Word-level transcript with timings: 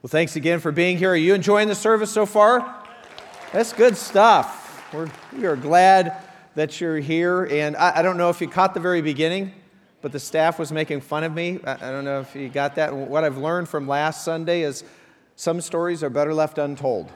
Well, 0.00 0.08
thanks 0.08 0.36
again 0.36 0.60
for 0.60 0.70
being 0.70 0.96
here. 0.96 1.10
Are 1.10 1.16
you 1.16 1.34
enjoying 1.34 1.66
the 1.66 1.74
service 1.74 2.12
so 2.12 2.24
far? 2.24 2.84
That's 3.52 3.72
good 3.72 3.96
stuff. 3.96 4.86
We're, 4.94 5.10
we 5.36 5.44
are 5.44 5.56
glad 5.56 6.22
that 6.54 6.80
you're 6.80 7.00
here. 7.00 7.46
And 7.46 7.76
I, 7.76 7.98
I, 7.98 8.02
don't 8.02 8.16
know 8.16 8.30
if 8.30 8.40
you 8.40 8.46
caught 8.46 8.74
the 8.74 8.80
very 8.80 9.02
beginning, 9.02 9.52
but 10.00 10.12
the 10.12 10.20
staff 10.20 10.56
was 10.56 10.70
making 10.70 11.00
fun 11.00 11.24
of 11.24 11.34
me. 11.34 11.58
I, 11.64 11.72
I 11.72 11.90
don't 11.90 12.04
know 12.04 12.20
if 12.20 12.36
you 12.36 12.48
got 12.48 12.76
that. 12.76 12.94
What 12.94 13.24
I've 13.24 13.38
learned 13.38 13.68
from 13.68 13.88
last 13.88 14.24
Sunday 14.24 14.62
is 14.62 14.84
some 15.34 15.60
stories 15.60 16.04
are 16.04 16.10
better 16.10 16.32
left 16.32 16.58
untold. 16.58 17.10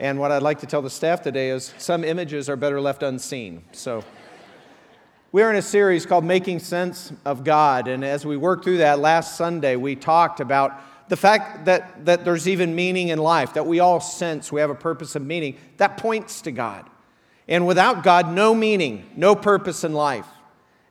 And 0.00 0.18
what 0.18 0.32
I'd 0.32 0.42
like 0.42 0.58
to 0.58 0.66
tell 0.66 0.82
the 0.82 0.90
staff 0.90 1.22
today 1.22 1.50
is 1.50 1.72
some 1.78 2.02
images 2.02 2.48
are 2.48 2.56
better 2.56 2.80
left 2.80 3.04
unseen. 3.04 3.62
So 3.70 4.02
we're 5.30 5.50
in 5.50 5.56
a 5.56 5.62
series 5.62 6.04
called 6.04 6.24
Making 6.24 6.58
Sense 6.58 7.12
of 7.24 7.44
God. 7.44 7.86
And 7.86 8.04
as 8.04 8.26
we 8.26 8.36
worked 8.36 8.64
through 8.64 8.78
that 8.78 8.98
last 8.98 9.36
Sunday, 9.36 9.76
we 9.76 9.94
talked 9.94 10.40
about 10.40 10.80
the 11.08 11.16
fact 11.16 11.66
that, 11.66 12.06
that 12.06 12.24
there's 12.24 12.48
even 12.48 12.74
meaning 12.74 13.08
in 13.08 13.18
life, 13.18 13.54
that 13.54 13.66
we 13.66 13.80
all 13.80 14.00
sense 14.00 14.50
we 14.50 14.60
have 14.60 14.70
a 14.70 14.74
purpose 14.74 15.14
of 15.14 15.24
meaning, 15.24 15.56
that 15.76 15.96
points 15.96 16.42
to 16.42 16.50
God. 16.50 16.88
And 17.46 17.66
without 17.66 18.02
God, 18.02 18.32
no 18.32 18.54
meaning, 18.54 19.08
no 19.16 19.34
purpose 19.34 19.84
in 19.84 19.92
life. 19.92 20.26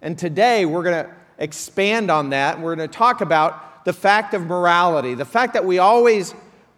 And 0.01 0.17
today 0.17 0.65
we're 0.65 0.83
going 0.83 1.05
to 1.05 1.11
expand 1.39 2.11
on 2.11 2.29
that. 2.29 2.59
We're 2.59 2.75
going 2.75 2.87
to 2.87 2.95
talk 2.95 3.21
about 3.21 3.85
the 3.85 3.93
fact 3.93 4.33
of 4.33 4.45
morality, 4.45 5.15
the 5.15 5.25
fact 5.25 5.53
that 5.53 5.65
we 5.65 5.79
always, 5.79 6.35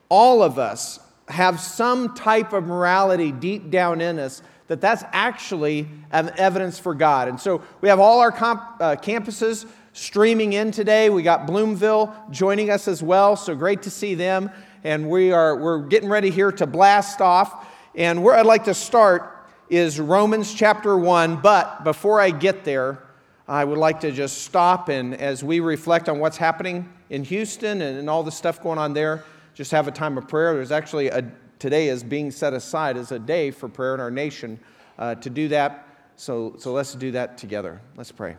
all 0.09 0.41
of 0.41 0.57
us, 0.57 0.99
have 1.27 1.59
some 1.59 2.13
type 2.15 2.53
of 2.53 2.65
morality 2.65 3.31
deep 3.31 3.69
down 3.69 3.99
in 3.99 4.19
us 4.19 4.41
that 4.67 4.81
that's 4.81 5.03
actually 5.11 5.87
evidence 6.11 6.79
for 6.79 6.95
God. 6.95 7.27
And 7.27 7.39
so 7.39 7.63
we 7.81 7.89
have 7.89 7.99
all 7.99 8.19
our 8.19 8.31
comp, 8.31 8.61
uh, 8.79 8.95
campuses 8.95 9.65
streaming 9.95 10.51
in 10.53 10.71
today. 10.71 11.09
We 11.09 11.23
got 11.23 11.47
Bloomville 11.47 12.13
joining 12.29 12.69
us 12.69 12.87
as 12.89 13.01
well, 13.01 13.37
so 13.37 13.55
great 13.55 13.81
to 13.83 13.89
see 13.89 14.13
them. 14.13 14.51
And 14.83 15.09
we 15.09 15.31
are 15.31 15.55
we're 15.55 15.79
getting 15.79 16.09
ready 16.09 16.29
here 16.29 16.51
to 16.51 16.67
blast 16.67 17.21
off. 17.21 17.65
And 17.95 18.21
where 18.21 18.35
I'd 18.35 18.45
like 18.45 18.65
to 18.65 18.73
start 18.73 19.47
is 19.69 19.99
Romans 19.99 20.53
chapter 20.53 20.97
1, 20.97 21.37
but 21.37 21.85
before 21.85 22.19
I 22.19 22.29
get 22.29 22.65
there, 22.65 23.01
I 23.47 23.63
would 23.63 23.77
like 23.77 24.01
to 24.01 24.11
just 24.11 24.43
stop 24.43 24.89
and 24.89 25.15
as 25.15 25.43
we 25.43 25.61
reflect 25.61 26.09
on 26.09 26.19
what's 26.19 26.37
happening 26.37 26.91
in 27.09 27.23
Houston 27.23 27.81
and, 27.81 27.97
and 27.97 28.09
all 28.09 28.21
the 28.21 28.31
stuff 28.31 28.61
going 28.61 28.77
on 28.77 28.93
there, 28.93 29.23
just 29.53 29.71
have 29.71 29.87
a 29.87 29.91
time 29.91 30.17
of 30.17 30.27
prayer. 30.27 30.53
There's 30.55 30.71
actually 30.71 31.07
a 31.07 31.31
today 31.57 31.87
is 31.87 32.03
being 32.03 32.31
set 32.31 32.53
aside 32.53 32.97
as 32.97 33.13
a 33.13 33.19
day 33.19 33.49
for 33.49 33.69
prayer 33.69 33.93
in 33.93 34.01
our 34.01 34.11
nation 34.11 34.59
uh, 34.99 35.15
to 35.15 35.29
do 35.29 35.47
that. 35.47 35.87
So, 36.17 36.55
so 36.57 36.73
let's 36.73 36.93
do 36.95 37.11
that 37.11 37.37
together. 37.37 37.81
Let's 37.95 38.11
pray. 38.11 38.35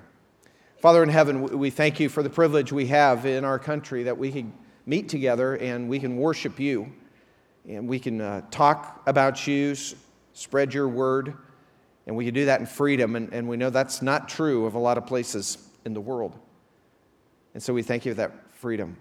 Father 0.78 1.02
in 1.02 1.08
heaven, 1.08 1.58
we 1.58 1.70
thank 1.70 2.00
you 2.00 2.10
for 2.10 2.22
the 2.22 2.28
privilege 2.28 2.70
we 2.70 2.86
have 2.88 3.24
in 3.24 3.46
our 3.46 3.58
country 3.58 4.02
that 4.02 4.18
we 4.18 4.30
can 4.30 4.52
meet 4.84 5.08
together 5.08 5.56
and 5.56 5.88
we 5.88 5.98
can 5.98 6.18
worship 6.18 6.60
you 6.60 6.92
and 7.66 7.88
we 7.88 7.98
can 7.98 8.20
uh, 8.20 8.42
talk 8.50 9.02
about 9.06 9.46
you, 9.46 9.74
spread 10.34 10.74
your 10.74 10.86
word, 10.86 11.32
and 12.06 12.14
we 12.14 12.26
can 12.26 12.34
do 12.34 12.44
that 12.44 12.60
in 12.60 12.66
freedom. 12.66 13.16
And, 13.16 13.32
and 13.32 13.48
we 13.48 13.56
know 13.56 13.70
that's 13.70 14.02
not 14.02 14.28
true 14.28 14.66
of 14.66 14.74
a 14.74 14.78
lot 14.78 14.98
of 14.98 15.06
places 15.06 15.56
in 15.86 15.94
the 15.94 16.00
world. 16.00 16.38
And 17.54 17.62
so 17.62 17.72
we 17.72 17.82
thank 17.82 18.04
you 18.04 18.12
for 18.12 18.18
that 18.18 18.52
freedom. 18.52 18.98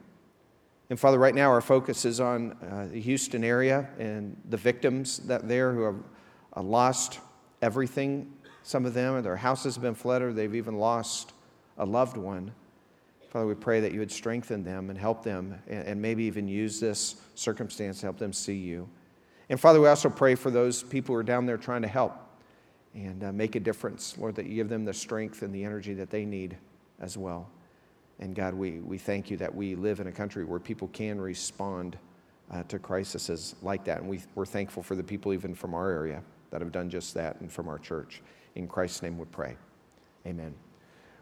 And 0.89 0.97
Father, 0.97 1.19
right 1.19 1.35
now 1.35 1.49
our 1.49 1.61
focus 1.61 2.05
is 2.05 2.21
on 2.21 2.53
uh, 2.53 2.87
the 2.89 3.01
Houston 3.01 3.43
area 3.43 3.89
and 3.99 4.41
the 4.49 4.57
victims 4.57 5.17
that 5.27 5.49
there 5.49 5.73
who 5.73 5.81
have 5.81 6.03
uh, 6.55 6.61
lost 6.61 7.19
everything. 7.61 8.31
Some 8.63 8.85
of 8.85 8.93
them, 8.93 9.21
their 9.23 9.35
houses 9.35 9.75
have 9.75 9.81
been 9.81 9.93
flooded, 9.93 10.37
they've 10.37 10.55
even 10.55 10.77
lost 10.77 11.33
a 11.77 11.85
loved 11.85 12.17
one. 12.17 12.51
Father, 13.29 13.47
we 13.47 13.55
pray 13.55 13.79
that 13.81 13.91
you 13.91 13.99
would 13.99 14.11
strengthen 14.11 14.63
them 14.63 14.89
and 14.89 14.97
help 14.97 15.23
them, 15.23 15.61
and 15.67 16.01
maybe 16.01 16.23
even 16.23 16.47
use 16.47 16.79
this 16.79 17.15
circumstance 17.35 17.99
to 17.99 18.05
help 18.05 18.17
them 18.17 18.31
see 18.31 18.55
you. 18.55 18.87
And 19.49 19.59
Father, 19.59 19.81
we 19.81 19.87
also 19.87 20.09
pray 20.09 20.35
for 20.35 20.49
those 20.49 20.81
people 20.81 21.13
who 21.13 21.19
are 21.19 21.23
down 21.23 21.45
there 21.45 21.57
trying 21.57 21.81
to 21.81 21.87
help 21.87 22.13
and 22.93 23.23
uh, 23.23 23.31
make 23.31 23.55
a 23.55 23.59
difference. 23.59 24.17
Lord, 24.17 24.35
that 24.35 24.45
you 24.45 24.55
give 24.55 24.69
them 24.69 24.85
the 24.85 24.93
strength 24.93 25.41
and 25.41 25.53
the 25.53 25.63
energy 25.63 25.93
that 25.95 26.09
they 26.09 26.25
need 26.25 26.57
as 26.99 27.17
well. 27.17 27.49
And 28.19 28.33
God, 28.33 28.53
we, 28.53 28.79
we 28.79 28.97
thank 28.97 29.29
you 29.29 29.37
that 29.37 29.53
we 29.53 29.75
live 29.75 29.99
in 29.99 30.07
a 30.07 30.11
country 30.11 30.45
where 30.45 30.59
people 30.59 30.87
can 30.87 31.19
respond 31.19 31.97
uh, 32.51 32.63
to 32.63 32.79
crises 32.79 33.55
like 33.61 33.83
that. 33.85 33.99
And 33.99 34.09
we, 34.09 34.21
we're 34.35 34.45
thankful 34.45 34.81
for 34.81 34.95
the 34.95 35.03
people 35.03 35.33
even 35.33 35.53
from 35.53 35.73
our 35.73 35.91
area 35.91 36.23
that 36.51 36.61
have 36.61 36.71
done 36.71 36.89
just 36.89 37.13
that 37.15 37.41
and 37.41 37.51
from 37.51 37.67
our 37.67 37.79
church. 37.79 38.21
In 38.55 38.67
Christ's 38.67 39.01
name 39.01 39.17
we 39.17 39.25
pray. 39.25 39.57
Amen. 40.25 40.55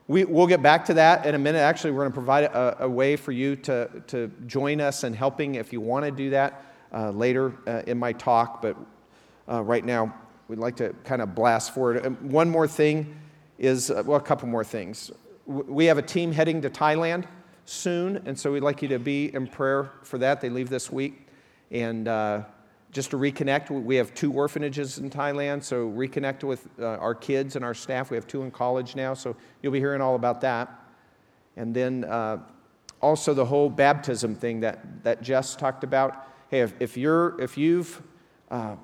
We, 0.08 0.26
will 0.26 0.48
get 0.48 0.62
back 0.62 0.86
to 0.86 0.96
that 0.96 1.26
in 1.26 1.34
a 1.34 1.40
minute. 1.40 1.60
Actually, 1.60 1.92
we're 1.92 2.02
going 2.02 2.12
to 2.12 2.16
provide 2.16 2.44
a, 2.44 2.84
a, 2.84 2.90
way 2.90 3.16
for 3.16 3.32
you 3.32 3.56
to, 3.58 4.04
to 4.08 4.30
join 4.48 4.82
us 4.82 5.06
in 5.06 5.14
helping 5.14 5.56
if 5.56 5.72
you 5.72 5.80
want 5.80 6.04
to 6.04 6.12
do 6.12 6.32
that 6.32 6.66
uh, 6.94 7.12
later 7.12 7.54
uh, 7.66 7.84
in 7.88 7.98
my 7.98 8.12
talk. 8.12 8.62
But 8.62 8.76
uh, 9.50 9.64
right 9.64 9.84
now, 9.84 10.14
we'd 10.50 10.60
like 10.60 10.76
to 10.78 10.94
kind 11.06 11.22
of 11.22 11.34
blast 11.34 11.74
forward. 11.74 12.06
And 12.06 12.20
one 12.32 12.50
more 12.50 12.68
thing 12.68 13.18
is, 13.58 13.92
uh, 13.92 14.04
well, 14.06 14.18
a 14.18 14.22
couple 14.22 14.50
more 14.50 14.66
things. 14.66 15.10
We 15.46 15.86
have 15.86 15.98
a 15.98 16.02
team 16.04 16.34
heading 16.34 16.62
to 16.64 16.70
Thailand 16.70 17.26
soon, 17.66 18.22
and 18.26 18.38
so 18.38 18.52
we'd 18.52 18.64
like 18.64 18.82
you 18.82 18.90
to 18.90 19.00
be 19.00 19.34
in 19.34 19.48
prayer 19.48 19.90
for 20.04 20.18
that. 20.18 20.42
They 20.42 20.50
leave 20.50 20.70
this 20.70 20.92
week. 20.92 21.28
And 21.72 22.10
uh, 22.10 22.44
just 22.94 23.10
to 23.10 23.18
reconnect, 23.18 23.72
we 23.72 23.96
have 23.96 24.14
two 24.14 24.32
orphanages 24.32 25.00
in 25.00 25.10
Thailand, 25.10 25.64
so 25.64 25.90
reconnect 25.90 26.44
with 26.44 26.68
uh, 26.80 26.86
our 26.86 27.16
kids 27.16 27.56
and 27.56 27.66
our 27.66 27.74
staff. 27.74 28.12
We 28.12 28.16
have 28.18 28.28
two 28.28 28.44
in 28.44 28.52
college 28.52 28.96
now, 28.96 29.16
so 29.16 29.36
you'll 29.62 29.74
be 29.74 29.80
hearing 29.80 30.00
all 30.00 30.14
about 30.14 30.42
that. 30.42 30.70
And 31.58 31.74
then 31.76 32.04
uh, 32.04 32.38
also 33.02 33.34
the 33.34 33.46
whole 33.46 33.70
baptism 33.70 34.36
thing 34.36 34.60
that, 34.60 35.04
that 35.04 35.24
Jess 35.24 35.56
talked 35.56 35.84
about. 35.84 36.28
Hey, 36.50 36.62
if, 36.62 36.74
if, 36.80 36.96
you're, 36.96 37.40
if 37.42 37.58
you've 37.58 38.00
uh, 38.52 38.76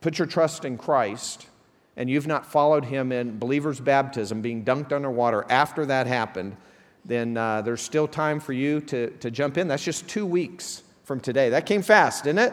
put 0.00 0.16
your 0.18 0.26
trust 0.26 0.64
in 0.64 0.78
Christ 0.78 1.48
and 1.96 2.08
you've 2.08 2.28
not 2.28 2.46
followed 2.46 2.84
him 2.84 3.10
in 3.10 3.36
believer's 3.36 3.80
baptism, 3.80 4.42
being 4.42 4.64
dunked 4.64 4.92
underwater 4.92 5.44
after 5.50 5.84
that 5.86 6.06
happened, 6.06 6.56
then 7.04 7.36
uh, 7.36 7.62
there's 7.62 7.82
still 7.82 8.06
time 8.06 8.38
for 8.38 8.52
you 8.52 8.80
to, 8.82 9.10
to 9.18 9.30
jump 9.30 9.58
in. 9.58 9.66
That's 9.66 9.84
just 9.84 10.08
two 10.08 10.26
weeks 10.26 10.84
from 11.02 11.18
today. 11.18 11.50
That 11.50 11.66
came 11.66 11.82
fast, 11.82 12.24
didn't 12.24 12.52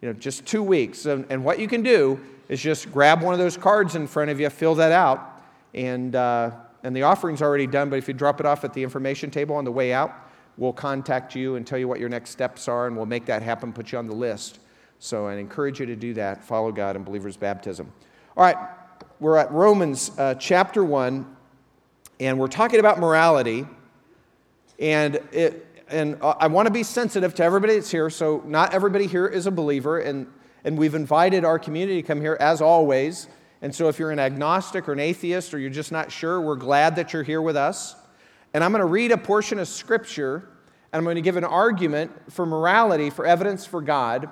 You 0.00 0.08
know, 0.08 0.12
just 0.14 0.46
two 0.46 0.62
weeks. 0.62 1.06
And, 1.06 1.26
and 1.28 1.44
what 1.44 1.58
you 1.58 1.68
can 1.68 1.82
do 1.82 2.20
is 2.48 2.60
just 2.60 2.90
grab 2.92 3.22
one 3.22 3.34
of 3.34 3.40
those 3.40 3.56
cards 3.56 3.94
in 3.94 4.06
front 4.06 4.30
of 4.30 4.40
you, 4.40 4.48
fill 4.48 4.74
that 4.76 4.92
out, 4.92 5.42
and, 5.74 6.14
uh, 6.14 6.50
and 6.82 6.94
the 6.94 7.02
offering's 7.02 7.42
already 7.42 7.66
done. 7.66 7.90
But 7.90 7.96
if 7.96 8.08
you 8.08 8.14
drop 8.14 8.40
it 8.40 8.46
off 8.46 8.64
at 8.64 8.72
the 8.72 8.82
information 8.82 9.30
table 9.30 9.56
on 9.56 9.64
the 9.64 9.72
way 9.72 9.92
out, 9.92 10.12
we'll 10.56 10.72
contact 10.72 11.34
you 11.34 11.56
and 11.56 11.66
tell 11.66 11.78
you 11.78 11.88
what 11.88 12.00
your 12.00 12.08
next 12.08 12.30
steps 12.30 12.68
are, 12.68 12.86
and 12.86 12.96
we'll 12.96 13.06
make 13.06 13.26
that 13.26 13.42
happen, 13.42 13.72
put 13.72 13.92
you 13.92 13.98
on 13.98 14.06
the 14.06 14.14
list. 14.14 14.60
So 14.98 15.26
I 15.26 15.34
encourage 15.34 15.78
you 15.78 15.86
to 15.86 15.96
do 15.96 16.14
that. 16.14 16.42
Follow 16.42 16.72
God 16.72 16.96
in 16.96 17.04
believer's 17.04 17.36
baptism. 17.36 17.92
All 18.36 18.42
right, 18.42 18.56
we're 19.20 19.36
at 19.36 19.50
Romans 19.52 20.10
uh, 20.18 20.34
chapter 20.34 20.84
1, 20.84 21.36
and 22.20 22.38
we're 22.38 22.48
talking 22.48 22.80
about 22.80 22.98
morality. 22.98 23.66
And 24.78 25.16
it, 25.32 25.66
and 25.90 26.20
uh, 26.22 26.34
I 26.38 26.46
want 26.46 26.66
to 26.66 26.72
be 26.72 26.82
sensitive 26.82 27.34
to 27.36 27.44
everybody 27.44 27.74
that's 27.74 27.90
here. 27.90 28.10
So, 28.10 28.42
not 28.46 28.74
everybody 28.74 29.06
here 29.06 29.26
is 29.26 29.46
a 29.46 29.50
believer, 29.50 29.98
and, 29.98 30.26
and 30.64 30.78
we've 30.78 30.94
invited 30.94 31.44
our 31.44 31.58
community 31.58 32.02
to 32.02 32.06
come 32.06 32.20
here 32.20 32.36
as 32.40 32.60
always. 32.60 33.28
And 33.62 33.74
so, 33.74 33.88
if 33.88 33.98
you're 33.98 34.10
an 34.10 34.18
agnostic 34.18 34.88
or 34.88 34.92
an 34.92 35.00
atheist 35.00 35.54
or 35.54 35.58
you're 35.58 35.70
just 35.70 35.92
not 35.92 36.12
sure, 36.12 36.40
we're 36.40 36.56
glad 36.56 36.96
that 36.96 37.12
you're 37.12 37.22
here 37.22 37.42
with 37.42 37.56
us. 37.56 37.96
And 38.54 38.64
I'm 38.64 38.72
going 38.72 38.80
to 38.80 38.86
read 38.86 39.12
a 39.12 39.18
portion 39.18 39.58
of 39.58 39.68
scripture, 39.68 40.48
and 40.92 40.98
I'm 40.98 41.04
going 41.04 41.16
to 41.16 41.22
give 41.22 41.36
an 41.36 41.44
argument 41.44 42.32
for 42.32 42.46
morality, 42.46 43.10
for 43.10 43.26
evidence 43.26 43.66
for 43.66 43.80
God. 43.80 44.28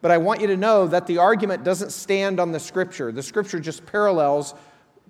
But 0.00 0.10
I 0.10 0.18
want 0.18 0.40
you 0.40 0.48
to 0.48 0.56
know 0.56 0.86
that 0.86 1.06
the 1.06 1.18
argument 1.18 1.64
doesn't 1.64 1.90
stand 1.90 2.38
on 2.38 2.52
the 2.52 2.60
scripture. 2.60 3.10
The 3.10 3.22
scripture 3.22 3.58
just 3.58 3.86
parallels, 3.86 4.54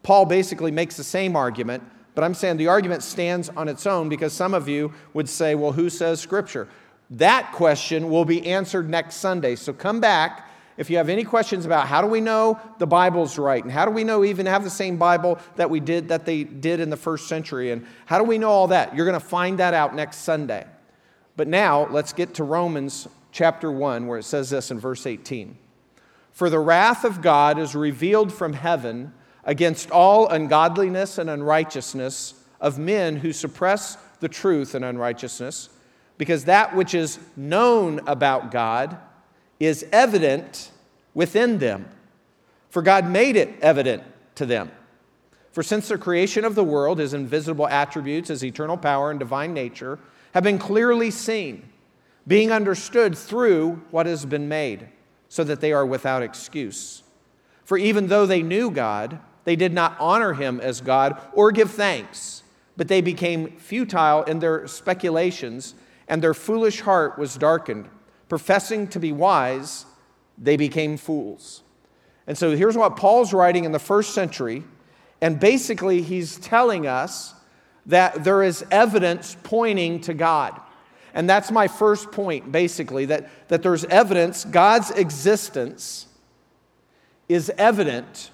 Paul 0.05 0.27
basically 0.27 0.71
makes 0.71 0.97
the 0.97 1.03
same 1.03 1.35
argument, 1.35 1.83
but 2.15 2.25
I'm 2.25 2.35
saying 2.35 2.57
the 2.57 2.69
argument 2.69 3.03
stands 3.03 3.49
on 3.51 3.69
its 3.69 3.87
own 3.87 4.09
because 4.09 4.33
some 4.33 4.55
of 4.55 4.69
you 4.69 4.93
would 5.13 5.29
say, 5.29 5.55
well, 5.55 5.73
who 5.73 5.91
says 5.91 6.21
Scripture? 6.21 6.69
That 7.11 7.53
question 7.53 8.09
will 8.11 8.25
be 8.25 8.47
answered 8.47 8.89
next 8.89 9.17
Sunday. 9.17 9.57
So 9.57 9.73
come 9.73 10.01
back 10.01 10.49
if 10.77 10.91
you 10.91 10.97
have 10.97 11.09
any 11.09 11.25
questions 11.25 11.67
about 11.67 11.87
how 11.87 12.01
do 12.01 12.09
we 12.09 12.21
know 12.21 12.59
the 12.79 12.87
Bible's 12.87 13.39
right 13.39 13.63
and 13.63 13.73
how 13.73 13.85
do 13.85 13.91
we 13.91 14.03
know 14.03 14.25
even 14.25 14.47
have 14.47 14.65
the 14.65 14.71
same 14.71 14.97
Bible 14.97 15.39
that 15.57 15.71
we 15.71 15.81
did 15.81 16.09
that 16.09 16.25
they 16.25 16.45
did 16.45 16.81
in 16.81 16.91
the 16.91 16.97
first 16.97 17.29
century 17.29 17.71
and 17.71 17.87
how 18.07 18.19
do 18.19 18.25
we 18.25 18.39
know 18.39 18.51
all 18.51 18.69
that? 18.69 18.95
You're 18.95 19.07
going 19.07 19.21
to 19.21 19.27
find 19.27 19.59
that 19.59 19.75
out 19.75 19.95
next 19.95 20.19
Sunday. 20.19 20.67
But 21.37 21.49
now 21.49 21.89
let's 21.91 22.13
get 22.13 22.35
to 22.35 22.45
Romans 22.45 23.09
chapter 23.33 23.71
1 23.71 24.07
where 24.07 24.19
it 24.19 24.25
says 24.25 24.51
this 24.51 24.71
in 24.71 24.79
verse 24.79 25.07
18. 25.07 25.57
For 26.33 26.51
the 26.51 26.59
wrath 26.59 27.05
of 27.05 27.23
God 27.23 27.59
is 27.59 27.77
revealed 27.77 28.33
from 28.33 28.55
heaven 28.55 29.13
against 29.45 29.91
all 29.91 30.29
ungodliness 30.29 31.19
and 31.19 31.29
unrighteousness 31.29 32.35
of 32.61 32.79
men 32.79 33.17
who 33.17 33.33
suppress 33.33 33.97
the 34.21 34.29
truth 34.29 34.75
and 34.75 34.85
unrighteousness, 34.85 35.69
because 36.17 36.45
that 36.45 36.75
which 36.75 36.95
is 36.95 37.19
known 37.37 38.01
about 38.07 38.51
God 38.51 38.97
is 39.61 39.85
evident 39.93 40.71
within 41.13 41.59
them. 41.59 41.89
For 42.71 42.83
God 42.83 43.09
made 43.09 43.37
it 43.37 43.55
evident 43.61 44.03
to 44.37 44.47
them. 44.47 44.71
For 45.53 45.63
since 45.63 45.89
the 45.89 45.99
creation 45.99 46.45
of 46.45 46.55
the 46.55 46.65
world, 46.65 46.99
his 46.99 47.15
invisible 47.15 47.69
attributes, 47.69 48.29
his 48.29 48.45
eternal 48.45 48.77
power 48.77 49.11
and 49.11 49.21
divine 49.21 49.55
nature, 49.55 49.99
have 50.33 50.43
been 50.43 50.59
clearly 50.59 51.11
seen 51.11 51.69
being 52.27 52.51
understood 52.51 53.17
through 53.17 53.83
what 53.91 54.07
has 54.07 54.25
been 54.25 54.49
made, 54.49 54.89
so 55.29 55.45
that 55.45 55.61
they 55.61 55.73
are 55.73 55.85
without 55.85 56.23
excuse. 56.23 57.03
For 57.65 57.77
even 57.77 58.07
though 58.09 58.27
they 58.27 58.43
knew 58.43 58.71
God, 58.71 59.21
they 59.45 59.57
did 59.57 59.73
not 59.73 59.97
honor 60.01 60.33
him 60.33 60.61
as 60.61 60.81
God 60.81 61.21
or 61.33 61.53
give 61.53 61.71
thanks, 61.71 62.43
but 62.77 62.89
they 62.89 63.01
became 63.01 63.57
futile 63.57 64.23
in 64.25 64.39
their 64.39 64.67
speculations, 64.67 65.75
and 66.09 66.23
their 66.23 66.35
foolish 66.35 66.81
heart 66.81 67.19
was 67.19 67.37
darkened. 67.37 67.89
Professing 68.29 68.89
to 68.89 68.99
be 68.99 69.13
wise, 69.13 69.87
they 70.39 70.57
became 70.57 70.97
fools. 70.97 71.63
And 72.27 72.37
so 72.37 72.57
here's 72.57 72.77
what 72.77 72.97
Paul's 72.97 73.33
writing 73.33 73.65
in 73.65 73.73
the 73.73 73.79
first 73.79 74.15
century. 74.15 74.65
And 75.21 75.39
basically, 75.39 76.03
he's 76.03 76.39
telling 76.39 76.87
us 76.87 77.35
that 77.87 78.25
there 78.25 78.43
is 78.43 78.65
evidence 78.71 79.37
pointing 79.43 80.01
to 80.03 80.15
God. 80.15 80.59
And 81.13 81.29
that's 81.31 81.51
my 81.51 81.69
first 81.69 82.11
point, 82.11 82.51
basically, 82.51 83.05
that, 83.07 83.49
that 83.49 83.63
there's 83.63 83.85
evidence, 83.85 84.45
God's 84.45 84.91
existence 84.91 86.09
is 87.29 87.51
evident 87.57 88.31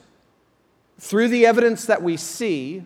through 1.00 1.29
the 1.29 1.47
evidence 1.47 1.87
that 1.87 2.02
we 2.02 2.17
see, 2.19 2.85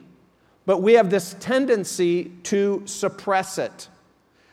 but 0.67 0.81
we 0.81 0.95
have 0.95 1.11
this 1.11 1.35
tendency 1.41 2.31
to 2.45 2.81
suppress 2.87 3.59
it. 3.59 3.89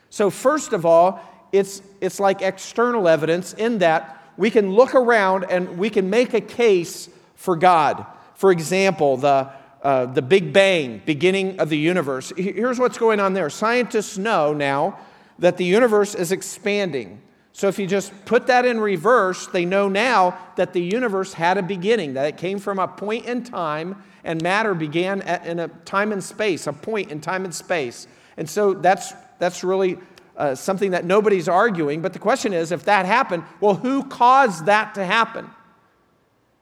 So, 0.10 0.30
first 0.31 0.74
of 0.74 0.86
all, 0.86 1.22
it's, 1.52 1.81
it's 2.02 2.19
like 2.19 2.42
external 2.42 3.08
evidence 3.08 3.54
in 3.54 3.78
that 3.78 4.34
we 4.36 4.50
can 4.50 4.72
look 4.72 4.96
around 4.96 5.46
and 5.50 5.78
we 5.78 5.92
can 5.92 6.10
make 6.10 6.34
a 6.34 6.42
case 6.42 7.08
for 7.36 7.56
God. 7.56 8.06
For 8.34 8.52
example, 8.52 9.18
the, 9.18 9.52
uh, 9.84 10.07
the 10.07 10.24
Big 10.24 10.52
Bang, 10.52 11.02
beginning 11.06 11.60
of 11.60 11.69
the 11.69 11.78
universe. 11.78 12.34
Here's 12.36 12.80
what's 12.80 12.98
going 12.98 13.19
on 13.19 13.34
there. 13.34 13.50
Scientists 13.52 14.18
know 14.18 14.54
now 14.54 14.98
that 15.38 15.57
the 15.57 15.66
universe 15.66 16.16
is 16.16 16.31
expanding. 16.31 17.22
So 17.53 17.68
if 17.68 17.77
you 17.77 17.86
just 17.86 18.13
put 18.25 18.48
that 18.48 18.65
in 18.65 18.80
reverse, 18.80 19.48
they 19.48 19.65
know 19.65 19.89
now 19.89 20.38
that 20.56 20.74
the 20.74 20.81
universe 20.81 21.33
had 21.33 21.57
a 21.57 21.63
beginning, 21.63 22.13
that 22.13 22.25
it 22.25 22.38
came 22.38 22.59
from 22.59 22.80
a 22.80 22.88
point 22.88 23.25
in 23.25 23.44
time, 23.44 24.01
and 24.24 24.42
matter 24.42 24.74
began 24.74 25.21
at, 25.24 25.45
in 25.45 25.59
a 25.59 25.68
time 25.68 26.12
and 26.12 26.24
space, 26.24 26.68
a 26.68 26.74
point 26.74 27.12
in 27.12 27.19
time 27.19 27.44
and 27.44 27.53
space. 27.53 28.07
And 28.38 28.50
so 28.50 28.74
that's, 28.74 29.13
that's 29.39 29.63
really 29.63 29.98
uh, 30.38 30.56
something 30.56 30.92
that 30.92 31.06
nobody's 31.06 31.50
arguing. 31.50 32.01
But 32.01 32.13
the 32.13 32.19
question 32.19 32.53
is 32.53 32.71
if 32.71 32.86
that 32.86 33.06
happened, 33.06 33.44
well, 33.59 33.75
who 33.75 34.04
caused 34.04 34.68
that 34.68 34.95
to 34.95 35.06
happen? 35.06 35.50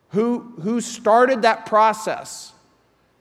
Who, 0.09 0.39
who 0.62 0.81
started 0.81 1.44
that 1.44 1.68
process? 1.68 2.51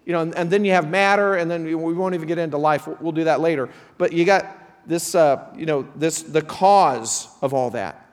You 0.06 0.14
know, 0.14 0.22
and, 0.22 0.34
and 0.34 0.50
then 0.50 0.64
you 0.64 0.72
have 0.72 0.88
matter, 0.88 1.34
and 1.34 1.50
then 1.50 1.64
we 1.64 1.74
won't 1.92 2.14
even 2.14 2.26
get 2.26 2.38
into 2.38 2.56
life. 2.56 2.86
We'll, 2.86 2.96
we'll 3.00 3.12
do 3.12 3.24
that 3.24 3.40
later. 3.40 3.68
But 3.98 4.14
you 4.14 4.24
got 4.24 4.46
this, 4.88 5.14
uh, 5.14 5.46
you 5.54 5.66
know, 5.66 5.86
this, 5.94 6.22
the 6.22 6.42
cause 6.42 7.28
of 7.42 7.54
all 7.54 7.70
that. 7.70 8.06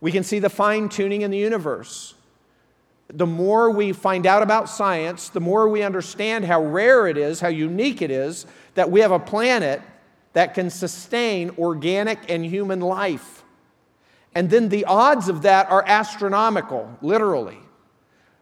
We 0.00 0.12
can 0.12 0.22
see 0.22 0.38
the 0.38 0.48
fine 0.48 0.88
tuning 0.88 1.22
in 1.22 1.30
the 1.30 1.38
universe. 1.38 2.14
The 3.08 3.26
more 3.26 3.70
we 3.70 3.92
find 3.92 4.24
out 4.24 4.42
about 4.42 4.68
science, 4.68 5.28
the 5.28 5.40
more 5.40 5.68
we 5.68 5.82
understand 5.82 6.44
how 6.44 6.62
rare 6.62 7.08
it 7.08 7.18
is, 7.18 7.40
how 7.40 7.48
unique 7.48 8.00
it 8.00 8.10
is 8.10 8.46
that 8.74 8.90
we 8.90 9.00
have 9.00 9.10
a 9.10 9.18
planet 9.18 9.82
that 10.32 10.54
can 10.54 10.70
sustain 10.70 11.50
organic 11.58 12.30
and 12.30 12.46
human 12.46 12.80
life. 12.80 13.42
And 14.34 14.48
then 14.48 14.70
the 14.70 14.86
odds 14.86 15.28
of 15.28 15.42
that 15.42 15.70
are 15.70 15.84
astronomical, 15.86 16.98
literally. 17.02 17.58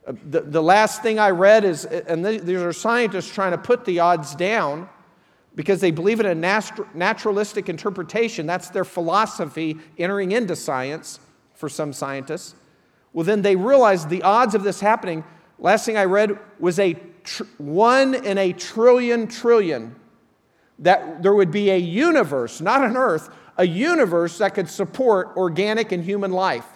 Uh, 0.06 0.12
the, 0.28 0.42
the 0.42 0.62
last 0.62 1.02
thing 1.02 1.18
I 1.18 1.30
read 1.30 1.64
is, 1.64 1.84
and 1.84 2.24
these 2.24 2.60
are 2.60 2.72
scientists 2.72 3.34
trying 3.34 3.52
to 3.52 3.58
put 3.58 3.84
the 3.86 4.00
odds 4.00 4.34
down 4.34 4.88
because 5.54 5.80
they 5.80 5.90
believe 5.90 6.20
in 6.20 6.26
a 6.26 6.74
naturalistic 6.94 7.68
interpretation. 7.68 8.46
That's 8.46 8.70
their 8.70 8.84
philosophy 8.84 9.78
entering 9.98 10.32
into 10.32 10.54
science 10.56 11.20
for 11.54 11.68
some 11.68 11.92
scientists. 11.92 12.54
Well, 13.12 13.24
then 13.24 13.42
they 13.42 13.56
realized 13.56 14.08
the 14.08 14.22
odds 14.22 14.54
of 14.54 14.62
this 14.62 14.80
happening, 14.80 15.24
last 15.58 15.84
thing 15.84 15.96
I 15.96 16.04
read 16.04 16.38
was 16.58 16.78
a 16.78 16.94
tr- 17.24 17.44
one 17.58 18.14
in 18.14 18.38
a 18.38 18.52
trillion 18.52 19.26
trillion. 19.26 19.96
That 20.78 21.22
there 21.22 21.34
would 21.34 21.50
be 21.50 21.70
a 21.70 21.76
universe, 21.76 22.60
not 22.60 22.82
an 22.82 22.96
earth, 22.96 23.28
a 23.58 23.66
universe 23.66 24.38
that 24.38 24.54
could 24.54 24.68
support 24.68 25.36
organic 25.36 25.92
and 25.92 26.02
human 26.02 26.32
life. 26.32 26.66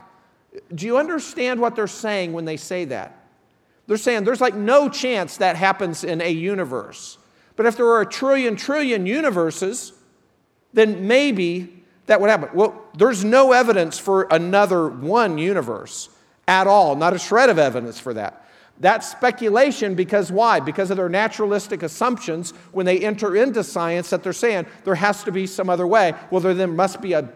Do 0.75 0.85
you 0.85 0.99
understand 0.99 1.61
what 1.61 1.75
they're 1.75 1.87
saying 1.87 2.32
when 2.32 2.44
they 2.44 2.59
say 2.59 2.85
that? 2.87 3.25
They're 3.87 3.97
saying 3.97 4.25
there's 4.25 4.41
like 4.41 4.55
no 4.55 4.88
chance 4.88 5.38
that 5.38 5.56
happens 5.56 6.05
in 6.05 6.21
a 6.21 6.31
universe. 6.31 7.19
But 7.56 7.66
if 7.66 7.76
there 7.76 7.86
were 7.86 8.00
a 8.00 8.06
trillion, 8.06 8.56
trillion 8.56 9.06
universes, 9.06 9.92
then 10.72 11.06
maybe 11.06 11.84
that 12.06 12.20
would 12.20 12.30
happen. 12.30 12.50
Well, 12.54 12.82
there's 12.96 13.24
no 13.24 13.52
evidence 13.52 13.98
for 13.98 14.24
another 14.30 14.88
one 14.88 15.38
universe 15.38 16.08
at 16.46 16.66
all, 16.66 16.96
not 16.96 17.14
a 17.14 17.18
shred 17.18 17.48
of 17.48 17.58
evidence 17.58 17.98
for 17.98 18.14
that. 18.14 18.44
That's 18.80 19.08
speculation 19.08 19.94
because 19.94 20.32
why? 20.32 20.58
Because 20.58 20.90
of 20.90 20.96
their 20.96 21.08
naturalistic 21.08 21.82
assumptions 21.82 22.50
when 22.72 22.86
they 22.86 22.98
enter 22.98 23.36
into 23.36 23.62
science 23.62 24.10
that 24.10 24.22
they're 24.22 24.32
saying 24.32 24.66
there 24.82 24.96
has 24.96 25.22
to 25.24 25.32
be 25.32 25.46
some 25.46 25.70
other 25.70 25.86
way. 25.86 26.14
Well, 26.30 26.40
there 26.40 26.54
then 26.54 26.74
must 26.74 27.00
be 27.00 27.12
a 27.12 27.28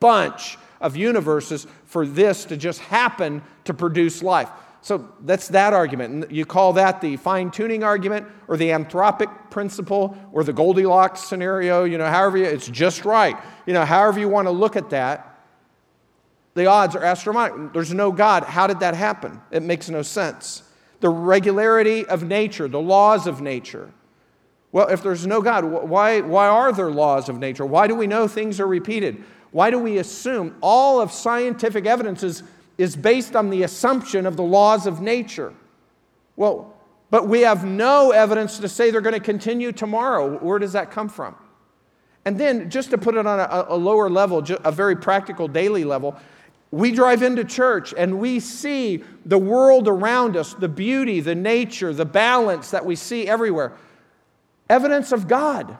bunch 0.00 0.56
of 0.80 0.96
universes 0.96 1.66
for 1.84 2.06
this 2.06 2.46
to 2.46 2.56
just 2.56 2.80
happen 2.80 3.42
to 3.64 3.74
produce 3.74 4.22
life. 4.22 4.48
So 4.86 5.12
that's 5.22 5.48
that 5.48 5.72
argument. 5.72 6.14
And 6.14 6.30
you 6.30 6.46
call 6.46 6.74
that 6.74 7.00
the 7.00 7.16
fine 7.16 7.50
tuning 7.50 7.82
argument 7.82 8.28
or 8.46 8.56
the 8.56 8.68
anthropic 8.68 9.50
principle 9.50 10.16
or 10.30 10.44
the 10.44 10.52
Goldilocks 10.52 11.24
scenario, 11.24 11.82
you 11.82 11.98
know, 11.98 12.06
however 12.06 12.38
you, 12.38 12.44
it's 12.44 12.68
just 12.68 13.04
right. 13.04 13.36
You 13.66 13.72
know, 13.72 13.84
however 13.84 14.20
you 14.20 14.28
want 14.28 14.46
to 14.46 14.52
look 14.52 14.76
at 14.76 14.90
that, 14.90 15.42
the 16.54 16.66
odds 16.66 16.94
are 16.94 17.02
astronomical. 17.02 17.68
There's 17.70 17.92
no 17.92 18.12
God. 18.12 18.44
How 18.44 18.68
did 18.68 18.78
that 18.78 18.94
happen? 18.94 19.40
It 19.50 19.64
makes 19.64 19.90
no 19.90 20.02
sense. 20.02 20.62
The 21.00 21.08
regularity 21.08 22.06
of 22.06 22.22
nature, 22.22 22.68
the 22.68 22.78
laws 22.78 23.26
of 23.26 23.40
nature. 23.40 23.90
Well, 24.70 24.86
if 24.86 25.02
there's 25.02 25.26
no 25.26 25.42
God, 25.42 25.64
why, 25.64 26.20
why 26.20 26.46
are 26.46 26.70
there 26.72 26.92
laws 26.92 27.28
of 27.28 27.40
nature? 27.40 27.66
Why 27.66 27.88
do 27.88 27.96
we 27.96 28.06
know 28.06 28.28
things 28.28 28.60
are 28.60 28.68
repeated? 28.68 29.24
Why 29.50 29.70
do 29.70 29.80
we 29.80 29.98
assume 29.98 30.54
all 30.60 31.00
of 31.00 31.10
scientific 31.10 31.86
evidence 31.86 32.22
is 32.22 32.44
is 32.78 32.96
based 32.96 33.34
on 33.34 33.50
the 33.50 33.62
assumption 33.62 34.26
of 34.26 34.36
the 34.36 34.42
laws 34.42 34.86
of 34.86 35.00
nature. 35.00 35.54
Well, 36.36 36.74
but 37.10 37.28
we 37.28 37.42
have 37.42 37.64
no 37.64 38.10
evidence 38.10 38.58
to 38.58 38.68
say 38.68 38.90
they're 38.90 39.00
going 39.00 39.14
to 39.14 39.20
continue 39.20 39.72
tomorrow. 39.72 40.38
Where 40.38 40.58
does 40.58 40.72
that 40.72 40.90
come 40.90 41.08
from? 41.08 41.36
And 42.24 42.38
then, 42.38 42.68
just 42.68 42.90
to 42.90 42.98
put 42.98 43.14
it 43.14 43.24
on 43.26 43.38
a, 43.38 43.66
a 43.68 43.76
lower 43.76 44.10
level, 44.10 44.44
a 44.64 44.72
very 44.72 44.96
practical 44.96 45.46
daily 45.46 45.84
level, 45.84 46.16
we 46.72 46.90
drive 46.90 47.22
into 47.22 47.44
church 47.44 47.94
and 47.96 48.18
we 48.18 48.40
see 48.40 49.04
the 49.24 49.38
world 49.38 49.86
around 49.86 50.36
us, 50.36 50.52
the 50.54 50.68
beauty, 50.68 51.20
the 51.20 51.36
nature, 51.36 51.94
the 51.94 52.04
balance 52.04 52.72
that 52.72 52.84
we 52.84 52.96
see 52.96 53.28
everywhere. 53.28 53.72
Evidence 54.68 55.12
of 55.12 55.28
God. 55.28 55.78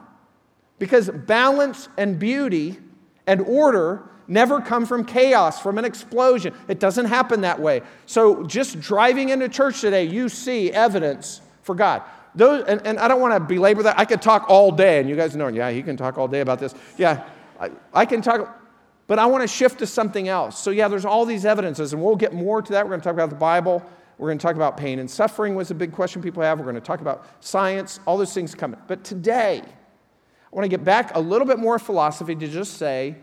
Because 0.79 1.09
balance 1.09 1.89
and 1.97 2.17
beauty 2.17 2.77
and 3.25 3.41
order 3.41 4.09
never 4.27 4.61
come 4.61 4.85
from 4.85 5.05
chaos, 5.05 5.61
from 5.61 5.77
an 5.77 5.85
explosion. 5.85 6.53
It 6.67 6.79
doesn't 6.79 7.05
happen 7.05 7.41
that 7.41 7.59
way. 7.59 7.81
So, 8.05 8.43
just 8.43 8.79
driving 8.79 9.29
into 9.29 9.49
church 9.49 9.81
today, 9.81 10.03
you 10.05 10.29
see 10.29 10.71
evidence 10.71 11.41
for 11.63 11.75
God. 11.75 12.03
Those, 12.35 12.65
and, 12.65 12.85
and 12.85 12.99
I 12.99 13.07
don't 13.07 13.21
want 13.21 13.33
to 13.33 13.39
belabor 13.39 13.83
that. 13.83 13.97
I 13.97 14.05
could 14.05 14.21
talk 14.21 14.45
all 14.49 14.71
day, 14.71 14.99
and 14.99 15.09
you 15.09 15.15
guys 15.15 15.35
know, 15.35 15.47
yeah, 15.47 15.71
he 15.71 15.81
can 15.81 15.97
talk 15.97 16.17
all 16.17 16.27
day 16.27 16.41
about 16.41 16.59
this. 16.59 16.75
Yeah, 16.97 17.23
I, 17.59 17.71
I 17.93 18.05
can 18.05 18.21
talk, 18.21 18.61
but 19.07 19.19
I 19.19 19.25
want 19.25 19.41
to 19.41 19.47
shift 19.47 19.79
to 19.79 19.87
something 19.87 20.27
else. 20.27 20.59
So, 20.59 20.71
yeah, 20.71 20.87
there's 20.87 21.05
all 21.05 21.25
these 21.25 21.45
evidences, 21.45 21.93
and 21.93 22.03
we'll 22.03 22.15
get 22.15 22.33
more 22.33 22.61
to 22.61 22.71
that. 22.73 22.85
We're 22.85 22.91
going 22.91 23.01
to 23.01 23.03
talk 23.03 23.13
about 23.13 23.29
the 23.29 23.35
Bible. 23.35 23.83
We're 24.17 24.29
going 24.29 24.39
to 24.39 24.43
talk 24.43 24.55
about 24.55 24.77
pain 24.77 24.99
and 24.99 25.09
suffering 25.09 25.53
was 25.53 25.69
a 25.69 25.75
big 25.75 25.91
question 25.91 26.21
people 26.21 26.41
have. 26.41 26.57
We're 26.57 26.65
going 26.65 26.75
to 26.75 26.81
talk 26.81 27.01
about 27.01 27.27
science, 27.39 27.99
all 28.05 28.17
those 28.17 28.33
things 28.33 28.55
coming. 28.55 28.79
But 28.87 29.03
today, 29.03 29.61
I 29.63 30.55
want 30.55 30.65
to 30.65 30.69
get 30.69 30.83
back 30.83 31.15
a 31.15 31.19
little 31.19 31.45
bit 31.45 31.59
more 31.59 31.77
philosophy 31.77 32.35
to 32.35 32.47
just 32.47 32.77
say, 32.77 33.15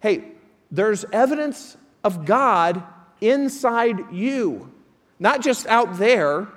hey, 0.00 0.32
there's 0.74 1.04
evidence 1.12 1.76
of 2.02 2.24
God 2.24 2.82
inside 3.20 4.12
you, 4.12 4.72
not 5.20 5.40
just 5.40 5.66
out 5.68 5.98
there, 5.98 6.48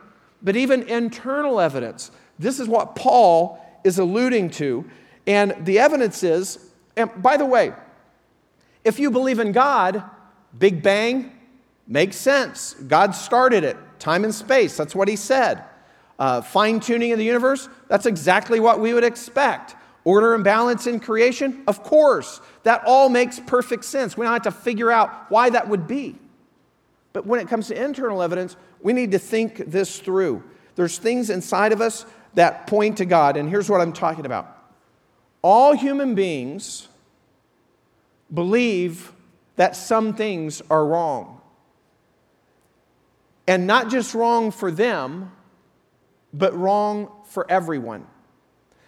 but 0.42 0.56
even 0.56 0.84
internal 0.84 1.60
evidence. 1.60 2.10
This 2.40 2.60
is 2.60 2.68
what 2.68 2.96
Paul 2.96 3.64
is 3.84 4.00
alluding 4.00 4.50
to. 4.52 4.90
And 5.28 5.56
the 5.66 5.80
evidence 5.80 6.24
is, 6.24 6.58
and 6.96 7.22
by 7.22 7.38
the 7.38 7.46
way, 7.46 7.74
if 8.84 9.00
you 9.00 9.12
believe 9.12 9.38
in 9.38 9.52
God, 9.52 10.04
Big 10.58 10.82
Bang 10.82 11.32
makes 11.88 12.16
sense. 12.16 12.74
God 12.74 13.14
started 13.14 13.64
it, 13.64 13.78
time 14.00 14.24
and 14.24 14.34
space. 14.34 14.76
That's 14.76 14.96
what 14.96 15.08
he 15.08 15.16
said. 15.16 15.64
Uh, 16.18 16.42
Fine 16.42 16.80
tuning 16.80 17.12
of 17.12 17.20
the 17.20 17.26
universe, 17.26 17.70
that's 17.88 18.08
exactly 18.08 18.60
what 18.60 18.80
we 18.80 18.96
would 18.96 19.04
expect. 19.04 19.76
Order 20.08 20.36
and 20.36 20.42
balance 20.42 20.88
in 20.88 21.02
creation? 21.02 21.64
Of 21.68 21.84
course. 21.84 22.40
That 22.64 22.82
all 22.86 23.10
makes 23.10 23.42
perfect 23.42 23.84
sense. 23.84 24.16
We 24.16 24.24
don't 24.24 24.32
have 24.32 24.44
to 24.44 24.52
figure 24.52 24.90
out 24.90 25.30
why 25.30 25.50
that 25.50 25.68
would 25.68 25.86
be. 25.86 26.16
But 27.12 27.26
when 27.26 27.42
it 27.42 27.50
comes 27.50 27.68
to 27.68 27.84
internal 27.84 28.22
evidence, 28.22 28.56
we 28.82 28.94
need 28.94 29.12
to 29.12 29.20
think 29.20 29.58
this 29.58 30.00
through. 30.00 30.46
There's 30.76 30.98
things 30.98 31.30
inside 31.30 31.74
of 31.74 31.82
us 31.82 32.06
that 32.36 32.68
point 32.68 33.00
to 33.00 33.06
God, 33.06 33.36
and 33.36 33.50
here's 33.50 33.70
what 33.70 33.82
I'm 33.82 33.92
talking 33.92 34.26
about. 34.26 34.48
All 35.42 35.74
human 35.74 36.16
beings 36.16 36.88
believe 38.34 39.12
that 39.58 39.76
some 39.76 40.14
things 40.14 40.62
are 40.70 40.86
wrong. 40.86 41.42
And 43.46 43.68
not 43.68 43.90
just 43.90 44.16
wrong 44.16 44.52
for 44.52 44.72
them, 44.72 45.34
but 46.34 46.58
wrong 46.58 47.12
for 47.26 47.46
everyone. 47.52 48.08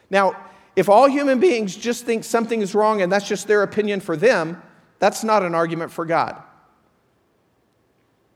Now, 0.09 0.45
if 0.79 0.87
all 0.87 1.09
human 1.09 1.41
beings 1.41 1.75
just 1.75 2.05
think 2.05 2.23
something 2.23 2.61
is 2.61 2.73
wrong 2.73 3.01
and 3.01 3.11
that's 3.11 3.27
just 3.27 3.49
their 3.49 3.63
opinion 3.63 3.99
for 3.99 4.15
them, 4.15 4.61
that's 4.99 5.25
not 5.25 5.43
an 5.43 5.53
argument 5.53 5.91
for 5.91 6.05
God. 6.05 6.41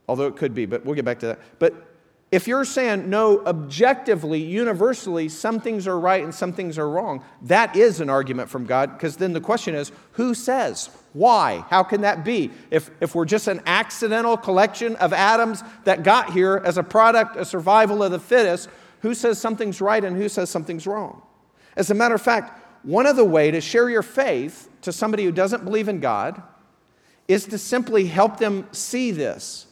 Although 0.09 0.27
it 0.27 0.35
could 0.35 0.53
be, 0.53 0.65
but 0.65 0.83
we'll 0.83 0.93
get 0.93 1.05
back 1.05 1.19
to 1.19 1.27
that. 1.27 1.39
But 1.57 1.73
if 2.33 2.45
you're 2.45 2.65
saying, 2.65 3.09
no, 3.09 3.45
objectively, 3.45 4.41
universally, 4.41 5.29
some 5.29 5.61
things 5.61 5.87
are 5.87 5.97
right 5.97 6.21
and 6.21 6.35
some 6.35 6.51
things 6.51 6.77
are 6.77 6.89
wrong, 6.89 7.23
that 7.43 7.77
is 7.77 8.01
an 8.01 8.09
argument 8.09 8.49
from 8.49 8.65
God, 8.65 8.91
because 8.91 9.15
then 9.15 9.31
the 9.31 9.39
question 9.39 9.73
is, 9.73 9.93
who 10.11 10.33
says? 10.33 10.89
Why? 11.13 11.63
How 11.69 11.83
can 11.83 12.01
that 12.01 12.25
be? 12.25 12.51
If, 12.71 12.91
if 12.99 13.15
we're 13.15 13.23
just 13.23 13.47
an 13.47 13.61
accidental 13.65 14.35
collection 14.35 14.97
of 14.97 15.13
atoms 15.13 15.63
that 15.85 16.03
got 16.03 16.33
here 16.33 16.61
as 16.65 16.77
a 16.77 16.83
product, 16.83 17.37
a 17.37 17.45
survival 17.45 18.03
of 18.03 18.11
the 18.11 18.19
fittest, 18.19 18.67
who 18.99 19.13
says 19.13 19.39
something's 19.39 19.79
right 19.79 20.03
and 20.03 20.17
who 20.17 20.27
says 20.27 20.49
something's 20.49 20.85
wrong? 20.85 21.21
As 21.75 21.89
a 21.89 21.93
matter 21.93 22.15
of 22.15 22.21
fact, 22.21 22.59
one 22.83 23.05
of 23.05 23.15
the 23.15 23.25
way 23.25 23.51
to 23.51 23.61
share 23.61 23.89
your 23.89 24.03
faith 24.03 24.69
to 24.81 24.91
somebody 24.91 25.23
who 25.23 25.31
doesn't 25.31 25.63
believe 25.63 25.87
in 25.87 25.99
God 25.99 26.41
is 27.27 27.45
to 27.45 27.57
simply 27.57 28.05
help 28.05 28.37
them 28.37 28.67
see 28.71 29.11
this 29.11 29.67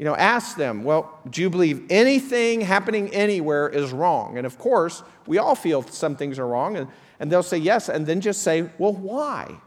you 0.00 0.06
know, 0.06 0.16
ask 0.16 0.56
them, 0.56 0.82
well, 0.82 1.20
do 1.28 1.42
you 1.42 1.50
believe 1.50 1.84
anything 1.90 2.62
happening 2.62 3.10
anywhere 3.10 3.68
is 3.68 3.92
wrong? 3.92 4.38
And 4.38 4.46
of 4.46 4.58
course, 4.58 5.02
we 5.26 5.36
all 5.36 5.54
feel 5.54 5.82
some 5.82 6.16
things 6.16 6.38
are 6.38 6.46
wrong, 6.46 6.78
and, 6.78 6.88
and 7.20 7.30
they'll 7.30 7.42
say 7.42 7.58
yes, 7.58 7.90
and 7.90 8.06
then 8.06 8.22
just 8.22 8.40
say, 8.40 8.70
well, 8.78 8.94
why? 8.94 9.60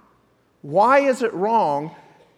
Why 0.64 1.02
is 1.02 1.22
it 1.22 1.32
wrong 1.36 1.94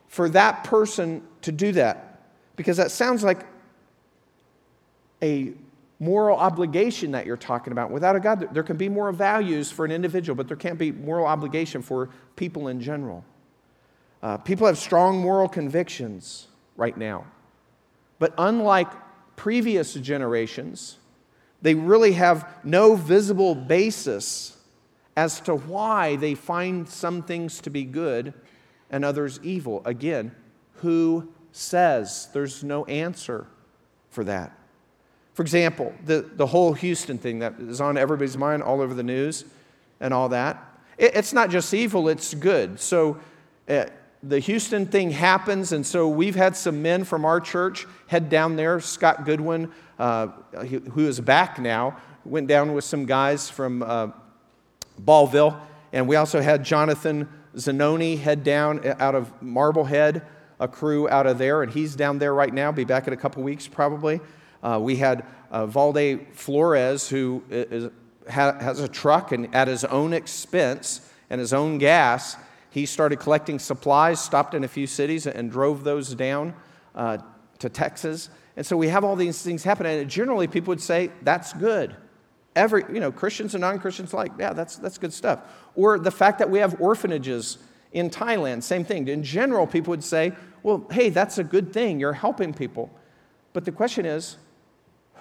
for 0.10 0.28
that 0.28 0.66
person 0.66 1.26
to 1.44 1.54
do 1.54 1.72
that? 1.72 2.20
Because 2.58 2.76
that 2.76 2.92
sounds 2.92 3.24
like 3.24 3.46
a 5.24 5.54
moral 6.00 6.38
obligation 6.38 7.12
that 7.12 7.26
you're 7.26 7.38
talking 7.38 7.72
about. 7.72 7.92
Without 7.92 8.16
a 8.16 8.20
God, 8.20 8.54
there 8.54 8.64
can 8.64 8.78
be 8.78 8.90
moral 8.90 9.14
values 9.14 9.72
for 9.72 9.86
an 9.86 9.92
individual, 9.92 10.36
but 10.36 10.48
there 10.48 10.58
can't 10.58 10.78
be 10.78 10.92
moral 10.92 11.26
obligation 11.26 11.82
for 11.82 12.10
people 12.36 12.68
in 12.68 12.82
general. 12.82 13.24
Uh, 14.22 14.38
people 14.38 14.68
have 14.68 14.78
strong 14.78 15.20
moral 15.20 15.48
convictions 15.48 16.48
right 16.76 16.98
now. 16.98 17.26
But 18.20 18.34
unlike 18.38 18.90
previous 19.36 19.94
generations, 19.94 20.98
they 21.62 21.76
really 21.76 22.14
have 22.14 22.48
no 22.64 22.96
visible 22.96 23.56
basis 23.56 24.58
as 25.16 25.40
to 25.42 25.56
why 25.56 26.16
they 26.18 26.36
find 26.36 26.88
some 26.88 27.24
things 27.24 27.62
to 27.62 27.70
be 27.70 27.84
good 27.84 28.34
and 28.90 29.06
others 29.06 29.40
evil. 29.44 29.82
Again, 29.86 30.36
who 30.76 31.32
says? 31.52 32.30
There's 32.34 32.64
no 32.64 32.86
answer 32.86 33.48
for 34.10 34.24
that. 34.26 34.58
For 35.36 35.42
example, 35.42 35.94
the, 36.06 36.22
the 36.22 36.48
whole 36.48 36.72
Houston 36.74 37.18
thing 37.18 37.40
that 37.40 37.56
is 37.60 37.82
on 37.82 37.98
everybody's 37.98 38.38
mind 38.38 38.64
all 38.64 38.80
over 38.80 38.94
the 38.94 39.04
news 39.04 39.44
and 40.00 40.14
all 40.14 40.30
that, 40.30 40.64
it, 40.98 41.12
it's 41.14 41.34
not 41.34 41.50
just 41.50 41.74
evil, 41.74 42.08
it's 42.08 42.34
good. 42.34 42.80
So, 42.80 43.20
uh, 43.68 43.86
the 44.24 44.40
Houston 44.40 44.88
thing 44.88 45.12
happens, 45.12 45.72
and 45.72 45.86
so 45.86 46.08
we've 46.08 46.36
had 46.36 46.56
some 46.56 46.82
men 46.82 47.04
from 47.04 47.26
our 47.26 47.40
church 47.40 47.86
head 48.08 48.28
down 48.28 48.56
there. 48.56 48.80
Scott 48.80 49.24
Goodwin, 49.24 49.72
uh, 50.00 50.28
who 50.28 51.08
is 51.08 51.20
back 51.20 51.60
now, 51.60 51.98
went 52.24 52.48
down 52.48 52.74
with 52.74 52.86
some 52.86 53.06
guys 53.06 53.52
from 53.52 53.84
uh, 53.84 54.08
Ballville, 55.00 55.60
and 55.94 56.08
we 56.08 56.16
also 56.16 56.42
had 56.42 56.64
Jonathan 56.64 57.30
Zanoni 57.56 58.18
head 58.18 58.44
down 58.44 58.82
out 59.00 59.14
of 59.14 59.32
Marblehead, 59.44 60.24
a 60.60 60.68
crew 60.68 61.08
out 61.08 61.28
of 61.28 61.38
there, 61.38 61.62
and 61.62 61.72
he's 61.72 61.96
down 61.96 62.18
there 62.18 62.34
right 62.34 62.54
now. 62.54 62.72
Be 62.72 62.84
back 62.84 63.06
in 63.06 63.14
a 63.14 63.18
couple 63.18 63.44
weeks 63.44 63.68
probably. 63.68 64.22
Uh, 64.64 64.80
we 64.82 64.96
had 64.96 65.26
uh, 65.52 65.66
Valde 65.66 66.28
Flores, 66.34 67.10
who 67.10 67.44
is, 67.50 67.90
has 68.28 68.80
a 68.80 68.88
truck, 68.88 69.32
and 69.32 69.54
at 69.54 69.68
his 69.68 69.84
own 69.86 70.14
expense 70.14 71.02
and 71.30 71.40
his 71.40 71.54
own 71.54 71.78
gas 71.78 72.38
he 72.76 72.86
started 72.86 73.22
collecting 73.22 73.58
supplies, 73.58 74.20
stopped 74.20 74.54
in 74.54 74.66
a 74.66 74.68
few 74.68 74.86
cities, 74.86 75.26
and 75.26 75.50
drove 75.50 75.86
those 75.86 76.14
down 76.14 76.54
uh, 76.94 77.20
to 77.60 77.70
Texas. 77.70 78.30
And 78.58 78.66
so 78.66 78.76
we 78.76 78.90
have 78.90 79.06
all 79.06 79.16
these 79.16 79.42
things 79.42 79.64
happening. 79.64 79.98
And 80.02 80.10
generally, 80.10 80.48
people 80.48 80.74
would 80.74 80.82
say, 80.82 81.10
that's 81.22 81.54
good. 81.54 81.96
Every, 82.54 82.84
you 82.94 83.00
know, 83.00 83.14
Christians 83.14 83.56
and 83.56 83.62
non 83.62 83.80
Christians 83.80 84.14
like, 84.14 84.34
yeah, 84.38 84.52
that's, 84.52 84.76
that's 84.76 84.98
good 84.98 85.14
stuff. 85.14 85.40
Or 85.76 85.98
the 85.98 86.12
fact 86.12 86.38
that 86.40 86.50
we 86.50 86.60
have 86.60 86.82
orphanages 86.82 87.60
in 87.94 88.10
Thailand, 88.10 88.62
same 88.62 88.84
thing. 88.84 89.08
In 89.08 89.24
general, 89.24 89.66
people 89.68 89.92
would 89.92 90.04
say, 90.04 90.34
well, 90.62 90.86
hey, 90.92 91.08
that's 91.08 91.38
a 91.38 91.46
good 91.46 91.72
thing. 91.72 91.98
You're 92.02 92.12
helping 92.12 92.54
people. 92.54 92.92
But 93.54 93.64
the 93.64 93.72
question 93.72 94.06
is, 94.06 94.36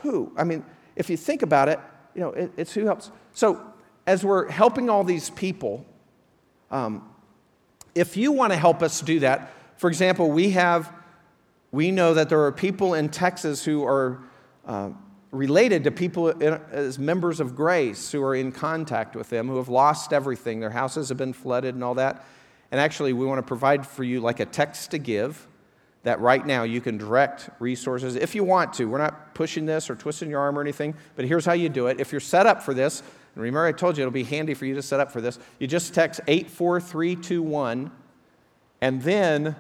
who? 0.05 0.31
I 0.37 0.45
mean, 0.45 0.65
if 0.95 1.11
you 1.11 1.17
think 1.17 1.43
about 1.43 1.69
it, 1.69 1.81
you 2.15 2.21
know, 2.21 2.31
it, 2.31 2.53
it's 2.57 2.73
who 2.73 2.85
helps. 2.85 3.11
So 3.33 3.61
as 4.07 4.25
we're 4.25 4.49
helping 4.51 4.89
all 4.89 5.03
these 5.03 5.31
people, 5.31 5.85
um, 6.71 7.09
if 7.95 8.17
you 8.17 8.31
want 8.31 8.53
to 8.53 8.59
help 8.59 8.83
us 8.83 9.01
do 9.01 9.21
that, 9.21 9.53
for 9.79 9.89
example, 9.89 10.31
we 10.31 10.51
have, 10.51 10.93
we 11.73 11.91
know 11.91 12.15
that 12.15 12.29
there 12.29 12.43
are 12.45 12.53
people 12.53 12.95
in 12.95 13.09
Texas 13.09 13.65
who 13.65 13.83
are 13.85 14.23
uh, 14.67 14.91
related 15.31 15.85
to 15.85 15.91
people 15.91 16.29
in, 16.29 16.61
as 16.71 16.99
members 16.99 17.41
of 17.41 17.57
grace 17.57 18.13
who 18.13 18.23
are 18.23 18.35
in 18.35 18.53
contact 18.53 19.17
with 19.17 19.31
them, 19.31 19.49
who 19.49 19.57
have 19.57 19.71
lost 19.71 20.13
everything. 20.13 20.61
Their 20.61 20.71
houses 20.71 21.09
have 21.09 21.19
been 21.19 21.33
flooded 21.33 21.75
and 21.75 21.83
all 21.83 21.95
that. 21.95 22.25
And 22.71 22.81
actually, 22.81 23.15
we 23.15 23.25
want 23.25 23.39
to 23.39 23.47
provide 23.47 23.87
for 23.87 24.05
you 24.05 24.21
like 24.21 24.39
a 24.39 24.47
text 24.47 24.91
to 24.91 24.99
give 24.99 25.49
that 26.05 26.21
right 26.21 26.47
now 26.47 26.63
you 26.63 26.81
can 26.81 26.97
direct 26.97 27.51
resources 27.59 28.15
if 28.15 28.35
you 28.35 28.45
want 28.45 28.73
to. 28.75 28.85
We're 28.85 28.99
not 28.99 29.35
pushing 29.35 29.67
this 29.67 29.91
or 29.91 29.97
twisting 29.97 30.31
your 30.31 30.41
arm 30.41 30.57
or 30.57 30.61
anything, 30.61 30.95
but 31.17 31.25
here's 31.25 31.45
how 31.45 31.55
you 31.55 31.69
do 31.69 31.89
it. 31.89 31.99
If 31.99 32.13
you're 32.13 32.21
set 32.21 32.47
up 32.47 32.63
for 32.63 32.73
this, 32.73 33.01
and 33.35 33.43
remember, 33.43 33.67
I 33.67 33.73
told 33.73 33.97
you 33.97 34.03
it'll 34.03 34.13
be 34.13 34.23
handy 34.23 34.55
for 34.55 34.67
you 34.67 34.75
to 34.75 34.83
set 34.83 35.01
up 35.01 35.11
for 35.11 35.21
this. 35.21 35.39
You 35.59 35.67
just 35.67 35.93
text 35.93 36.21
84321 36.29 37.91
and 38.81 39.03
then 39.03 39.57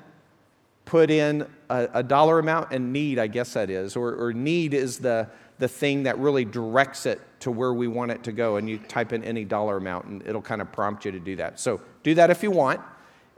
put 0.84 1.10
in 1.10 1.46
a, 1.70 1.88
a 1.94 2.02
dollar 2.02 2.38
amount 2.38 2.72
and 2.72 2.92
need, 2.92 3.18
I 3.18 3.26
guess 3.26 3.54
that 3.54 3.70
is, 3.70 3.96
or, 3.96 4.14
or 4.14 4.32
need 4.32 4.74
is 4.74 4.98
the, 4.98 5.28
the 5.58 5.66
thing 5.66 6.04
that 6.04 6.18
really 6.18 6.44
directs 6.44 7.06
it 7.06 7.20
to 7.40 7.50
where 7.50 7.72
we 7.72 7.88
want 7.88 8.10
it 8.10 8.22
to 8.24 8.32
go. 8.32 8.56
And 8.56 8.68
you 8.68 8.78
type 8.78 9.12
in 9.12 9.24
any 9.24 9.44
dollar 9.44 9.78
amount, 9.78 10.06
and 10.06 10.26
it'll 10.26 10.42
kind 10.42 10.60
of 10.60 10.70
prompt 10.70 11.04
you 11.04 11.10
to 11.12 11.20
do 11.20 11.36
that. 11.36 11.58
So 11.58 11.80
do 12.02 12.14
that 12.14 12.30
if 12.30 12.42
you 12.42 12.50
want. 12.50 12.80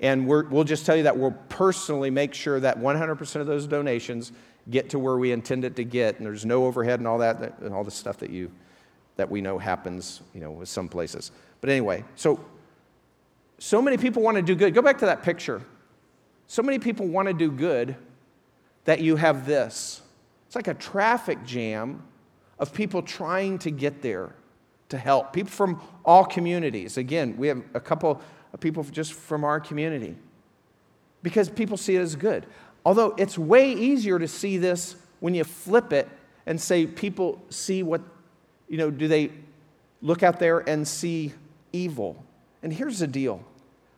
And 0.01 0.27
we 0.27 0.43
will 0.43 0.65
just 0.65 0.85
tell 0.85 0.97
you 0.97 1.05
that 1.05 1.17
we'll 1.17 1.37
personally 1.49 2.11
make 2.11 2.35
sure 2.35 2.61
that 2.61 2.79
100% 2.79 3.37
of 3.37 3.47
those 3.47 3.67
donations 3.67 4.33
get 4.69 4.91
to 4.91 4.99
where 4.99 5.17
we 5.17 5.33
intend 5.33 5.65
it 5.65 5.77
to 5.77 5.85
get, 5.85 6.19
and 6.19 6.27
there's 6.27 6.45
no 6.45 6.67
overhead 6.67 7.01
and 7.01 7.09
all 7.09 7.19
that, 7.19 7.59
and 7.61 7.73
all 7.73 7.85
the 7.85 7.91
stuff 7.91 8.19
that 8.19 8.31
you 8.31 8.51
that 9.17 9.31
we 9.31 9.41
know 9.41 9.57
happens, 9.59 10.21
you 10.35 10.41
know, 10.41 10.51
with 10.51 10.69
some 10.69 10.89
places. 10.89 11.31
But 11.63 11.71
anyway, 11.71 12.05
so 12.17 12.39
so 13.59 13.81
many 13.81 13.97
people 13.97 14.23
want 14.23 14.37
to 14.37 14.43
do 14.43 14.55
good. 14.55 14.75
Go 14.75 14.83
back 14.83 14.99
to 14.99 15.07
that 15.07 15.23
picture. 15.23 15.63
So 16.47 16.63
many 16.63 16.79
people 16.79 17.07
want 17.07 17.29
to 17.29 17.35
do 17.35 17.51
good 17.51 17.97
that 18.85 19.01
you 19.01 19.17
have 19.17 19.47
this. 19.47 20.03
It's 20.47 20.55
like 20.55 20.69
a 20.69 20.75
traffic 20.75 21.45
jam 21.45 22.03
of 22.59 22.73
people 22.73 23.03
trying 23.03 23.59
to 23.61 23.71
get 23.71 24.03
there 24.03 24.35
to 24.91 24.99
help. 24.99 25.33
People 25.33 25.51
from 25.51 25.81
all 26.05 26.25
communities. 26.25 26.97
Again, 26.97 27.37
we 27.37 27.49
have 27.49 27.63
a 27.75 27.81
couple 27.81 28.21
people 28.61 28.83
just 28.85 29.13
from 29.13 29.45
our 29.45 29.61
community 29.61 30.17
because 31.23 31.49
people 31.49 31.77
see 31.77 31.97
it 31.97 32.01
as 32.01 32.17
good. 32.17 32.47
Although 32.85 33.15
it's 33.19 33.37
way 33.37 33.73
easier 33.73 34.19
to 34.19 34.29
see 34.29 34.59
this 34.59 34.97
when 35.21 35.35
you 35.35 35.45
flip 35.45 35.93
it 35.93 36.09
and 36.47 36.61
say 36.61 36.87
people 36.87 37.43
see 37.51 37.83
what 37.83 38.01
you 38.69 38.79
know, 38.79 38.91
do 38.91 39.09
they 39.09 39.31
look 40.03 40.23
out 40.23 40.39
there 40.39 40.59
and 40.59 40.87
see 40.87 41.33
evil? 41.73 42.23
And 42.63 42.73
here's 42.73 42.99
the 42.99 43.07
deal 43.07 43.45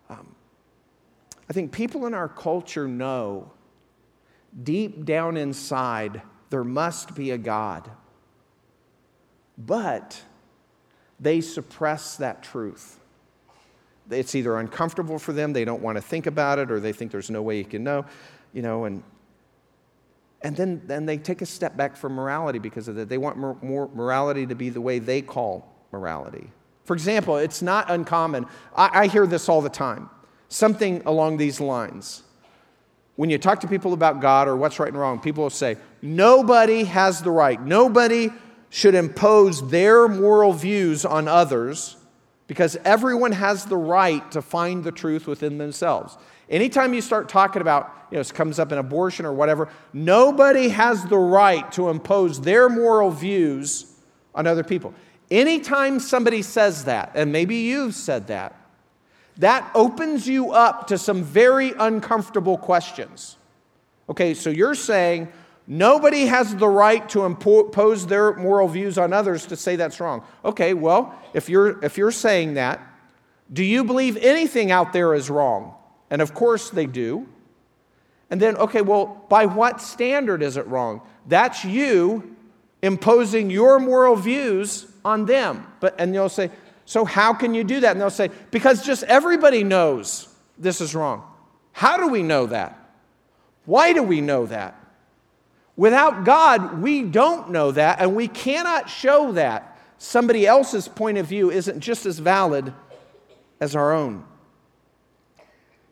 um, 0.08 0.34
I 1.48 1.52
think 1.52 1.72
people 1.72 2.06
in 2.06 2.14
our 2.14 2.28
culture 2.28 2.88
know 2.88 3.50
deep 4.62 5.04
down 5.04 5.36
inside 5.36 6.22
there 6.50 6.64
must 6.64 7.14
be 7.14 7.30
a 7.30 7.38
God. 7.38 7.90
But 9.56 10.22
they 11.20 11.40
suppress 11.40 12.16
that 12.16 12.42
truth. 12.42 12.98
It's 14.10 14.34
either 14.34 14.56
uncomfortable 14.58 15.18
for 15.18 15.32
them, 15.32 15.52
they 15.52 15.64
don't 15.64 15.82
want 15.82 15.96
to 15.96 16.02
think 16.02 16.26
about 16.26 16.58
it, 16.58 16.70
or 16.70 16.80
they 16.80 16.92
think 16.92 17.12
there's 17.12 17.30
no 17.30 17.42
way 17.42 17.58
you 17.58 17.64
can 17.64 17.84
know, 17.84 18.06
you 18.52 18.62
know, 18.62 18.84
and 18.84 19.02
and 20.40 20.56
then, 20.56 20.82
then 20.86 21.04
they 21.04 21.18
take 21.18 21.42
a 21.42 21.46
step 21.46 21.76
back 21.76 21.96
from 21.96 22.12
morality 22.12 22.58
because 22.58 22.86
of 22.86 22.94
that. 22.96 23.08
They 23.08 23.18
want 23.18 23.36
more, 23.36 23.56
more 23.60 23.88
morality 23.88 24.46
to 24.46 24.54
be 24.54 24.68
the 24.68 24.80
way 24.80 25.00
they 25.00 25.20
call 25.20 25.68
morality. 25.90 26.50
For 26.84 26.94
example, 26.94 27.36
it's 27.36 27.60
not 27.60 27.90
uncommon. 27.90 28.46
I, 28.74 28.90
I 28.92 29.06
hear 29.08 29.26
this 29.26 29.48
all 29.48 29.60
the 29.60 29.68
time. 29.68 30.08
Something 30.48 31.02
along 31.06 31.36
these 31.36 31.60
lines. 31.60 32.22
When 33.16 33.30
you 33.30 33.38
talk 33.38 33.60
to 33.60 33.68
people 33.68 33.92
about 33.92 34.20
God 34.20 34.46
or 34.46 34.56
what's 34.56 34.78
right 34.78 34.88
and 34.88 34.96
wrong, 34.96 35.18
people 35.18 35.42
will 35.42 35.50
say, 35.50 35.76
nobody 36.00 36.84
has 36.84 37.20
the 37.20 37.32
right. 37.32 37.60
Nobody 37.60 38.30
should 38.70 38.94
impose 38.94 39.68
their 39.70 40.06
moral 40.06 40.52
views 40.52 41.04
on 41.04 41.26
others 41.26 41.96
because 42.48 42.76
everyone 42.84 43.30
has 43.30 43.66
the 43.66 43.76
right 43.76 44.28
to 44.32 44.42
find 44.42 44.82
the 44.82 44.90
truth 44.90 45.28
within 45.28 45.58
themselves. 45.58 46.18
Anytime 46.50 46.94
you 46.94 47.02
start 47.02 47.28
talking 47.28 47.62
about, 47.62 47.94
you 48.10 48.16
know, 48.16 48.20
it 48.20 48.34
comes 48.34 48.58
up 48.58 48.72
in 48.72 48.78
abortion 48.78 49.26
or 49.26 49.34
whatever, 49.34 49.68
nobody 49.92 50.70
has 50.70 51.04
the 51.04 51.18
right 51.18 51.70
to 51.72 51.90
impose 51.90 52.40
their 52.40 52.68
moral 52.68 53.10
views 53.10 53.92
on 54.34 54.46
other 54.46 54.64
people. 54.64 54.94
Anytime 55.30 56.00
somebody 56.00 56.40
says 56.40 56.86
that, 56.86 57.12
and 57.14 57.30
maybe 57.30 57.56
you've 57.56 57.94
said 57.94 58.28
that, 58.28 58.56
that 59.36 59.70
opens 59.74 60.26
you 60.26 60.52
up 60.52 60.86
to 60.88 60.96
some 60.96 61.22
very 61.22 61.74
uncomfortable 61.78 62.56
questions. 62.56 63.36
Okay, 64.08 64.32
so 64.32 64.48
you're 64.48 64.74
saying 64.74 65.28
nobody 65.68 66.26
has 66.26 66.56
the 66.56 66.68
right 66.68 67.06
to 67.10 67.24
impose 67.24 68.06
their 68.06 68.34
moral 68.34 68.66
views 68.66 68.98
on 68.98 69.12
others 69.12 69.46
to 69.46 69.56
say 69.56 69.76
that's 69.76 70.00
wrong. 70.00 70.24
Okay, 70.44 70.74
well, 70.74 71.14
if 71.34 71.48
you're, 71.48 71.84
if 71.84 71.96
you're 71.96 72.10
saying 72.10 72.54
that, 72.54 72.80
do 73.52 73.62
you 73.62 73.84
believe 73.84 74.16
anything 74.16 74.72
out 74.72 74.92
there 74.92 75.14
is 75.14 75.30
wrong? 75.30 75.74
And 76.10 76.20
of 76.20 76.34
course 76.34 76.70
they 76.70 76.86
do. 76.86 77.28
And 78.30 78.40
then, 78.40 78.56
okay, 78.56 78.82
well, 78.82 79.24
by 79.28 79.46
what 79.46 79.80
standard 79.80 80.42
is 80.42 80.56
it 80.56 80.66
wrong? 80.66 81.02
That's 81.26 81.64
you 81.64 82.36
imposing 82.82 83.50
your 83.50 83.78
moral 83.78 84.16
views 84.16 84.86
on 85.04 85.26
them. 85.26 85.66
But 85.80 85.94
and 85.98 86.14
they'll 86.14 86.28
say, 86.28 86.50
so 86.84 87.04
how 87.04 87.34
can 87.34 87.54
you 87.54 87.64
do 87.64 87.80
that? 87.80 87.92
And 87.92 88.00
they'll 88.00 88.10
say, 88.10 88.30
because 88.50 88.84
just 88.84 89.02
everybody 89.04 89.64
knows 89.64 90.28
this 90.58 90.80
is 90.80 90.94
wrong. 90.94 91.22
How 91.72 91.96
do 91.96 92.08
we 92.08 92.22
know 92.22 92.46
that? 92.46 92.78
Why 93.64 93.92
do 93.92 94.02
we 94.02 94.20
know 94.20 94.46
that? 94.46 94.77
Without 95.78 96.24
God, 96.24 96.82
we 96.82 97.02
don't 97.02 97.50
know 97.50 97.70
that, 97.70 98.00
and 98.00 98.16
we 98.16 98.26
cannot 98.26 98.90
show 98.90 99.30
that 99.32 99.78
somebody 99.96 100.44
else's 100.44 100.88
point 100.88 101.18
of 101.18 101.26
view 101.26 101.52
isn't 101.52 101.78
just 101.78 102.04
as 102.04 102.18
valid 102.18 102.74
as 103.60 103.76
our 103.76 103.92
own. 103.92 104.24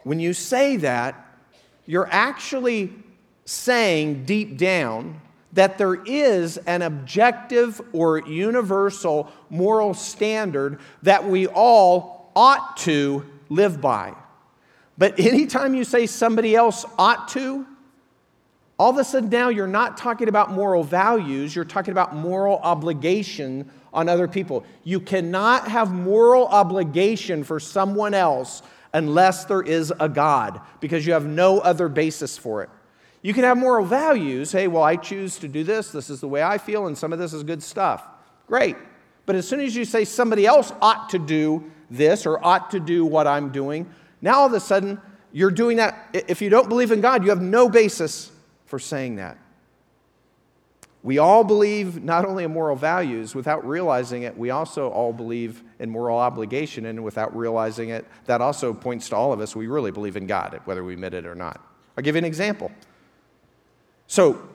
When 0.03 0.19
you 0.19 0.33
say 0.33 0.77
that, 0.79 1.39
you're 1.87 2.09
actually 2.11 2.93
saying 3.45 4.25
deep 4.25 4.59
down 4.59 5.21
that 5.53 5.79
there 5.79 5.95
is 5.95 6.57
an 6.57 6.83
objective 6.83 7.81
or 7.93 8.19
universal 8.19 9.31
moral 9.51 9.95
standard 9.95 10.81
that 11.03 11.25
we 11.25 11.47
all 11.47 12.33
ought 12.35 12.77
to 12.79 13.25
live 13.49 13.81
by. 13.81 14.17
But 14.99 15.21
anytime 15.21 15.75
you 15.75 15.85
say 15.85 16.07
somebody 16.07 16.57
else 16.57 16.85
ought 16.99 17.29
to, 17.29 17.65
all 18.79 18.91
of 18.91 18.99
a 18.99 19.05
sudden 19.05 19.31
now 19.31 19.49
you're 19.49 19.67
not 19.67 19.97
talking 19.97 20.29
about 20.29 20.53
moral 20.53 20.85
values, 20.85 21.55
you're 21.57 21.65
talking 21.65 21.93
about 21.93 22.15
moral 22.15 22.59
obligation 22.59 23.71
on 23.93 24.09
other 24.09 24.29
people. 24.29 24.65
You 24.85 25.01
cannot 25.01 25.69
have 25.69 25.93
moral 25.93 26.47
obligation 26.47 27.43
for 27.43 27.59
someone 27.59 28.13
else 28.13 28.63
unless 28.93 29.47
there 29.47 29.63
is 29.63 29.93
a 29.99 30.09
God, 30.09 30.61
because 30.81 31.07
you 31.07 31.13
have 31.13 31.27
no 31.27 31.59
other 31.61 31.89
basis 31.89 32.39
for 32.39 32.63
it. 32.63 32.71
You 33.23 33.35
can 33.35 33.45
have 33.45 33.59
moral 33.59 33.85
values. 33.85 34.53
Hey, 34.53 34.69
well, 34.69 34.83
I 34.83 34.97
choose 34.97 35.39
to 35.39 35.49
do 35.49 35.65
this. 35.65 35.91
This 35.91 36.11
is 36.11 36.21
the 36.21 36.29
way 36.29 36.43
I 36.43 36.59
feel, 36.59 36.87
and 36.87 36.97
some 36.97 37.13
of 37.13 37.19
this 37.19 37.33
is 37.33 37.43
good 37.43 37.63
stuff. 37.63 38.07
Great. 38.47 38.77
But 39.25 39.37
as 39.37 39.49
soon 39.49 39.61
as 39.61 39.75
you 39.75 39.85
say 39.85 40.05
somebody 40.05 40.47
else 40.47 40.73
ought 40.81 41.09
to 41.11 41.19
do 41.19 41.71
this 41.91 42.27
or 42.27 42.45
ought 42.45 42.71
to 42.71 42.81
do 42.81 43.05
what 43.05 43.27
I'm 43.27 43.51
doing, 43.51 43.91
now 44.23 44.41
all 44.41 44.47
of 44.47 44.53
a 44.53 44.61
sudden 44.61 45.01
you're 45.33 45.51
doing 45.51 45.79
that. 45.79 46.09
If 46.13 46.41
you 46.41 46.49
don't 46.49 46.69
believe 46.69 46.93
in 46.93 47.01
God, 47.01 47.25
you 47.25 47.31
have 47.31 47.43
no 47.43 47.69
basis 47.69 48.31
for 48.67 48.79
saying 48.79 49.17
that. 49.17 49.39
We 51.03 51.19
all 51.19 51.45
believe 51.45 52.03
not 52.03 52.25
only 52.25 52.43
in 52.43 52.53
moral 52.53 52.75
values, 52.75 53.33
without 53.33 53.65
realizing 53.67 54.25
it, 54.25 54.37
we 54.37 54.51
also 54.51 54.89
all 54.89 55.13
believe 55.13 55.63
in 55.79 55.89
moral 55.89 56.19
obligation, 56.19 56.85
and 56.87 57.05
without 57.05 57.37
realizing 57.37 57.91
it, 57.91 58.05
that 58.25 58.41
also 58.41 58.75
points 58.75 59.09
to 59.11 59.17
all 59.17 59.33
of 59.33 59.41
us 59.41 59.55
we 59.55 59.69
really 59.69 59.93
believe 59.93 60.17
in 60.17 60.27
God, 60.27 60.61
whether 60.65 60.83
we 60.83 60.95
admit 60.95 61.15
it 61.15 61.25
or 61.25 61.37
not. 61.37 61.65
I'll 61.97 62.03
give 62.03 62.17
you 62.17 62.19
an 62.19 62.25
example. 62.25 62.73
So, 64.09 64.49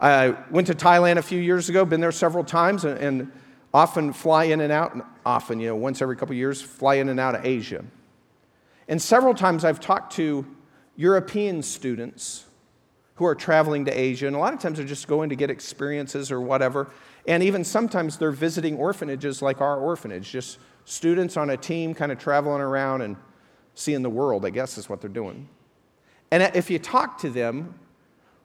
I 0.00 0.36
went 0.50 0.66
to 0.68 0.74
Thailand 0.74 1.16
a 1.16 1.22
few 1.22 1.40
years 1.40 1.68
ago, 1.70 1.84
been 1.84 2.00
there 2.00 2.12
several 2.12 2.44
times, 2.44 2.84
and, 2.84 2.98
and 2.98 3.32
often 3.72 4.12
fly 4.12 4.44
in 4.44 4.60
and 4.60 4.72
out, 4.72 4.94
often, 5.24 5.58
you 5.58 5.68
know, 5.68 5.76
once 5.76 6.02
every 6.02 6.16
couple 6.16 6.34
of 6.34 6.38
years, 6.38 6.60
fly 6.60 6.96
in 6.96 7.08
and 7.08 7.18
out 7.18 7.34
of 7.34 7.44
Asia. 7.44 7.84
And 8.88 9.00
several 9.00 9.34
times 9.34 9.64
I've 9.64 9.80
talked 9.80 10.12
to 10.16 10.46
European 10.96 11.62
students 11.62 12.44
who 13.18 13.24
are 13.24 13.34
traveling 13.34 13.84
to 13.84 13.90
Asia, 13.90 14.28
and 14.28 14.36
a 14.36 14.38
lot 14.38 14.54
of 14.54 14.60
times 14.60 14.78
they're 14.78 14.86
just 14.86 15.08
going 15.08 15.28
to 15.28 15.34
get 15.34 15.50
experiences 15.50 16.30
or 16.30 16.40
whatever. 16.40 16.88
And 17.26 17.42
even 17.42 17.64
sometimes 17.64 18.16
they're 18.16 18.30
visiting 18.30 18.76
orphanages 18.76 19.42
like 19.42 19.60
our 19.60 19.76
orphanage, 19.76 20.30
just 20.30 20.58
students 20.84 21.36
on 21.36 21.50
a 21.50 21.56
team 21.56 21.94
kind 21.94 22.12
of 22.12 22.18
traveling 22.20 22.60
around 22.60 23.02
and 23.02 23.16
seeing 23.74 24.02
the 24.02 24.10
world, 24.10 24.46
I 24.46 24.50
guess 24.50 24.78
is 24.78 24.88
what 24.88 25.00
they're 25.00 25.10
doing. 25.10 25.48
And 26.30 26.44
if 26.54 26.70
you 26.70 26.78
talk 26.78 27.18
to 27.18 27.30
them, 27.30 27.74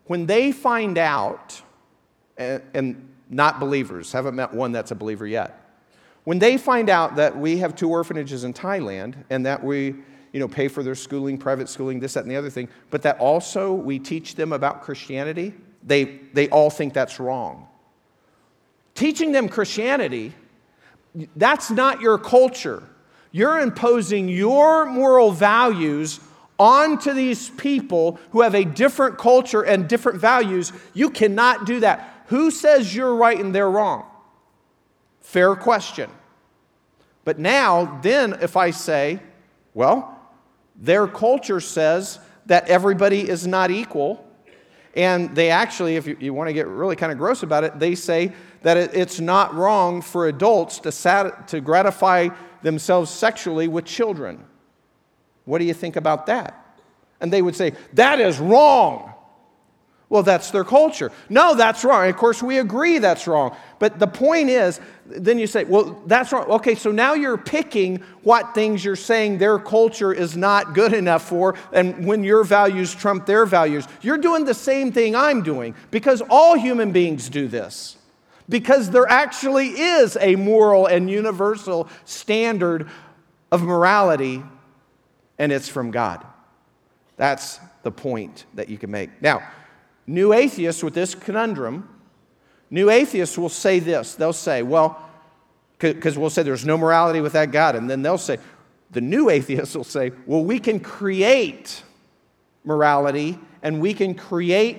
when 0.06 0.26
they 0.26 0.52
find 0.52 0.98
out, 0.98 1.62
and 2.36 3.14
not 3.30 3.60
believers, 3.60 4.12
haven't 4.12 4.36
met 4.36 4.52
one 4.52 4.72
that's 4.72 4.90
a 4.90 4.96
believer 4.96 5.28
yet, 5.28 5.60
when 6.24 6.40
they 6.40 6.58
find 6.58 6.90
out 6.90 7.16
that 7.18 7.38
we 7.38 7.58
have 7.58 7.76
two 7.76 7.90
orphanages 7.90 8.44
in 8.44 8.54
Thailand 8.54 9.24
and 9.30 9.46
that 9.46 9.64
we 9.64 9.98
you 10.34 10.40
know, 10.40 10.48
pay 10.48 10.68
for 10.68 10.84
their 10.84 10.96
schooling, 10.96 11.38
private 11.38 11.70
schooling, 11.70 12.00
this, 12.00 12.16
that, 12.16 12.24
and 12.24 12.32
the 12.32 12.36
other 12.36 12.50
thing, 12.50 12.68
but 12.90 13.04
that 13.04 13.20
also 13.20 13.72
we 13.72 14.00
teach 14.00 14.36
them 14.36 14.52
about 14.52 14.82
Christianity, 14.82 15.54
they, 15.84 16.20
they 16.34 16.50
all 16.50 16.70
think 16.70 16.94
that's 16.94 17.20
wrong. 17.20 17.68
Teaching 18.96 19.32
them 19.32 19.48
Christianity, 19.48 20.34
that's 21.36 21.70
not 21.70 22.02
your 22.02 22.18
culture. 22.18 22.84
You're 23.32 23.60
imposing 23.60 24.28
your 24.28 24.86
moral 24.86 25.32
values 25.32 26.20
onto 26.60 27.14
these 27.14 27.50
people 27.52 28.20
who 28.32 28.42
have 28.42 28.56
a 28.56 28.64
different 28.64 29.18
culture 29.18 29.62
and 29.62 29.88
different 29.88 30.20
values. 30.20 30.72
You 30.94 31.10
cannot 31.10 31.66
do 31.66 31.80
that. 31.82 32.26
Who 32.28 32.52
says 32.52 32.96
you're 32.96 33.16
right 33.16 33.40
and 33.40 33.54
they're 33.54 33.70
wrong? 33.70 34.06
Fair 35.22 35.56
question. 35.56 36.10
But 37.26 37.40
now, 37.40 38.00
then, 38.02 38.34
if 38.42 38.58
I 38.58 38.72
say, 38.72 39.20
well, 39.74 40.13
their 40.84 41.08
culture 41.08 41.62
says 41.62 42.20
that 42.48 42.68
everybody 42.68 43.28
is 43.28 43.48
not 43.48 43.72
equal. 43.72 44.28
And 44.96 45.34
they 45.34 45.50
actually, 45.50 45.96
if 45.96 46.06
you, 46.06 46.18
you 46.20 46.34
want 46.34 46.50
to 46.50 46.54
get 46.54 46.68
really 46.68 46.98
kind 46.98 47.12
of 47.12 47.18
gross 47.18 47.42
about 47.42 47.64
it, 47.64 47.80
they 47.80 47.96
say 47.96 48.34
that 48.64 48.76
it, 48.76 48.92
it's 48.94 49.20
not 49.22 49.56
wrong 49.56 50.02
for 50.02 50.28
adults 50.28 50.80
to, 50.80 50.92
sat, 50.92 51.48
to 51.48 51.62
gratify 51.62 52.30
themselves 52.62 53.10
sexually 53.10 53.70
with 53.70 53.86
children. 53.86 54.44
What 55.46 55.60
do 55.60 55.66
you 55.66 55.74
think 55.74 55.96
about 55.96 56.26
that? 56.26 56.78
And 57.22 57.32
they 57.32 57.42
would 57.42 57.56
say, 57.56 57.74
that 57.94 58.20
is 58.20 58.38
wrong. 58.40 59.13
Well, 60.10 60.22
that's 60.22 60.52
their 60.52 60.64
culture. 60.64 61.12
No, 61.30 61.56
that's 61.56 61.84
wrong. 61.84 62.08
Of 62.08 62.18
course, 62.18 62.44
we 62.44 62.60
agree 62.60 63.00
that's 63.00 63.26
wrong. 63.26 63.56
But 63.80 63.98
the 64.00 64.08
point 64.08 64.50
is, 64.50 64.80
then 65.06 65.40
you 65.40 65.48
say, 65.48 65.64
well, 65.64 66.02
that's 66.06 66.32
wrong. 66.32 66.46
Okay, 66.46 66.76
so 66.76 66.92
now 66.92 67.14
you're 67.14 67.38
picking 67.38 67.98
what 68.22 68.54
things 68.54 68.86
you're 68.86 68.96
saying 68.96 69.40
their 69.40 69.58
culture 69.58 70.14
is 70.14 70.38
not 70.38 70.76
good 70.76 70.94
enough 70.94 71.28
for, 71.28 71.56
and 71.72 72.06
when 72.06 72.24
your 72.24 72.44
values 72.44 72.94
trump 72.94 73.26
their 73.26 73.46
values. 73.46 73.88
You're 74.02 74.20
doing 74.20 74.46
the 74.46 74.54
same 74.54 74.92
thing 74.92 75.16
I'm 75.16 75.42
doing 75.42 75.74
because 75.90 76.22
all 76.30 76.56
human 76.56 76.92
beings 76.92 77.28
do 77.30 77.48
this. 77.48 77.98
Because 78.48 78.92
there 78.92 79.10
actually 79.10 79.70
is 79.70 80.18
a 80.20 80.36
moral 80.36 80.86
and 80.86 81.10
universal 81.10 81.88
standard 82.06 82.90
of 83.52 83.64
morality, 83.64 84.44
and 85.40 85.52
it's 85.52 85.70
from 85.70 85.92
God. 85.92 86.26
That's 87.18 87.60
the 87.84 87.92
point 87.92 88.46
that 88.54 88.70
you 88.70 88.78
can 88.78 88.92
make. 88.92 89.22
Now, 89.22 89.44
New 90.06 90.34
atheists 90.34 90.84
with 90.84 90.94
this 90.94 91.16
conundrum, 91.16 91.90
new 92.70 92.90
atheists 92.90 93.38
will 93.38 93.50
say 93.50 93.80
this. 93.80 94.16
They'll 94.16 94.34
say, 94.34 94.64
well, 94.64 95.10
because 95.80 96.18
we'll 96.18 96.30
say 96.30 96.44
there's 96.44 96.66
no 96.66 96.78
morality 96.78 97.22
without 97.22 97.52
God. 97.52 97.76
And 97.76 97.90
then 97.90 98.02
they'll 98.02 98.18
say, 98.18 98.38
the 98.92 99.02
new 99.02 99.30
atheists 99.30 99.76
will 99.76 99.84
say, 99.84 100.12
well, 100.26 100.44
we 100.44 100.60
can 100.60 100.80
create 100.80 101.84
morality 102.64 103.38
and 103.62 103.82
we 103.82 103.94
can 103.94 104.14
create 104.14 104.78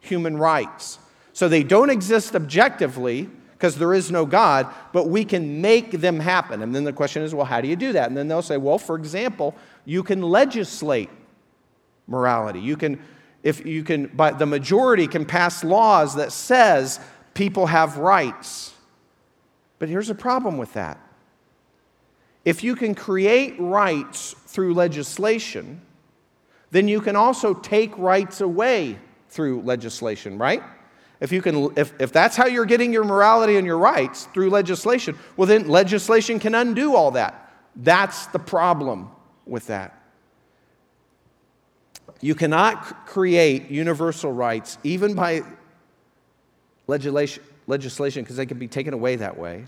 human 0.00 0.36
rights. 0.36 0.98
So 1.32 1.48
they 1.48 1.62
don't 1.62 1.90
exist 1.90 2.34
objectively 2.34 3.28
because 3.52 3.76
there 3.76 3.92
is 3.92 4.10
no 4.10 4.24
God, 4.24 4.72
but 4.92 5.08
we 5.08 5.24
can 5.24 5.60
make 5.60 5.90
them 5.90 6.18
happen. 6.18 6.62
And 6.62 6.74
then 6.74 6.84
the 6.84 6.92
question 6.92 7.22
is, 7.22 7.34
well, 7.34 7.44
how 7.44 7.60
do 7.60 7.68
you 7.68 7.76
do 7.76 7.92
that? 7.92 8.08
And 8.08 8.16
then 8.16 8.26
they'll 8.26 8.40
say, 8.40 8.56
well, 8.56 8.78
for 8.78 8.96
example, 8.96 9.54
you 9.84 10.02
can 10.02 10.22
legislate 10.22 11.10
morality. 12.06 12.60
You 12.60 12.76
can 12.76 12.98
if 13.42 13.64
you 13.64 13.82
can, 13.82 14.06
but 14.08 14.38
the 14.38 14.46
majority 14.46 15.06
can 15.06 15.24
pass 15.24 15.64
laws 15.64 16.14
that 16.16 16.32
says 16.32 17.00
people 17.34 17.66
have 17.66 17.96
rights. 17.96 18.74
But 19.78 19.88
here's 19.88 20.10
a 20.10 20.14
problem 20.14 20.58
with 20.58 20.74
that. 20.74 21.00
If 22.44 22.64
you 22.64 22.74
can 22.74 22.94
create 22.94 23.54
rights 23.58 24.34
through 24.46 24.74
legislation, 24.74 25.80
then 26.70 26.88
you 26.88 27.00
can 27.00 27.16
also 27.16 27.54
take 27.54 27.96
rights 27.98 28.40
away 28.40 28.98
through 29.28 29.62
legislation, 29.62 30.38
right? 30.38 30.62
If, 31.20 31.32
you 31.32 31.42
can, 31.42 31.72
if, 31.76 31.92
if 32.00 32.12
that's 32.12 32.36
how 32.36 32.46
you're 32.46 32.64
getting 32.64 32.92
your 32.92 33.04
morality 33.04 33.56
and 33.56 33.66
your 33.66 33.78
rights 33.78 34.26
through 34.32 34.50
legislation, 34.50 35.18
well, 35.36 35.46
then 35.46 35.68
legislation 35.68 36.38
can 36.38 36.54
undo 36.54 36.94
all 36.94 37.10
that. 37.12 37.52
That's 37.76 38.26
the 38.26 38.38
problem 38.38 39.10
with 39.46 39.66
that. 39.66 39.99
You 42.20 42.34
cannot 42.34 43.06
create 43.06 43.70
universal 43.70 44.32
rights, 44.32 44.78
even 44.84 45.14
by 45.14 45.42
legislation, 46.86 47.42
because 48.22 48.36
they 48.36 48.46
can 48.46 48.58
be 48.58 48.68
taken 48.68 48.92
away 48.92 49.16
that 49.16 49.38
way. 49.38 49.64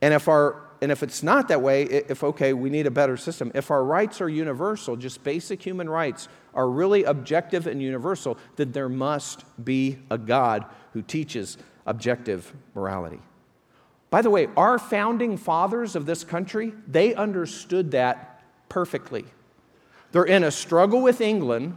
And 0.00 0.14
if 0.14 0.28
our 0.28 0.62
and 0.82 0.90
if 0.90 1.02
it's 1.02 1.22
not 1.22 1.48
that 1.48 1.60
way, 1.60 1.82
if 1.82 2.24
okay, 2.24 2.54
we 2.54 2.70
need 2.70 2.86
a 2.86 2.90
better 2.90 3.18
system. 3.18 3.52
If 3.54 3.70
our 3.70 3.84
rights 3.84 4.22
are 4.22 4.30
universal, 4.30 4.96
just 4.96 5.22
basic 5.22 5.62
human 5.62 5.90
rights 5.90 6.26
are 6.54 6.70
really 6.70 7.04
objective 7.04 7.66
and 7.66 7.82
universal, 7.82 8.38
then 8.56 8.72
there 8.72 8.88
must 8.88 9.44
be 9.62 9.98
a 10.10 10.16
God 10.16 10.64
who 10.94 11.02
teaches 11.02 11.58
objective 11.84 12.54
morality. 12.74 13.20
By 14.08 14.22
the 14.22 14.30
way, 14.30 14.48
our 14.56 14.78
founding 14.78 15.36
fathers 15.36 15.94
of 15.94 16.06
this 16.06 16.24
country, 16.24 16.72
they 16.88 17.14
understood 17.14 17.90
that 17.90 18.42
perfectly. 18.70 19.26
They're 20.12 20.24
in 20.24 20.44
a 20.44 20.50
struggle 20.50 21.02
with 21.02 21.20
England. 21.20 21.76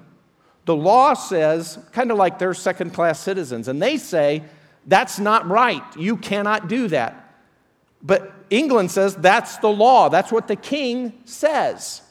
The 0.65 0.75
law 0.75 1.13
says, 1.13 1.77
kind 1.91 2.11
of 2.11 2.17
like 2.17 2.39
they're 2.39 2.53
second 2.53 2.91
class 2.91 3.19
citizens, 3.19 3.67
and 3.67 3.81
they 3.81 3.97
say, 3.97 4.43
that's 4.85 5.19
not 5.19 5.47
right. 5.47 5.83
You 5.97 6.17
cannot 6.17 6.67
do 6.67 6.87
that. 6.89 7.19
But 8.01 8.33
England 8.49 8.91
says 8.91 9.15
that's 9.15 9.57
the 9.57 9.69
law, 9.69 10.09
that's 10.09 10.31
what 10.31 10.47
the 10.47 10.55
king 10.55 11.13
says. 11.25 12.01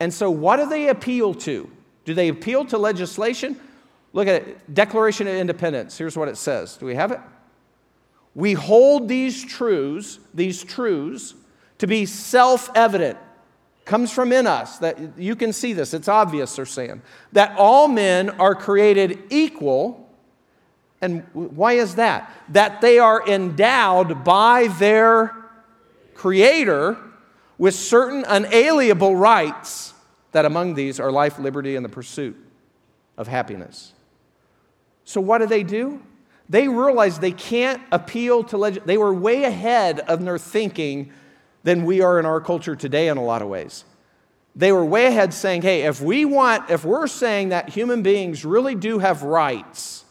And 0.00 0.12
so, 0.12 0.30
what 0.30 0.56
do 0.56 0.68
they 0.68 0.88
appeal 0.88 1.34
to? 1.34 1.70
Do 2.04 2.14
they 2.14 2.28
appeal 2.28 2.64
to 2.66 2.78
legislation? 2.78 3.60
Look 4.12 4.26
at 4.26 4.42
it 4.42 4.74
Declaration 4.74 5.28
of 5.28 5.34
Independence. 5.34 5.96
Here's 5.96 6.16
what 6.16 6.28
it 6.28 6.36
says. 6.36 6.76
Do 6.76 6.86
we 6.86 6.94
have 6.94 7.12
it? 7.12 7.20
We 8.34 8.54
hold 8.54 9.08
these 9.08 9.44
truths, 9.44 10.18
these 10.34 10.62
truths, 10.64 11.34
to 11.78 11.86
be 11.86 12.06
self 12.06 12.70
evident. 12.74 13.18
Comes 13.90 14.12
from 14.12 14.30
in 14.30 14.46
us 14.46 14.78
that 14.78 15.18
you 15.18 15.34
can 15.34 15.52
see 15.52 15.72
this, 15.72 15.94
it's 15.94 16.06
obvious, 16.06 16.54
they're 16.54 16.64
saying. 16.64 17.02
That 17.32 17.56
all 17.58 17.88
men 17.88 18.30
are 18.30 18.54
created 18.54 19.18
equal. 19.30 20.08
And 21.00 21.24
why 21.32 21.72
is 21.72 21.96
that? 21.96 22.32
That 22.50 22.82
they 22.82 23.00
are 23.00 23.26
endowed 23.26 24.22
by 24.22 24.68
their 24.68 25.34
Creator 26.14 26.98
with 27.58 27.74
certain 27.74 28.24
unalienable 28.28 29.16
rights, 29.16 29.92
that 30.30 30.44
among 30.44 30.74
these 30.74 31.00
are 31.00 31.10
life, 31.10 31.40
liberty, 31.40 31.74
and 31.74 31.84
the 31.84 31.88
pursuit 31.88 32.36
of 33.18 33.26
happiness. 33.26 33.92
So, 35.02 35.20
what 35.20 35.38
do 35.38 35.46
they 35.46 35.64
do? 35.64 36.00
They 36.48 36.68
realize 36.68 37.18
they 37.18 37.32
can't 37.32 37.82
appeal 37.90 38.44
to 38.44 38.56
legend. 38.56 38.86
They 38.86 38.98
were 38.98 39.12
way 39.12 39.42
ahead 39.42 39.98
of 39.98 40.24
their 40.24 40.38
thinking 40.38 41.12
than 41.62 41.84
we 41.84 42.00
are 42.00 42.18
in 42.18 42.26
our 42.26 42.40
culture 42.40 42.76
today 42.76 43.08
in 43.08 43.16
a 43.16 43.24
lot 43.24 43.42
of 43.42 43.48
ways. 43.48 43.84
They 44.56 44.72
were 44.72 44.84
way 44.84 45.06
ahead 45.06 45.32
saying, 45.32 45.62
hey, 45.62 45.82
if 45.82 46.00
we 46.00 46.24
want, 46.24 46.70
if 46.70 46.84
we're 46.84 47.06
saying 47.06 47.50
that 47.50 47.68
human 47.68 48.02
beings 48.02 48.44
really 48.44 48.74
do 48.74 48.98
have 48.98 49.22
rights, 49.22 50.04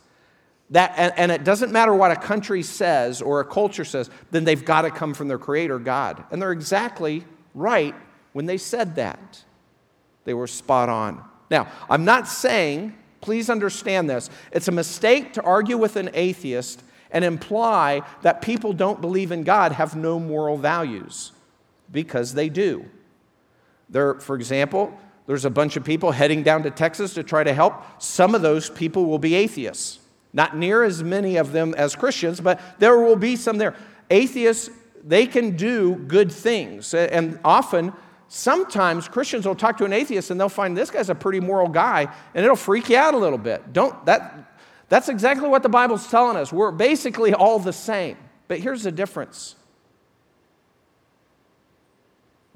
that, 0.69 0.93
and, 0.97 1.13
and 1.17 1.31
it 1.31 1.43
doesn't 1.43 1.71
matter 1.71 1.93
what 1.93 2.11
a 2.11 2.15
country 2.15 2.63
says 2.63 3.21
or 3.21 3.39
a 3.39 3.45
culture 3.45 3.83
says, 3.83 4.09
then 4.31 4.43
they've 4.43 4.63
got 4.63 4.83
to 4.83 4.91
come 4.91 5.13
from 5.13 5.27
their 5.27 5.39
creator, 5.39 5.79
God. 5.79 6.23
And 6.31 6.41
they're 6.41 6.51
exactly 6.51 7.25
right 7.53 7.95
when 8.33 8.45
they 8.45 8.57
said 8.57 8.95
that. 8.95 9.43
They 10.25 10.33
were 10.33 10.47
spot 10.47 10.89
on. 10.89 11.23
Now, 11.49 11.67
I'm 11.89 12.05
not 12.05 12.27
saying 12.27 12.95
Please 13.21 13.49
understand 13.49 14.09
this. 14.09 14.29
It's 14.51 14.67
a 14.67 14.71
mistake 14.71 15.33
to 15.33 15.41
argue 15.41 15.77
with 15.77 15.95
an 15.95 16.09
atheist 16.13 16.83
and 17.11 17.25
imply 17.25 18.01
that 18.21 18.41
people 18.41 18.73
don't 18.73 19.01
believe 19.01 19.31
in 19.31 19.43
God 19.43 19.71
have 19.73 19.95
no 19.95 20.19
moral 20.19 20.57
values, 20.57 21.31
because 21.91 22.33
they 22.33 22.49
do. 22.49 22.85
There, 23.89 24.15
for 24.15 24.35
example, 24.35 24.97
there's 25.25 25.45
a 25.45 25.49
bunch 25.49 25.75
of 25.75 25.83
people 25.83 26.11
heading 26.11 26.43
down 26.43 26.63
to 26.63 26.71
Texas 26.71 27.13
to 27.15 27.23
try 27.23 27.43
to 27.43 27.53
help. 27.53 28.01
Some 28.01 28.35
of 28.35 28.41
those 28.41 28.69
people 28.69 29.05
will 29.05 29.19
be 29.19 29.35
atheists. 29.35 29.99
Not 30.33 30.55
near 30.55 30.83
as 30.83 31.03
many 31.03 31.37
of 31.37 31.51
them 31.51 31.73
as 31.75 31.95
Christians, 31.95 32.39
but 32.39 32.61
there 32.79 32.97
will 32.99 33.15
be 33.15 33.35
some 33.35 33.57
there. 33.57 33.75
Atheists, 34.09 34.69
they 35.03 35.25
can 35.25 35.55
do 35.55 35.95
good 35.95 36.31
things. 36.31 36.93
And 36.93 37.39
often, 37.43 37.93
sometimes 38.27 39.07
Christians 39.07 39.45
will 39.45 39.55
talk 39.55 39.77
to 39.77 39.85
an 39.85 39.93
atheist 39.93 40.29
and 40.31 40.39
they'll 40.39 40.49
find 40.49 40.77
this 40.77 40.91
guy's 40.91 41.09
a 41.09 41.15
pretty 41.15 41.39
moral 41.39 41.67
guy 41.67 42.07
and 42.33 42.45
it'll 42.45 42.55
freak 42.55 42.89
you 42.89 42.97
out 42.97 43.13
a 43.13 43.17
little 43.17 43.37
bit. 43.37 43.73
Don't 43.73 44.05
that 44.05 44.49
that's 44.87 45.09
exactly 45.09 45.47
what 45.47 45.61
the 45.61 45.69
Bible's 45.69 46.09
telling 46.09 46.35
us. 46.35 46.51
We're 46.51 46.71
basically 46.71 47.33
all 47.33 47.59
the 47.59 47.73
same. 47.73 48.17
But 48.47 48.59
here's 48.59 48.83
the 48.83 48.91
difference. 48.91 49.55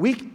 We 0.04 0.34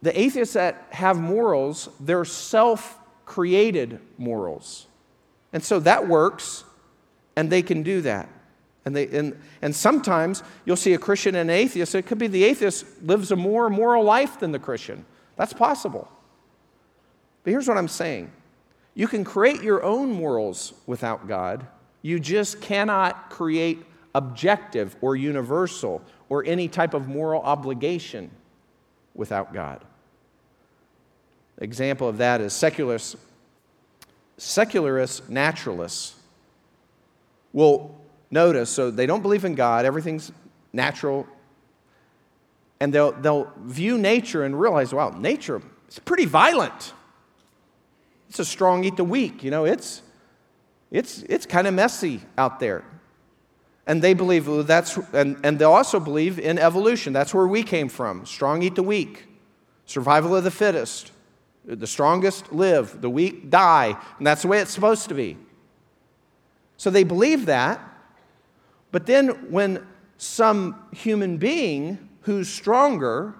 the 0.00 0.18
atheists 0.18 0.54
that 0.54 0.86
have 0.90 1.18
morals, 1.18 1.90
they're 2.00 2.24
self-created 2.24 4.00
morals. 4.16 4.86
And 5.52 5.62
so 5.62 5.80
that 5.80 6.08
works 6.08 6.64
and 7.36 7.50
they 7.50 7.60
can 7.60 7.82
do 7.82 8.00
that. 8.02 8.28
And, 8.86 8.96
they, 8.96 9.06
and, 9.08 9.38
and 9.60 9.74
sometimes 9.74 10.42
you'll 10.64 10.76
see 10.76 10.94
a 10.94 10.98
Christian 10.98 11.34
and 11.34 11.50
an 11.50 11.56
atheist. 11.56 11.94
It 11.94 12.06
could 12.06 12.16
be 12.18 12.26
the 12.26 12.44
atheist 12.44 12.86
lives 13.02 13.32
a 13.32 13.36
more 13.36 13.68
moral 13.68 14.02
life 14.02 14.40
than 14.40 14.52
the 14.52 14.58
Christian. 14.58 15.04
That's 15.36 15.52
possible. 15.52 16.10
But 17.42 17.50
here's 17.50 17.68
what 17.68 17.76
I'm 17.76 17.88
saying 17.88 18.32
you 18.94 19.08
can 19.08 19.24
create 19.24 19.62
your 19.62 19.82
own 19.82 20.10
morals 20.10 20.72
without 20.86 21.28
God, 21.28 21.66
you 22.00 22.18
just 22.18 22.62
cannot 22.62 23.28
create 23.28 23.84
objective 24.14 24.96
or 25.02 25.16
universal 25.16 26.02
or 26.30 26.44
any 26.46 26.68
type 26.68 26.94
of 26.94 27.08
moral 27.08 27.42
obligation 27.42 28.30
without 29.14 29.52
God. 29.52 29.84
Example 31.58 32.08
of 32.08 32.18
that 32.18 32.40
is 32.40 32.52
secularists, 32.52 33.16
secularist 34.36 35.28
naturalists 35.30 36.16
will 37.52 37.94
Notice, 38.34 38.68
so 38.68 38.90
they 38.90 39.06
don't 39.06 39.22
believe 39.22 39.44
in 39.44 39.54
God, 39.54 39.84
everything's 39.84 40.32
natural. 40.72 41.24
And 42.80 42.92
they'll, 42.92 43.12
they'll 43.12 43.52
view 43.60 43.96
nature 43.96 44.42
and 44.42 44.58
realize, 44.58 44.92
wow, 44.92 45.10
nature 45.10 45.62
is 45.88 46.00
pretty 46.00 46.24
violent. 46.24 46.94
It's 48.28 48.40
a 48.40 48.44
strong 48.44 48.82
eat 48.82 48.96
the 48.96 49.04
weak, 49.04 49.44
you 49.44 49.52
know, 49.52 49.66
it's, 49.66 50.02
it's, 50.90 51.22
it's 51.28 51.46
kind 51.46 51.68
of 51.68 51.74
messy 51.74 52.22
out 52.36 52.58
there. 52.58 52.84
And 53.86 54.00
they 54.00 54.14
believe 54.14 54.48
well, 54.48 54.62
that's, 54.62 54.96
and, 55.12 55.38
and 55.44 55.58
they'll 55.58 55.72
also 55.72 56.00
believe 56.00 56.38
in 56.38 56.58
evolution. 56.58 57.12
That's 57.12 57.34
where 57.34 57.46
we 57.46 57.62
came 57.62 57.88
from. 57.88 58.24
Strong 58.24 58.62
eat 58.62 58.74
the 58.76 58.82
weak, 58.82 59.26
survival 59.84 60.34
of 60.34 60.44
the 60.44 60.50
fittest. 60.50 61.12
The 61.66 61.86
strongest 61.86 62.52
live, 62.52 63.00
the 63.00 63.08
weak 63.08 63.48
die. 63.48 63.96
And 64.18 64.26
that's 64.26 64.42
the 64.42 64.48
way 64.48 64.60
it's 64.60 64.70
supposed 64.70 65.08
to 65.08 65.14
be. 65.14 65.38
So 66.76 66.90
they 66.90 67.04
believe 67.04 67.46
that. 67.46 67.80
But 68.90 69.06
then 69.06 69.50
when 69.50 69.86
some 70.18 70.86
human 70.92 71.38
being 71.38 72.10
who's 72.22 72.48
stronger 72.48 73.34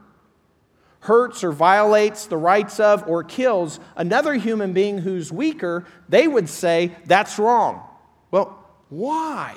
hurts 1.01 1.45
or 1.45 1.53
violates 1.53 2.27
the 2.27 2.37
rights 2.39 2.81
of 2.81 3.07
or 3.07 3.23
kills 3.23 3.79
another 3.95 4.35
human 4.35 4.73
being 4.73 4.99
who's 4.99 5.31
weaker, 5.31 5.85
they 6.09 6.27
would 6.27 6.49
say 6.49 6.97
that's 7.05 7.39
wrong. 7.39 7.87
Well, 8.31 8.59
why? 8.89 9.55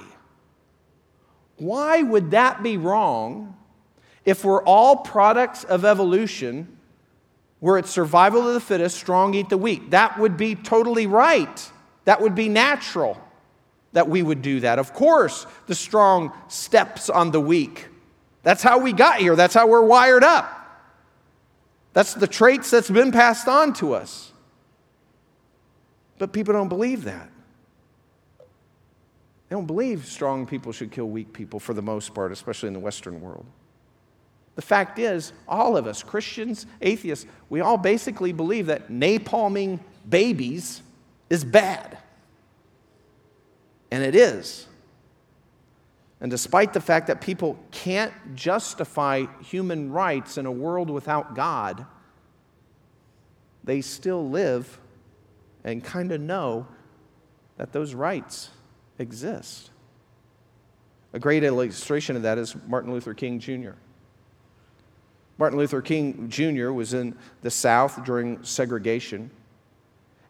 Why 1.57 2.01
would 2.03 2.31
that 2.31 2.63
be 2.63 2.77
wrong 2.77 3.55
if 4.25 4.45
we're 4.45 4.63
all 4.63 4.97
products 4.97 5.63
of 5.63 5.85
evolution 5.85 6.77
where 7.59 7.77
it's 7.77 7.89
survival 7.89 8.47
of 8.47 8.53
the 8.53 8.59
fittest, 8.59 8.97
strong 8.97 9.33
eat 9.33 9.49
the 9.49 9.57
weak? 9.57 9.89
That 9.91 10.19
would 10.19 10.37
be 10.37 10.55
totally 10.55 11.07
right. 11.07 11.71
That 12.05 12.21
would 12.21 12.35
be 12.35 12.47
natural 12.49 13.19
that 13.93 14.07
we 14.07 14.21
would 14.21 14.41
do 14.41 14.59
that. 14.59 14.77
Of 14.77 14.93
course, 14.93 15.47
the 15.65 15.75
strong 15.75 16.31
steps 16.47 17.09
on 17.09 17.31
the 17.31 17.41
weak. 17.41 17.87
That's 18.43 18.61
how 18.61 18.77
we 18.79 18.93
got 18.93 19.17
here, 19.19 19.35
that's 19.35 19.53
how 19.53 19.67
we're 19.67 19.81
wired 19.81 20.23
up. 20.23 20.53
That's 21.93 22.13
the 22.13 22.27
traits 22.27 22.69
that's 22.69 22.91
been 22.91 23.11
passed 23.11 23.47
on 23.47 23.73
to 23.73 23.95
us. 23.95 24.31
But 26.19 26.31
people 26.31 26.53
don't 26.53 26.69
believe 26.69 27.05
that. 27.05 27.29
They 29.49 29.55
don't 29.55 29.65
believe 29.65 30.05
strong 30.05 30.45
people 30.45 30.71
should 30.71 30.91
kill 30.91 31.07
weak 31.07 31.31
people 31.31 31.60
for 31.60 31.73
the 31.73 31.81
most 31.81 32.13
part, 32.13 32.31
especially 32.31 32.67
in 32.67 32.73
the 32.73 32.79
Western 32.79 33.21
world. 33.21 33.45
The 34.55 34.62
fact 34.62 34.99
is, 34.99 35.33
all 35.47 35.77
of 35.77 35.88
us, 35.88 36.03
Christians, 36.03 36.65
atheists, 36.81 37.25
we 37.49 37.62
all 37.62 37.77
basically 37.77 38.33
believe 38.33 38.65
that 38.65 38.89
napalming 38.89 39.79
babies 40.10 40.81
is 41.29 41.45
bad. 41.45 41.97
And 43.91 44.03
it 44.03 44.15
is. 44.15 44.67
And 46.19 46.31
despite 46.31 46.73
the 46.73 46.81
fact 46.81 47.07
that 47.07 47.21
people 47.21 47.60
can't 47.71 48.13
justify 48.36 49.25
human 49.43 49.91
rights 49.91 50.38
in 50.38 50.45
a 50.45 50.51
world 50.51 50.89
without 50.89 51.36
God, 51.36 51.86
they 53.63 53.81
still 53.81 54.27
live 54.27 54.79
and 55.63 55.83
kind 55.83 56.12
of 56.12 56.19
know 56.19 56.67
that 57.57 57.71
those 57.71 57.93
rights 57.93 58.49
exist. 58.99 59.71
A 61.13 61.19
great 61.19 61.43
illustration 61.43 62.15
of 62.15 62.21
that 62.23 62.38
is 62.38 62.55
Martin 62.67 62.91
Luther 62.91 63.13
King 63.13 63.39
Jr. 63.39 63.71
Martin 65.38 65.60
Luther 65.60 65.81
King 65.81 66.29
Jr. 66.29 66.71
was 66.71 66.93
in 66.93 67.15
the 67.41 67.51
South 67.51 68.03
during 68.03 68.43
segregation. 68.43 69.29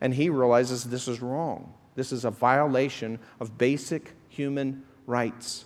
And 0.01 0.13
he 0.13 0.29
realizes 0.29 0.83
this 0.83 1.07
is 1.07 1.21
wrong. 1.21 1.73
This 1.95 2.11
is 2.11 2.25
a 2.25 2.31
violation 2.31 3.19
of 3.39 3.57
basic 3.57 4.13
human 4.29 4.83
rights. 5.07 5.65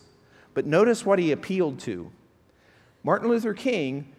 But 0.54 0.66
notice 0.66 1.06
what 1.06 1.20
he 1.20 1.32
appealed 1.32 1.80
to. 1.82 2.12
Martin 3.04 3.30
Luther 3.30 3.54
King 3.54 4.14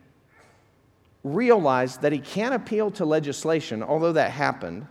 realized 1.24 2.02
that 2.02 2.12
he 2.12 2.18
can't 2.18 2.54
appeal 2.54 2.90
to 2.90 3.04
legislation, 3.04 3.82
although 3.82 4.12
that 4.12 4.32
happened. 4.32 4.86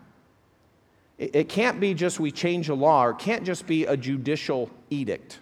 It 1.17 1.49
can't 1.49 1.79
be 1.79 1.93
just 1.93 2.19
we 2.19 2.31
change 2.31 2.69
a 2.69 2.73
law, 2.73 3.05
or 3.05 3.11
it 3.11 3.19
can't 3.19 3.43
just 3.43 3.67
be 3.67 3.85
a 3.85 3.95
judicial 3.95 4.71
edict. 4.89 5.39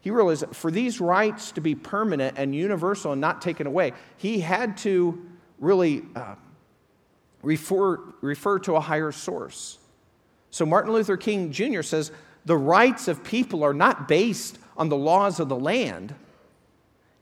He 0.00 0.10
realized 0.10 0.42
that 0.42 0.54
for 0.54 0.70
these 0.70 1.00
rights 1.00 1.52
to 1.52 1.60
be 1.60 1.74
permanent 1.74 2.38
and 2.38 2.54
universal 2.54 3.12
and 3.12 3.20
not 3.20 3.42
taken 3.42 3.66
away, 3.66 3.92
he 4.16 4.40
had 4.40 4.76
to 4.78 5.26
really 5.58 6.02
uh, 6.14 6.36
refer, 7.42 7.98
refer 8.20 8.58
to 8.60 8.76
a 8.76 8.80
higher 8.80 9.12
source. 9.12 9.78
So 10.50 10.64
Martin 10.64 10.92
Luther 10.92 11.16
King 11.16 11.52
Jr. 11.52 11.82
says 11.82 12.12
the 12.44 12.56
rights 12.56 13.08
of 13.08 13.22
people 13.22 13.62
are 13.62 13.74
not 13.74 14.08
based 14.08 14.58
on 14.76 14.88
the 14.88 14.96
laws 14.96 15.40
of 15.40 15.48
the 15.48 15.56
land. 15.56 16.14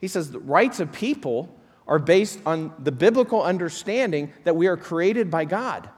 He 0.00 0.06
says 0.06 0.30
the 0.30 0.38
rights 0.38 0.80
of 0.80 0.92
people 0.92 1.54
are 1.86 1.98
based 1.98 2.38
on 2.46 2.72
the 2.78 2.92
biblical 2.92 3.42
understanding 3.42 4.32
that 4.44 4.54
we 4.54 4.66
are 4.66 4.76
created 4.76 5.30
by 5.30 5.44
God. 5.44 5.88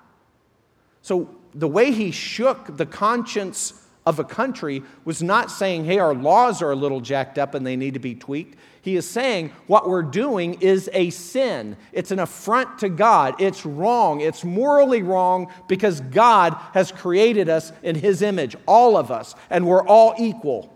So 1.03 1.35
the 1.55 1.69
way 1.69 1.93
he 1.93 2.11
shook 2.11 2.77
the 2.77 2.87
conscience 2.87 3.75
of 4.07 4.19
a 4.19 4.25
country 4.25 4.83
was 5.05 5.23
not 5.23 5.51
saying, 5.51 5.85
hey, 5.85 5.99
our 5.99 6.15
laws 6.15 6.63
are 6.63 6.71
a 6.71 6.77
little 6.77 7.01
jacked 7.01 7.39
up 7.39 7.55
and 7.55 7.67
they 7.67 7.77
need 7.77 7.95
to 7.95 8.01
be 8.01 8.15
tweaked. 8.15 8.59
He 8.83 8.97
is 8.97 9.09
saying 9.09 9.53
what 9.67 9.89
we're 9.89 10.03
doing 10.03 10.55
is 10.63 10.89
a 10.95 11.11
sin. 11.11 11.77
It's 11.93 12.11
an 12.11 12.19
affront 12.19 12.79
to 12.79 12.89
God. 12.89 13.41
It's 13.41 13.67
wrong. 13.67 14.23
It's 14.23 14.43
morally 14.43 15.03
wrong 15.03 15.53
because 15.69 16.01
God 16.01 16.55
has 16.73 16.91
created 16.91 17.51
us 17.51 17.73
in 17.83 17.95
His 17.95 18.23
image, 18.23 18.57
all 18.67 18.97
of 18.97 19.11
us, 19.11 19.35
and 19.51 19.67
we're 19.67 19.87
all 19.87 20.15
equal 20.19 20.75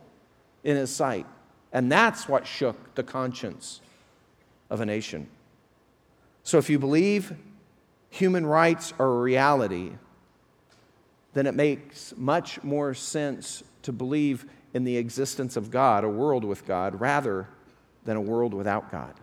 in 0.65 0.77
His 0.77 0.95
sight. 0.95 1.27
And 1.73 1.91
that's 1.91 2.29
what 2.29 2.47
shook 2.47 2.95
the 2.95 3.03
conscience 3.03 3.81
of 4.69 4.81
a 4.81 4.87
nation. 4.87 5.29
So 6.43 6.59
if 6.59 6.69
you 6.69 6.79
believe 6.79 7.33
human 8.11 8.45
rights 8.45 8.93
are 8.99 9.09
a 9.09 9.21
reality, 9.21 9.93
then 11.35 11.47
it 11.47 11.55
makes 11.55 12.15
much 12.17 12.63
more 12.63 12.95
sense 12.95 13.63
to 13.83 13.93
believe 13.93 14.47
in 14.73 14.85
the 14.85 14.97
existence 14.97 15.57
of 15.57 15.71
God, 15.71 16.05
a 16.05 16.09
world 16.09 16.45
with 16.45 16.67
God, 16.67 17.01
rather 17.01 17.49
than 18.05 18.17
a 18.17 18.21
world 18.21 18.55
without 18.55 18.91
God. 18.91 19.15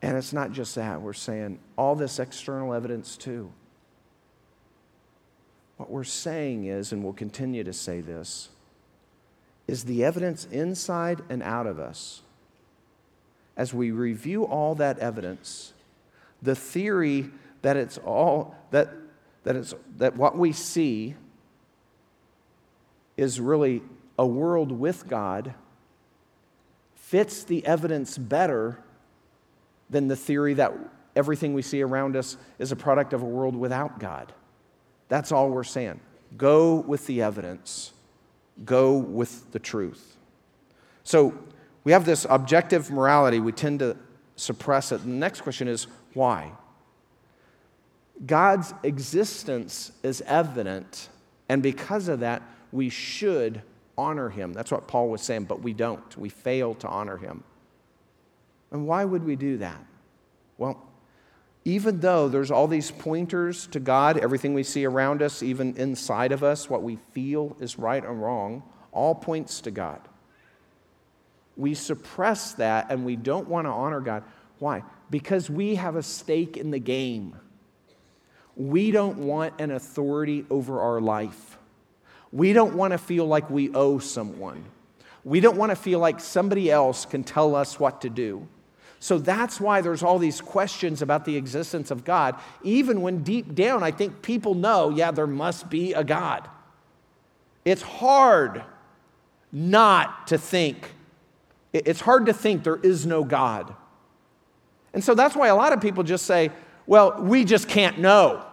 And 0.00 0.16
it's 0.16 0.32
not 0.32 0.52
just 0.52 0.76
that, 0.76 1.02
we're 1.02 1.12
saying 1.12 1.58
all 1.76 1.96
this 1.96 2.18
external 2.18 2.72
evidence 2.72 3.16
too. 3.16 3.50
What 5.76 5.90
we're 5.90 6.04
saying 6.04 6.66
is, 6.66 6.92
and 6.92 7.02
we'll 7.02 7.12
continue 7.12 7.64
to 7.64 7.72
say 7.72 8.00
this, 8.00 8.48
is 9.66 9.84
the 9.84 10.04
evidence 10.04 10.46
inside 10.46 11.22
and 11.28 11.42
out 11.42 11.66
of 11.66 11.78
us. 11.78 12.22
As 13.56 13.74
we 13.74 13.90
review 13.90 14.44
all 14.44 14.74
that 14.76 14.98
evidence, 14.98 15.72
the 16.40 16.54
theory 16.54 17.30
that 17.62 17.76
it's 17.76 17.98
all 17.98 18.54
that 18.70 18.90
that 19.44 19.56
it's 19.56 19.74
that 19.96 20.16
what 20.16 20.36
we 20.36 20.52
see 20.52 21.14
is 23.16 23.40
really 23.40 23.82
a 24.18 24.26
world 24.26 24.72
with 24.72 25.08
God 25.08 25.54
fits 26.94 27.42
the 27.44 27.64
evidence 27.66 28.18
better 28.18 28.78
than 29.88 30.08
the 30.08 30.16
theory 30.16 30.54
that 30.54 30.72
everything 31.16 31.54
we 31.54 31.62
see 31.62 31.82
around 31.82 32.16
us 32.16 32.36
is 32.58 32.70
a 32.70 32.76
product 32.76 33.12
of 33.12 33.22
a 33.22 33.24
world 33.24 33.56
without 33.56 33.98
God. 33.98 34.32
That's 35.08 35.32
all 35.32 35.50
we're 35.50 35.64
saying. 35.64 36.00
Go 36.36 36.74
with 36.74 37.06
the 37.06 37.22
evidence, 37.22 37.92
go 38.64 38.98
with 38.98 39.50
the 39.52 39.58
truth. 39.58 40.16
So 41.02 41.36
we 41.84 41.92
have 41.92 42.04
this 42.04 42.26
objective 42.28 42.90
morality, 42.90 43.40
we 43.40 43.52
tend 43.52 43.78
to 43.78 43.96
suppress 44.36 44.92
it. 44.92 44.98
The 45.02 45.08
next 45.08 45.40
question 45.40 45.66
is 45.66 45.86
why? 46.12 46.52
God's 48.26 48.74
existence 48.82 49.92
is 50.02 50.22
evident, 50.26 51.08
and 51.48 51.62
because 51.62 52.08
of 52.08 52.20
that, 52.20 52.42
we 52.72 52.88
should 52.88 53.62
honor 53.96 54.28
him. 54.28 54.52
That's 54.52 54.70
what 54.70 54.88
Paul 54.88 55.08
was 55.08 55.22
saying, 55.22 55.44
but 55.44 55.62
we 55.62 55.72
don't. 55.72 56.16
We 56.16 56.28
fail 56.28 56.74
to 56.76 56.88
honor 56.88 57.16
him. 57.16 57.44
And 58.70 58.86
why 58.86 59.04
would 59.04 59.24
we 59.24 59.36
do 59.36 59.58
that? 59.58 59.82
Well, 60.56 60.84
even 61.64 62.00
though 62.00 62.28
there's 62.28 62.50
all 62.50 62.66
these 62.66 62.90
pointers 62.90 63.66
to 63.68 63.80
God, 63.80 64.18
everything 64.18 64.54
we 64.54 64.62
see 64.62 64.84
around 64.84 65.22
us, 65.22 65.42
even 65.42 65.76
inside 65.76 66.32
of 66.32 66.42
us, 66.42 66.70
what 66.70 66.82
we 66.82 66.96
feel 67.12 67.56
is 67.60 67.78
right 67.78 68.02
and 68.02 68.22
wrong, 68.22 68.62
all 68.92 69.14
points 69.14 69.60
to 69.62 69.70
God. 69.70 70.00
We 71.56 71.74
suppress 71.74 72.52
that 72.54 72.90
and 72.90 73.04
we 73.04 73.16
don't 73.16 73.48
want 73.48 73.66
to 73.66 73.70
honor 73.70 74.00
God. 74.00 74.24
Why? 74.58 74.82
Because 75.10 75.50
we 75.50 75.74
have 75.74 75.96
a 75.96 76.02
stake 76.02 76.56
in 76.56 76.70
the 76.70 76.78
game. 76.78 77.36
We 78.58 78.90
don't 78.90 79.18
want 79.18 79.60
an 79.60 79.70
authority 79.70 80.44
over 80.50 80.80
our 80.80 81.00
life. 81.00 81.56
We 82.32 82.52
don't 82.52 82.74
want 82.74 82.90
to 82.90 82.98
feel 82.98 83.24
like 83.24 83.48
we 83.48 83.72
owe 83.72 84.00
someone. 84.00 84.64
We 85.24 85.40
don't 85.40 85.56
want 85.56 85.70
to 85.70 85.76
feel 85.76 86.00
like 86.00 86.20
somebody 86.20 86.70
else 86.70 87.06
can 87.06 87.22
tell 87.22 87.54
us 87.54 87.78
what 87.78 88.00
to 88.02 88.10
do. 88.10 88.48
So 89.00 89.18
that's 89.18 89.60
why 89.60 89.80
there's 89.80 90.02
all 90.02 90.18
these 90.18 90.40
questions 90.40 91.02
about 91.02 91.24
the 91.24 91.36
existence 91.36 91.92
of 91.92 92.04
God, 92.04 92.34
even 92.64 93.00
when 93.00 93.22
deep 93.22 93.54
down 93.54 93.84
I 93.84 93.92
think 93.92 94.22
people 94.22 94.54
know, 94.54 94.90
yeah, 94.90 95.12
there 95.12 95.28
must 95.28 95.70
be 95.70 95.94
a 95.94 96.02
God. 96.02 96.48
It's 97.64 97.82
hard 97.82 98.64
not 99.52 100.26
to 100.28 100.38
think, 100.38 100.90
it's 101.72 102.00
hard 102.00 102.26
to 102.26 102.32
think 102.32 102.64
there 102.64 102.80
is 102.82 103.06
no 103.06 103.22
God. 103.22 103.72
And 104.92 105.04
so 105.04 105.14
that's 105.14 105.36
why 105.36 105.46
a 105.46 105.54
lot 105.54 105.72
of 105.72 105.80
people 105.80 106.02
just 106.02 106.26
say, 106.26 106.50
well, 106.86 107.22
we 107.22 107.44
just 107.44 107.68
can't 107.68 107.98
know. 107.98 108.44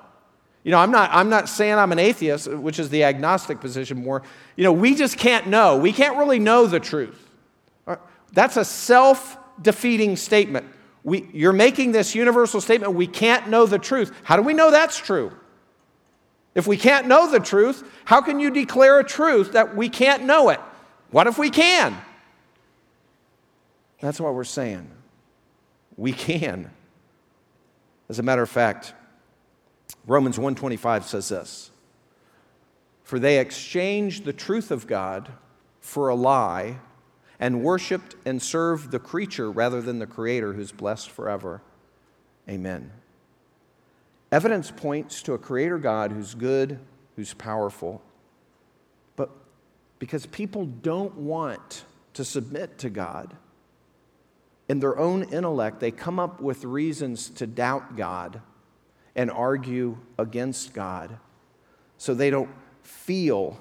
You 0.65 0.71
know, 0.71 0.79
I'm 0.79 0.89
not, 0.89 1.11
I'm 1.13 1.29
not 1.29 1.47
saying 1.47 1.75
I'm 1.75 1.91
an 1.91 1.99
atheist, 1.99 2.47
which 2.47 2.79
is 2.79 2.89
the 2.89 3.03
agnostic 3.03 3.61
position 3.61 4.03
more. 4.03 4.23
You 4.55 4.63
know, 4.63 4.73
we 4.73 4.95
just 4.95 5.15
can't 5.15 5.45
know. 5.45 5.77
We 5.77 5.93
can't 5.93 6.17
really 6.17 6.39
know 6.39 6.65
the 6.65 6.79
truth. 6.79 7.29
Uh, 7.85 7.97
that's 8.33 8.57
a 8.57 8.65
self 8.65 9.37
defeating 9.61 10.15
statement. 10.15 10.65
We, 11.03 11.29
you're 11.31 11.53
making 11.53 11.91
this 11.91 12.15
universal 12.15 12.59
statement, 12.61 12.93
we 12.93 13.05
can't 13.05 13.47
know 13.47 13.67
the 13.67 13.77
truth. 13.77 14.11
How 14.23 14.37
do 14.37 14.41
we 14.41 14.55
know 14.55 14.71
that's 14.71 14.97
true? 14.97 15.31
If 16.55 16.65
we 16.65 16.77
can't 16.77 17.05
know 17.05 17.29
the 17.29 17.39
truth, 17.39 17.87
how 18.03 18.21
can 18.21 18.39
you 18.39 18.49
declare 18.49 18.99
a 18.99 19.03
truth 19.03 19.51
that 19.51 19.75
we 19.75 19.87
can't 19.87 20.23
know 20.23 20.49
it? 20.49 20.59
What 21.11 21.27
if 21.27 21.37
we 21.37 21.51
can? 21.51 21.95
That's 23.99 24.19
what 24.19 24.33
we're 24.33 24.43
saying. 24.45 24.89
We 25.95 26.11
can. 26.11 26.71
As 28.09 28.17
a 28.17 28.23
matter 28.23 28.41
of 28.41 28.49
fact, 28.49 28.95
Romans 30.07 30.37
125 30.37 31.05
says 31.05 31.29
this 31.29 31.71
For 33.03 33.19
they 33.19 33.39
exchanged 33.39 34.23
the 34.23 34.33
truth 34.33 34.71
of 34.71 34.87
God 34.87 35.31
for 35.79 36.09
a 36.09 36.15
lie 36.15 36.79
and 37.39 37.63
worshiped 37.63 38.15
and 38.25 38.41
served 38.41 38.91
the 38.91 38.99
creature 38.99 39.51
rather 39.51 39.81
than 39.81 39.99
the 39.99 40.07
creator 40.07 40.53
who's 40.53 40.71
blessed 40.71 41.09
forever. 41.09 41.61
Amen. 42.49 42.91
Evidence 44.31 44.71
points 44.71 45.21
to 45.23 45.33
a 45.33 45.37
creator 45.37 45.77
God 45.77 46.11
who's 46.11 46.33
good, 46.33 46.79
who's 47.15 47.33
powerful. 47.33 48.01
But 49.15 49.29
because 49.99 50.25
people 50.25 50.65
don't 50.65 51.15
want 51.15 51.85
to 52.13 52.23
submit 52.23 52.77
to 52.79 52.89
God, 52.89 53.35
in 54.67 54.79
their 54.79 54.97
own 54.97 55.23
intellect, 55.23 55.79
they 55.79 55.91
come 55.91 56.19
up 56.19 56.41
with 56.41 56.63
reasons 56.63 57.29
to 57.31 57.45
doubt 57.45 57.95
God 57.95 58.41
and 59.15 59.31
argue 59.31 59.97
against 60.17 60.73
God 60.73 61.17
so 61.97 62.13
they 62.13 62.29
don't 62.29 62.49
feel 62.83 63.57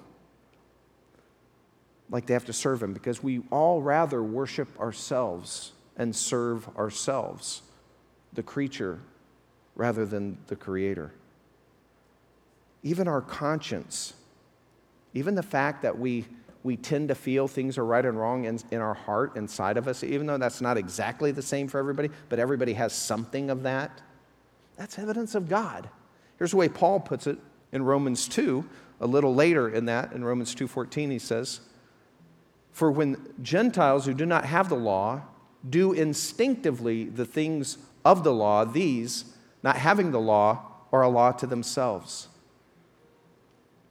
like 2.11 2.27
they 2.27 2.35
have 2.35 2.45
to 2.47 2.53
serve 2.53 2.83
Him 2.83 2.93
because 2.93 3.23
we 3.23 3.43
all 3.51 3.81
rather 3.81 4.23
worship 4.23 4.79
ourselves 4.79 5.73
and 5.97 6.15
serve 6.15 6.69
ourselves, 6.77 7.63
the 8.33 8.43
creature, 8.43 9.01
rather 9.75 10.05
than 10.05 10.39
the 10.49 10.57
Creator. 10.57 11.13
Even 12.83 13.09
our 13.09 13.21
conscience, 13.21 14.15
even 15.15 15.35
the 15.35 15.43
fact 15.43 15.83
that 15.83 15.99
we, 15.99 16.27
we 16.63 16.77
tend 16.77 17.09
to 17.09 17.15
feel 17.15 17.49
things 17.49 17.79
are 17.79 17.85
right 17.85 18.05
and 18.05 18.19
wrong 18.19 18.45
in, 18.45 18.59
in 18.71 18.81
our 18.81 18.95
heart, 18.95 19.37
inside 19.37 19.77
of 19.77 19.89
us, 19.89 20.05
even 20.05 20.27
though 20.27 20.37
that's 20.37 20.61
not 20.61 20.77
exactly 20.77 21.31
the 21.31 21.43
same 21.43 21.69
for 21.69 21.79
everybody, 21.79 22.11
but 22.29 22.39
everybody 22.39 22.75
has 22.75 22.93
something 22.93 23.51
of 23.51 23.63
that 23.63 24.03
that's 24.77 24.99
evidence 24.99 25.35
of 25.35 25.49
God. 25.49 25.89
Here's 26.39 26.51
the 26.51 26.57
way 26.57 26.69
Paul 26.69 27.01
puts 27.01 27.27
it 27.27 27.39
in 27.73 27.83
Romans 27.83 28.29
2, 28.29 28.65
a 29.01 29.07
little 29.07 29.35
later 29.35 29.69
in 29.69 29.87
that, 29.87 30.13
in 30.13 30.25
Romans 30.25 30.55
2:14, 30.55 31.11
he 31.11 31.19
says, 31.19 31.61
For 32.71 32.91
when 32.91 33.35
Gentiles 33.43 34.07
who 34.07 34.15
do 34.15 34.27
not 34.27 34.45
have 34.45 34.69
the 34.69 34.77
law 34.77 35.23
do 35.69 35.93
instinctively 35.93 37.05
the 37.05 37.25
things 37.25 37.79
of 38.05 38.23
the 38.23 38.33
law, 38.33 38.65
these, 38.65 39.25
not 39.63 39.77
having 39.77 40.11
the 40.11 40.21
law, 40.21 40.71
are 40.93 41.03
a 41.03 41.09
law 41.09 41.33
to 41.33 41.47
themselves. 41.47 42.29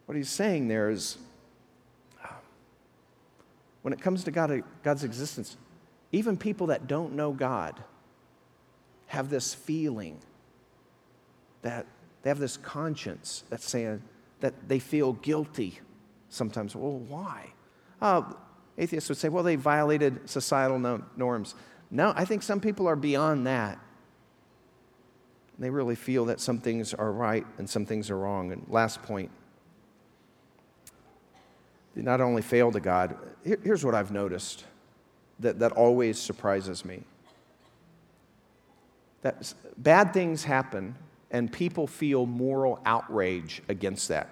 What 0.06 0.16
he's 0.16 0.30
saying 0.30 0.68
there 0.68 0.90
is 0.90 1.18
when 3.82 3.94
it 3.94 4.02
comes 4.02 4.24
to 4.24 4.32
God, 4.32 4.64
God's 4.82 5.04
existence, 5.04 5.58
even 6.12 6.38
people 6.38 6.68
that 6.68 6.88
don't 6.88 7.14
know 7.14 7.34
God 7.34 7.84
have 9.08 9.30
this 9.30 9.54
feeling 9.54 10.20
that 11.64 11.88
they 12.22 12.30
have 12.30 12.40
this 12.40 12.58
conscience 12.58 13.44
that's 13.50 13.68
saying 13.68 14.02
that 14.40 14.54
they 14.70 14.80
feel 14.80 15.14
guilty 15.14 15.80
sometimes. 16.30 16.76
Well, 16.76 17.00
why? 17.00 17.54
Uh, 18.02 18.22
atheists 18.78 19.10
would 19.10 19.18
say, 19.18 19.30
well, 19.30 19.44
they 19.44 19.56
violated 19.56 20.30
societal 20.30 20.80
no- 20.80 21.04
norms. 21.18 21.56
No, 21.90 22.14
I 22.16 22.26
think 22.26 22.44
some 22.44 22.60
people 22.60 22.88
are 22.88 22.96
beyond 22.96 23.48
that. 23.48 23.80
They 25.60 25.70
really 25.70 25.96
feel 25.96 26.26
that 26.26 26.40
some 26.40 26.60
things 26.60 26.94
are 26.94 27.12
right 27.12 27.46
and 27.58 27.70
some 27.70 27.86
things 27.86 28.10
are 28.10 28.18
wrong. 28.18 28.52
And 28.52 28.66
last 28.70 29.02
point 29.04 29.32
they 31.96 32.02
not 32.02 32.22
only 32.22 32.42
fail 32.42 32.72
to 32.72 32.80
God, 32.80 33.16
here, 33.46 33.60
here's 33.64 33.86
what 33.86 33.94
I've 33.94 34.12
noticed 34.12 34.66
that, 35.40 35.60
that 35.60 35.72
always 35.74 36.18
surprises 36.18 36.84
me 36.84 37.04
that 39.22 39.54
bad 39.78 40.14
things 40.14 40.44
happen 40.44 40.96
and 41.34 41.52
people 41.52 41.88
feel 41.88 42.26
moral 42.26 42.80
outrage 42.86 43.62
against 43.68 44.08
that. 44.08 44.30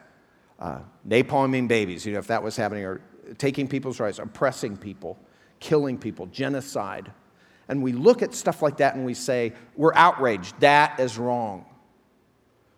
Uh, 0.60 0.80
napalming 1.08 1.68
babies, 1.68 2.06
you 2.06 2.14
know, 2.14 2.20
if 2.20 2.28
that 2.28 2.42
was 2.42 2.56
happening, 2.56 2.86
or 2.86 3.02
taking 3.38 3.68
people's 3.68 4.00
rights, 4.00 4.20
oppressing 4.20 4.78
people, 4.78 5.18
killing 5.60 5.98
people, 5.98 6.28
genocide. 6.28 7.12
And 7.68 7.82
we 7.82 7.92
look 7.92 8.22
at 8.22 8.36
stuff 8.36 8.62
like 8.62 8.78
that 8.78 8.96
and 8.96 9.04
we 9.04 9.16
say, 9.16 9.54
we're 9.76 9.94
outraged. 9.96 10.60
That 10.60 11.00
is 11.00 11.18
wrong. 11.18 11.66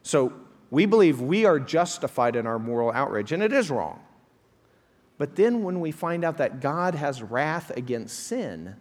So 0.03 0.33
we 0.71 0.86
believe 0.86 1.19
we 1.19 1.45
are 1.45 1.59
justified 1.59 2.36
in 2.36 2.47
our 2.47 2.59
moral 2.59 2.91
outrage, 2.91 3.31
and 3.31 3.43
it 3.43 3.51
is 3.51 3.69
wrong. 3.69 3.99
But 5.17 5.36
then 5.36 5.63
when 5.63 5.79
we 5.79 5.91
find 5.91 6.23
out 6.23 6.38
that 6.38 6.62
God 6.62 6.95
has 6.95 7.21
wrath 7.21 7.71
against 7.75 8.27
sin, 8.27 8.75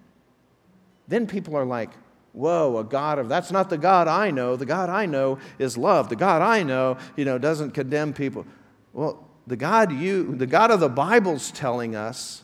then 1.08 1.26
people 1.26 1.56
are 1.56 1.64
like, 1.64 1.90
whoa, 2.32 2.78
a 2.78 2.84
God 2.84 3.18
of, 3.18 3.28
that's 3.28 3.50
not 3.50 3.70
the 3.70 3.78
God 3.78 4.08
I 4.08 4.30
know. 4.30 4.56
The 4.56 4.66
God 4.66 4.88
I 4.88 5.06
know 5.06 5.38
is 5.58 5.76
love. 5.76 6.08
The 6.08 6.16
God 6.16 6.42
I 6.42 6.62
know, 6.62 6.96
you 7.16 7.24
know, 7.24 7.38
doesn't 7.38 7.72
condemn 7.72 8.12
people. 8.12 8.46
Well, 8.92 9.28
the 9.46 9.56
God 9.56 9.92
you, 9.92 10.34
the 10.36 10.46
God 10.46 10.70
of 10.70 10.80
the 10.80 10.88
Bible's 10.88 11.50
telling 11.50 11.96
us 11.96 12.42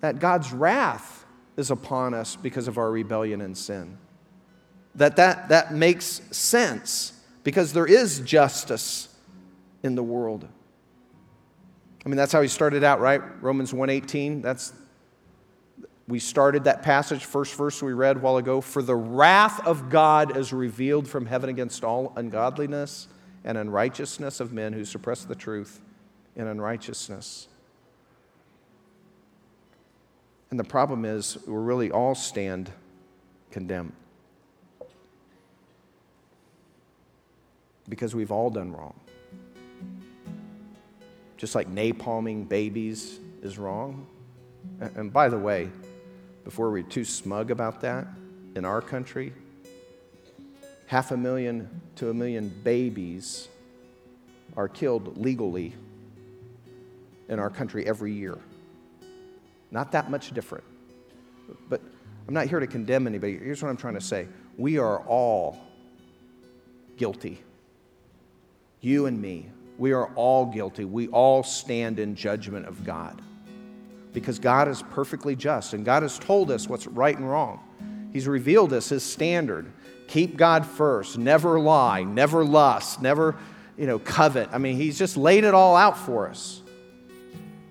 that 0.00 0.18
God's 0.18 0.52
wrath 0.52 1.24
is 1.56 1.70
upon 1.70 2.12
us 2.12 2.36
because 2.36 2.68
of 2.68 2.76
our 2.76 2.90
rebellion 2.90 3.40
and 3.40 3.56
sin. 3.56 3.98
That 4.94 5.16
that, 5.16 5.48
that 5.48 5.72
makes 5.72 6.20
sense 6.30 7.12
because 7.44 7.72
there 7.72 7.86
is 7.86 8.20
justice 8.20 9.08
in 9.82 9.94
the 9.94 10.02
world. 10.02 10.46
I 12.04 12.08
mean, 12.08 12.16
that's 12.16 12.32
how 12.32 12.42
he 12.42 12.48
started 12.48 12.82
out, 12.82 13.00
right? 13.00 13.20
Romans 13.42 13.72
1:18. 13.72 14.42
That's 14.42 14.72
we 16.08 16.18
started 16.18 16.64
that 16.64 16.82
passage, 16.82 17.24
first 17.24 17.54
verse 17.54 17.82
we 17.82 17.92
read 17.92 18.16
a 18.16 18.18
while 18.18 18.36
ago. 18.36 18.60
For 18.60 18.82
the 18.82 18.96
wrath 18.96 19.64
of 19.66 19.88
God 19.88 20.36
is 20.36 20.52
revealed 20.52 21.06
from 21.06 21.26
heaven 21.26 21.48
against 21.48 21.84
all 21.84 22.12
ungodliness 22.16 23.08
and 23.44 23.56
unrighteousness 23.56 24.40
of 24.40 24.52
men 24.52 24.72
who 24.72 24.84
suppress 24.84 25.24
the 25.24 25.34
truth 25.34 25.80
in 26.36 26.46
unrighteousness. 26.46 27.48
And 30.50 30.58
the 30.58 30.64
problem 30.64 31.04
is, 31.04 31.38
we 31.46 31.54
really 31.54 31.90
all 31.90 32.14
stand 32.14 32.70
condemned. 33.50 33.92
Because 37.88 38.14
we've 38.14 38.30
all 38.30 38.50
done 38.50 38.72
wrong. 38.72 38.94
Just 41.36 41.54
like 41.54 41.72
napalming 41.72 42.48
babies 42.48 43.18
is 43.42 43.58
wrong. 43.58 44.06
And 44.80 45.12
by 45.12 45.28
the 45.28 45.38
way, 45.38 45.70
before 46.44 46.70
we're 46.70 46.82
too 46.82 47.04
smug 47.04 47.50
about 47.50 47.80
that, 47.82 48.06
in 48.54 48.64
our 48.64 48.80
country, 48.80 49.32
half 50.86 51.10
a 51.10 51.16
million 51.16 51.80
to 51.96 52.10
a 52.10 52.14
million 52.14 52.48
babies 52.64 53.48
are 54.56 54.68
killed 54.68 55.16
legally 55.16 55.74
in 57.28 57.38
our 57.38 57.48
country 57.48 57.86
every 57.86 58.12
year. 58.12 58.38
Not 59.70 59.92
that 59.92 60.10
much 60.10 60.32
different. 60.32 60.64
But 61.68 61.80
I'm 62.28 62.34
not 62.34 62.46
here 62.46 62.60
to 62.60 62.66
condemn 62.66 63.06
anybody. 63.06 63.38
Here's 63.38 63.62
what 63.62 63.70
I'm 63.70 63.76
trying 63.76 63.94
to 63.94 64.00
say 64.00 64.28
we 64.58 64.78
are 64.78 64.98
all 65.00 65.58
guilty. 66.96 67.42
You 68.80 69.06
and 69.06 69.20
me. 69.20 69.48
We 69.78 69.92
are 69.92 70.12
all 70.14 70.46
guilty. 70.46 70.84
We 70.84 71.08
all 71.08 71.42
stand 71.42 71.98
in 71.98 72.14
judgment 72.14 72.66
of 72.66 72.84
God 72.84 73.22
because 74.12 74.38
God 74.38 74.68
is 74.68 74.82
perfectly 74.82 75.34
just 75.36 75.74
and 75.74 75.84
God 75.84 76.02
has 76.02 76.18
told 76.18 76.50
us 76.50 76.68
what's 76.68 76.86
right 76.86 77.16
and 77.16 77.28
wrong. 77.28 77.60
He's 78.12 78.28
revealed 78.28 78.72
us 78.72 78.88
his 78.88 79.02
standard. 79.02 79.72
Keep 80.08 80.36
God 80.36 80.66
first, 80.66 81.16
never 81.16 81.58
lie, 81.58 82.02
never 82.02 82.44
lust, 82.44 83.00
never, 83.00 83.36
you 83.78 83.86
know, 83.86 83.98
covet. 83.98 84.50
I 84.52 84.58
mean, 84.58 84.76
he's 84.76 84.98
just 84.98 85.16
laid 85.16 85.44
it 85.44 85.54
all 85.54 85.76
out 85.76 85.96
for 85.96 86.28
us. 86.28 86.60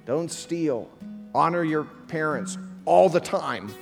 Don't 0.05 0.31
steal. 0.31 0.89
Honor 1.35 1.63
your 1.63 1.83
parents 2.07 2.57
all 2.85 3.09
the 3.09 3.19
time. 3.19 3.73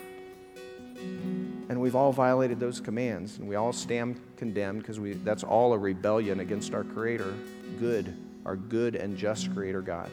And 1.70 1.80
we've 1.80 1.96
all 1.96 2.12
violated 2.12 2.60
those 2.60 2.82
commands, 2.82 3.38
and 3.38 3.48
we 3.48 3.56
all 3.56 3.72
stand 3.72 4.20
condemned 4.36 4.80
because 4.80 5.00
that's 5.24 5.44
all 5.44 5.72
a 5.74 5.78
rebellion 5.78 6.40
against 6.40 6.74
our 6.74 6.84
Creator 6.84 7.34
good, 7.80 8.14
our 8.46 8.56
good 8.56 8.96
and 8.96 9.16
just 9.18 9.54
Creator 9.54 9.82
God. 9.82 10.10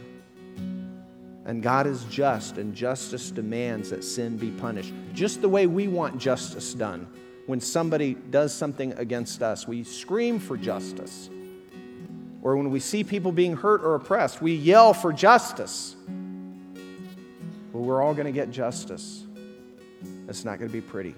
And 1.47 1.63
God 1.63 1.87
is 1.87 2.05
just, 2.07 2.59
and 2.59 2.75
justice 2.75 3.31
demands 3.31 3.91
that 3.91 4.03
sin 4.03 4.37
be 4.37 4.51
punished. 4.51 4.93
Just 5.15 5.41
the 5.41 5.49
way 5.49 5.69
we 5.69 5.87
want 5.87 6.19
justice 6.19 6.75
done. 6.75 7.07
When 7.47 7.61
somebody 7.61 8.15
does 8.15 8.53
something 8.53 8.93
against 8.95 9.45
us, 9.45 9.69
we 9.69 9.85
scream 9.85 10.41
for 10.41 10.57
justice. 10.57 11.31
Or 12.43 12.57
when 12.57 12.71
we 12.71 12.81
see 12.81 13.05
people 13.05 13.31
being 13.31 13.55
hurt 13.55 13.83
or 13.85 13.95
oppressed, 13.95 14.43
we 14.43 14.55
yell 14.55 14.93
for 14.93 15.13
justice. 15.13 15.95
Well, 17.73 17.85
we're 17.85 18.03
all 18.03 18.13
going 18.13 18.27
to 18.27 18.33
get 18.33 18.51
justice. 18.51 19.25
It's 20.29 20.45
not 20.45 20.59
going 20.59 20.69
to 20.69 20.73
be 20.73 20.81
pretty. 20.81 21.15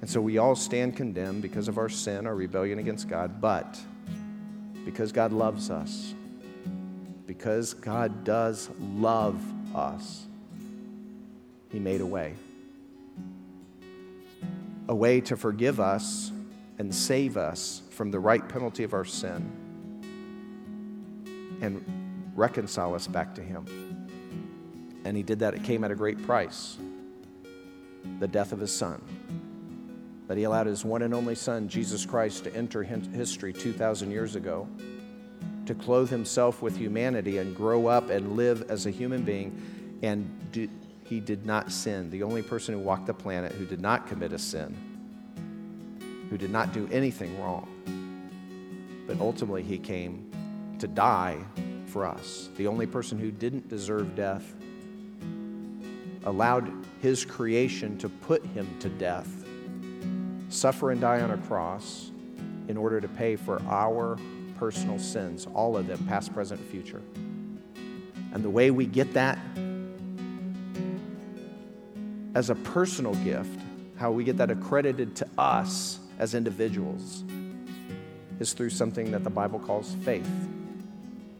And 0.00 0.10
so 0.10 0.20
we 0.20 0.38
all 0.38 0.56
stand 0.56 0.96
condemned 0.96 1.42
because 1.42 1.68
of 1.68 1.78
our 1.78 1.88
sin, 1.88 2.26
our 2.26 2.34
rebellion 2.34 2.80
against 2.80 3.08
God, 3.08 3.40
but 3.40 3.78
because 4.84 5.12
God 5.12 5.32
loves 5.32 5.70
us, 5.70 6.14
because 7.28 7.74
God 7.74 8.24
does 8.24 8.70
love 8.80 9.38
us, 9.76 10.24
He 11.70 11.78
made 11.78 12.00
a 12.00 12.06
way. 12.06 12.34
A 14.88 14.94
way 14.94 15.20
to 15.20 15.36
forgive 15.36 15.78
us 15.78 16.32
and 16.78 16.92
save 16.92 17.36
us 17.36 17.82
from 17.90 18.10
the 18.10 18.18
right 18.18 18.48
penalty 18.48 18.82
of 18.82 18.94
our 18.94 19.04
sin 19.04 19.52
and 21.60 21.84
reconcile 22.34 22.94
us 22.94 23.06
back 23.06 23.34
to 23.34 23.42
Him. 23.42 23.66
And 25.04 25.14
He 25.14 25.22
did 25.22 25.40
that, 25.40 25.52
it 25.52 25.62
came 25.62 25.84
at 25.84 25.90
a 25.90 25.96
great 25.96 26.24
price. 26.24 26.78
The 28.20 28.28
death 28.28 28.52
of 28.52 28.60
His 28.60 28.74
Son. 28.74 29.02
That 30.28 30.38
he 30.38 30.44
allowed 30.44 30.66
his 30.66 30.84
one 30.84 31.02
and 31.02 31.14
only 31.14 31.34
Son, 31.34 31.68
Jesus 31.68 32.04
Christ, 32.04 32.44
to 32.44 32.54
enter 32.54 32.82
history 32.82 33.52
2,000 33.52 34.10
years 34.10 34.36
ago, 34.36 34.68
to 35.68 35.74
clothe 35.74 36.08
himself 36.08 36.62
with 36.62 36.78
humanity 36.78 37.36
and 37.36 37.54
grow 37.54 37.86
up 37.86 38.08
and 38.08 38.36
live 38.36 38.70
as 38.70 38.86
a 38.86 38.90
human 38.90 39.22
being. 39.22 39.98
And 40.02 40.50
do, 40.50 40.66
he 41.04 41.20
did 41.20 41.44
not 41.44 41.70
sin. 41.70 42.10
The 42.10 42.22
only 42.22 42.42
person 42.42 42.74
who 42.74 42.80
walked 42.80 43.06
the 43.06 43.12
planet 43.12 43.52
who 43.52 43.66
did 43.66 43.80
not 43.80 44.06
commit 44.06 44.32
a 44.32 44.38
sin, 44.38 44.74
who 46.30 46.38
did 46.38 46.50
not 46.50 46.72
do 46.72 46.88
anything 46.90 47.38
wrong. 47.38 47.68
But 49.06 49.20
ultimately, 49.20 49.62
he 49.62 49.76
came 49.76 50.30
to 50.78 50.88
die 50.88 51.38
for 51.86 52.06
us. 52.06 52.48
The 52.56 52.66
only 52.66 52.86
person 52.86 53.18
who 53.18 53.30
didn't 53.30 53.68
deserve 53.68 54.16
death 54.16 54.54
allowed 56.24 56.72
his 57.02 57.26
creation 57.26 57.98
to 57.98 58.08
put 58.08 58.44
him 58.46 58.66
to 58.80 58.88
death 58.88 59.44
suffer 60.48 60.92
and 60.92 61.00
die 61.00 61.20
on 61.20 61.30
a 61.30 61.38
cross 61.38 62.10
in 62.68 62.78
order 62.78 63.02
to 63.02 63.08
pay 63.08 63.36
for 63.36 63.60
our 63.68 64.16
personal 64.58 64.98
sins, 64.98 65.46
all 65.54 65.76
of 65.76 65.86
them, 65.86 66.04
past, 66.06 66.32
present, 66.34 66.60
future. 66.70 67.02
And 68.32 68.44
the 68.44 68.50
way 68.50 68.70
we 68.70 68.86
get 68.86 69.14
that 69.14 69.38
as 72.34 72.50
a 72.50 72.54
personal 72.54 73.14
gift, 73.16 73.60
how 73.96 74.10
we 74.10 74.24
get 74.24 74.36
that 74.36 74.50
accredited 74.50 75.16
to 75.16 75.28
us 75.38 75.98
as 76.18 76.34
individuals, 76.34 77.24
is 78.38 78.52
through 78.52 78.70
something 78.70 79.10
that 79.10 79.24
the 79.24 79.30
Bible 79.30 79.58
calls 79.58 79.94
faith. 80.04 80.28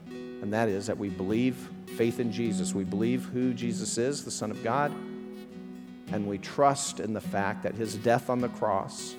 And 0.09 0.53
that 0.53 0.67
is 0.67 0.87
that 0.87 0.97
we 0.97 1.09
believe 1.09 1.69
faith 1.95 2.19
in 2.19 2.31
Jesus. 2.31 2.73
We 2.73 2.83
believe 2.83 3.25
who 3.25 3.53
Jesus 3.53 3.97
is, 3.97 4.23
the 4.23 4.31
Son 4.31 4.51
of 4.51 4.63
God, 4.63 4.91
and 6.11 6.27
we 6.27 6.37
trust 6.37 6.99
in 6.99 7.13
the 7.13 7.21
fact 7.21 7.63
that 7.63 7.75
his 7.75 7.95
death 7.95 8.29
on 8.29 8.41
the 8.41 8.49
cross 8.49 9.15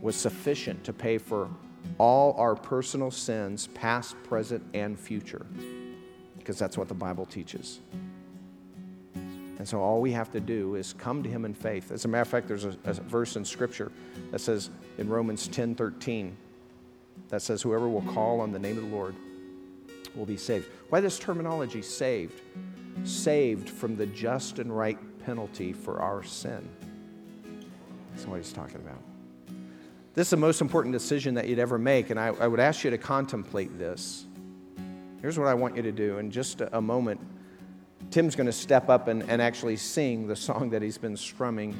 was 0.00 0.16
sufficient 0.16 0.84
to 0.84 0.92
pay 0.92 1.18
for 1.18 1.48
all 1.98 2.34
our 2.34 2.54
personal 2.54 3.10
sins, 3.10 3.68
past, 3.74 4.16
present, 4.24 4.62
and 4.74 4.98
future, 4.98 5.46
because 6.38 6.58
that's 6.58 6.76
what 6.76 6.88
the 6.88 6.94
Bible 6.94 7.26
teaches. 7.26 7.80
And 9.58 9.68
so 9.68 9.80
all 9.80 10.00
we 10.00 10.12
have 10.12 10.30
to 10.32 10.40
do 10.40 10.74
is 10.74 10.92
come 10.94 11.22
to 11.22 11.28
him 11.28 11.44
in 11.44 11.54
faith. 11.54 11.90
As 11.92 12.04
a 12.04 12.08
matter 12.08 12.22
of 12.22 12.28
fact, 12.28 12.48
there's 12.48 12.64
a, 12.64 12.76
a 12.84 12.94
verse 12.94 13.36
in 13.36 13.44
Scripture 13.44 13.92
that 14.30 14.40
says 14.40 14.70
in 14.98 15.08
Romans 15.08 15.48
10 15.48 15.74
13, 15.74 16.36
that 17.28 17.40
says, 17.40 17.62
Whoever 17.62 17.88
will 17.88 18.02
call 18.02 18.40
on 18.40 18.52
the 18.52 18.58
name 18.58 18.76
of 18.76 18.84
the 18.84 18.94
Lord 18.94 19.14
will 20.14 20.26
be 20.26 20.36
saved. 20.36 20.68
Why 20.88 21.00
this 21.00 21.18
terminology, 21.18 21.82
saved? 21.82 22.40
Saved 23.04 23.70
from 23.70 23.96
the 23.96 24.06
just 24.06 24.58
and 24.58 24.76
right 24.76 24.98
penalty 25.24 25.72
for 25.72 26.00
our 26.00 26.22
sin. 26.22 26.68
That's 28.12 28.26
what 28.26 28.36
he's 28.36 28.52
talking 28.52 28.76
about. 28.76 29.00
This 30.14 30.28
is 30.28 30.30
the 30.30 30.36
most 30.36 30.60
important 30.60 30.92
decision 30.92 31.34
that 31.34 31.48
you'd 31.48 31.58
ever 31.58 31.76
make, 31.76 32.10
and 32.10 32.20
I, 32.20 32.28
I 32.28 32.46
would 32.46 32.60
ask 32.60 32.84
you 32.84 32.90
to 32.90 32.98
contemplate 32.98 33.76
this. 33.80 34.24
Here's 35.20 35.36
what 35.36 35.48
I 35.48 35.54
want 35.54 35.74
you 35.74 35.82
to 35.82 35.90
do. 35.90 36.18
In 36.18 36.30
just 36.30 36.60
a, 36.60 36.80
moment, 36.80 37.20
Tim's 38.12 38.36
going 38.36 38.46
to 38.46 38.52
step 38.52 38.88
up 38.88 39.08
and, 39.08 39.28
and 39.28 39.42
actually 39.42 39.76
sing 39.76 40.28
the 40.28 40.36
song 40.36 40.70
that 40.70 40.82
he's 40.82 40.98
been 40.98 41.16
strumming. 41.16 41.74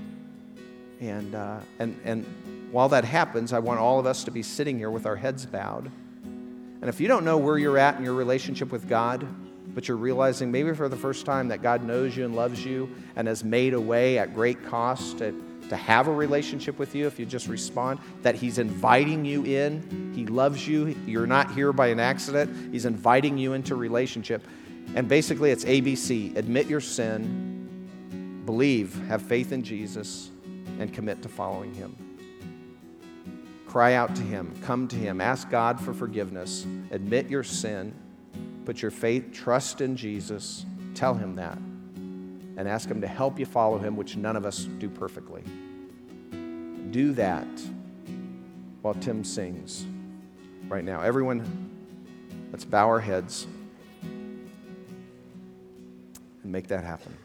And, 1.01 1.33
uh, 1.37 1.61
and, 1.79 1.97
and 2.05 2.27
while 2.73 2.89
that 2.89 3.05
happens, 3.05 3.53
I 3.53 3.61
want 3.61 3.79
all 3.79 4.01
of 4.01 4.07
us 4.07 4.25
to 4.25 4.33
be 4.33 4.43
sitting 4.43 4.79
here 4.79 4.91
with 4.91 5.07
our 5.07 5.15
heads 5.15 5.47
bowed. 5.47 5.89
And 6.25 6.89
if 6.89 7.01
you 7.01 7.07
don't 7.07 7.25
know 7.25 7.39
where 7.39 7.57
you're 7.57 7.79
at 7.79 7.99
in 7.99 8.03
your 8.03 8.15
relationship 8.15 8.73
with 8.73 8.89
God, 8.89 9.29
but 9.75 9.87
you're 9.87 9.97
realizing 9.97 10.51
maybe 10.51 10.75
for 10.75 10.89
the 10.89 10.97
first 10.97 11.25
time 11.25 11.47
that 11.49 11.63
God 11.63 11.85
knows 11.85 12.17
you 12.17 12.25
and 12.25 12.35
loves 12.35 12.65
you 12.65 12.91
and 13.15 13.29
has 13.29 13.45
made 13.45 13.75
a 13.75 13.81
way 13.81 14.19
at 14.19 14.35
great 14.35 14.65
cost 14.67 15.19
to, 15.19 15.33
to 15.69 15.77
have 15.77 16.09
a 16.09 16.13
relationship 16.13 16.79
with 16.79 16.95
you, 16.95 17.07
if 17.07 17.19
you 17.19 17.27
just 17.27 17.49
respond, 17.49 18.01
that 18.23 18.35
He's 18.35 18.59
inviting 18.59 19.25
you 19.25 19.45
in. 19.45 20.13
He 20.15 20.27
loves 20.27 20.67
you. 20.67 20.97
You're 21.07 21.27
not 21.27 21.53
here 21.53 21.73
by 21.73 21.89
an 21.89 22.01
accident. 22.01 22.73
He's 22.73 22.85
inviting 22.85 23.39
you 23.39 23.53
into 23.53 23.75
relationship. 23.75 24.47
And 24.95 25.09
basically, 25.09 25.51
it's 25.51 25.65
ABC 25.65 26.37
admit 26.37 26.67
your 26.67 26.81
sin, 26.81 28.43
believe, 28.45 28.95
have 29.07 29.23
faith 29.23 29.53
in 29.53 29.63
Jesus, 29.63 30.31
and 30.79 30.93
commit 30.93 31.23
to 31.23 31.29
following 31.29 31.73
Him. 31.75 31.97
Cry 33.67 33.95
out 33.95 34.15
to 34.15 34.23
Him, 34.23 34.55
come 34.63 34.87
to 34.89 34.97
Him, 34.97 35.21
ask 35.21 35.51
God 35.51 35.81
for 35.81 35.93
forgiveness, 35.93 36.67
admit 36.91 37.29
your 37.29 37.43
sin 37.43 37.95
Put 38.65 38.81
your 38.81 38.91
faith, 38.91 39.33
trust 39.33 39.81
in 39.81 39.97
Jesus. 39.97 40.65
Tell 40.95 41.15
him 41.15 41.35
that. 41.37 41.59
And 42.57 42.69
ask 42.69 42.89
him 42.89 43.01
to 43.01 43.09
help 43.09 43.39
you 43.39 43.47
follow 43.47 43.79
him, 43.79 43.97
which 43.97 44.17
none 44.17 44.37
of 44.37 44.47
us 44.47 44.65
do 44.65 44.89
perfectly. 44.89 45.43
Do 46.91 47.13
that 47.15 47.47
while 48.83 48.95
Tim 48.95 49.25
sings 49.25 49.85
right 50.69 50.85
now. 50.85 51.01
Everyone, 51.01 51.71
let's 52.53 52.65
bow 52.65 52.87
our 52.87 53.01
heads 53.01 53.49
and 54.03 54.49
make 56.45 56.69
that 56.69 56.85
happen. 56.85 57.17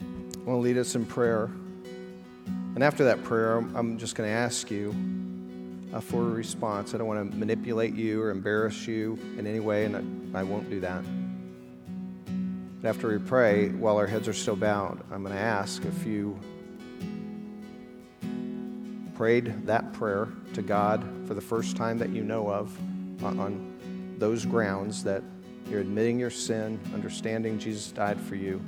I 0.00 0.46
want 0.46 0.56
to 0.56 0.56
lead 0.56 0.76
us 0.76 0.94
in 0.94 1.06
prayer. 1.06 1.44
And 2.74 2.82
after 2.82 3.04
that 3.04 3.24
prayer, 3.24 3.56
I'm 3.56 3.96
just 3.96 4.16
going 4.16 4.28
to 4.28 4.34
ask 4.34 4.70
you 4.70 4.90
uh, 5.94 6.00
for 6.00 6.20
a 6.20 6.30
response. 6.30 6.92
I 6.92 6.98
don't 6.98 7.06
want 7.06 7.30
to 7.30 7.38
manipulate 7.38 7.94
you 7.94 8.20
or 8.20 8.30
embarrass 8.30 8.86
you 8.86 9.18
in 9.38 9.46
any 9.46 9.60
way, 9.60 9.84
and 9.84 10.34
I, 10.34 10.40
I 10.40 10.42
won't 10.42 10.68
do 10.68 10.80
that. 10.80 11.04
But 12.84 12.90
after 12.90 13.08
we 13.08 13.16
pray, 13.16 13.70
while 13.70 13.96
our 13.96 14.06
heads 14.06 14.28
are 14.28 14.34
still 14.34 14.56
bowed, 14.56 15.00
I'm 15.10 15.22
going 15.22 15.34
to 15.34 15.40
ask 15.40 15.82
if 15.86 16.04
you 16.04 16.38
prayed 19.14 19.66
that 19.66 19.94
prayer 19.94 20.28
to 20.52 20.60
God 20.60 21.02
for 21.26 21.32
the 21.32 21.40
first 21.40 21.78
time 21.78 21.96
that 21.96 22.10
you 22.10 22.22
know 22.22 22.46
of 22.46 22.76
on, 23.24 24.14
those 24.18 24.44
grounds 24.44 25.02
that 25.02 25.22
you're 25.70 25.80
admitting 25.80 26.18
your 26.18 26.28
sin, 26.28 26.78
understanding 26.92 27.58
Jesus 27.58 27.90
died 27.90 28.20
for 28.20 28.34
you, 28.34 28.62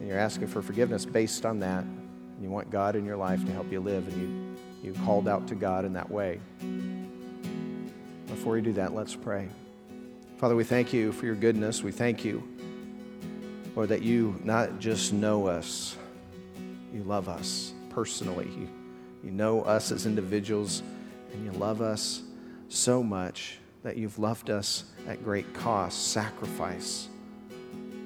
and 0.00 0.08
you're 0.08 0.18
asking 0.18 0.48
for 0.48 0.60
forgiveness 0.60 1.06
based 1.06 1.46
on 1.46 1.60
that. 1.60 1.84
And 1.84 2.42
you 2.42 2.50
want 2.50 2.70
God 2.70 2.96
in 2.96 3.04
your 3.04 3.16
life 3.16 3.46
to 3.46 3.52
help 3.52 3.70
you 3.70 3.78
live, 3.78 4.08
and 4.08 4.20
you 4.20 4.56
you 4.82 4.98
called 5.04 5.28
out 5.28 5.46
to 5.46 5.54
God 5.54 5.84
in 5.84 5.92
that 5.92 6.10
way. 6.10 6.40
Before 8.26 8.54
we 8.54 8.62
do 8.62 8.72
that, 8.72 8.94
let's 8.94 9.14
pray. 9.14 9.48
Father, 10.38 10.56
we 10.56 10.64
thank 10.64 10.92
you 10.92 11.12
for 11.12 11.24
your 11.24 11.36
goodness. 11.36 11.84
We 11.84 11.92
thank 11.92 12.24
you, 12.24 12.42
Lord, 13.76 13.90
that 13.90 14.02
you 14.02 14.40
not 14.42 14.78
just 14.78 15.12
know 15.12 15.46
us, 15.46 15.96
you 16.94 17.02
love 17.02 17.28
us 17.28 17.74
personally. 17.90 18.46
You, 18.46 18.68
you 19.22 19.30
know 19.30 19.60
us 19.62 19.92
as 19.92 20.06
individuals, 20.06 20.82
and 21.32 21.44
you 21.44 21.52
love 21.52 21.82
us 21.82 22.22
so 22.68 23.02
much 23.02 23.58
that 23.82 23.98
you've 23.98 24.18
loved 24.18 24.48
us 24.48 24.84
at 25.06 25.22
great 25.22 25.52
cost, 25.52 26.08
sacrifice, 26.08 27.08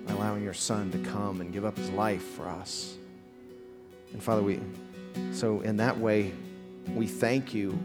allowing 0.08 0.42
your 0.42 0.54
Son 0.54 0.90
to 0.90 0.98
come 0.98 1.40
and 1.40 1.52
give 1.52 1.64
up 1.64 1.78
his 1.78 1.90
life 1.90 2.22
for 2.22 2.48
us. 2.48 2.96
And 4.12 4.20
Father, 4.20 4.42
we, 4.42 4.58
so 5.32 5.60
in 5.60 5.76
that 5.76 5.96
way, 5.96 6.32
we 6.96 7.06
thank 7.06 7.54
you 7.54 7.78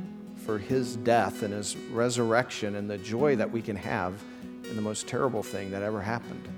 for 0.44 0.58
his 0.58 0.96
death 0.98 1.44
and 1.44 1.54
his 1.54 1.76
resurrection 1.92 2.76
and 2.78 2.90
the 2.90 2.98
joy 2.98 3.36
that 3.36 3.52
we 3.52 3.62
can 3.62 3.76
have 3.76 4.20
in 4.64 4.76
the 4.76 4.82
most 4.82 5.08
terrible 5.08 5.44
thing 5.44 5.70
that 5.70 5.84
ever 5.84 6.02
happened. 6.02 6.50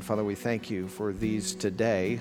And 0.00 0.06
Father, 0.06 0.24
we 0.24 0.34
thank 0.34 0.70
you 0.70 0.88
for 0.88 1.12
these 1.12 1.54
today 1.54 2.18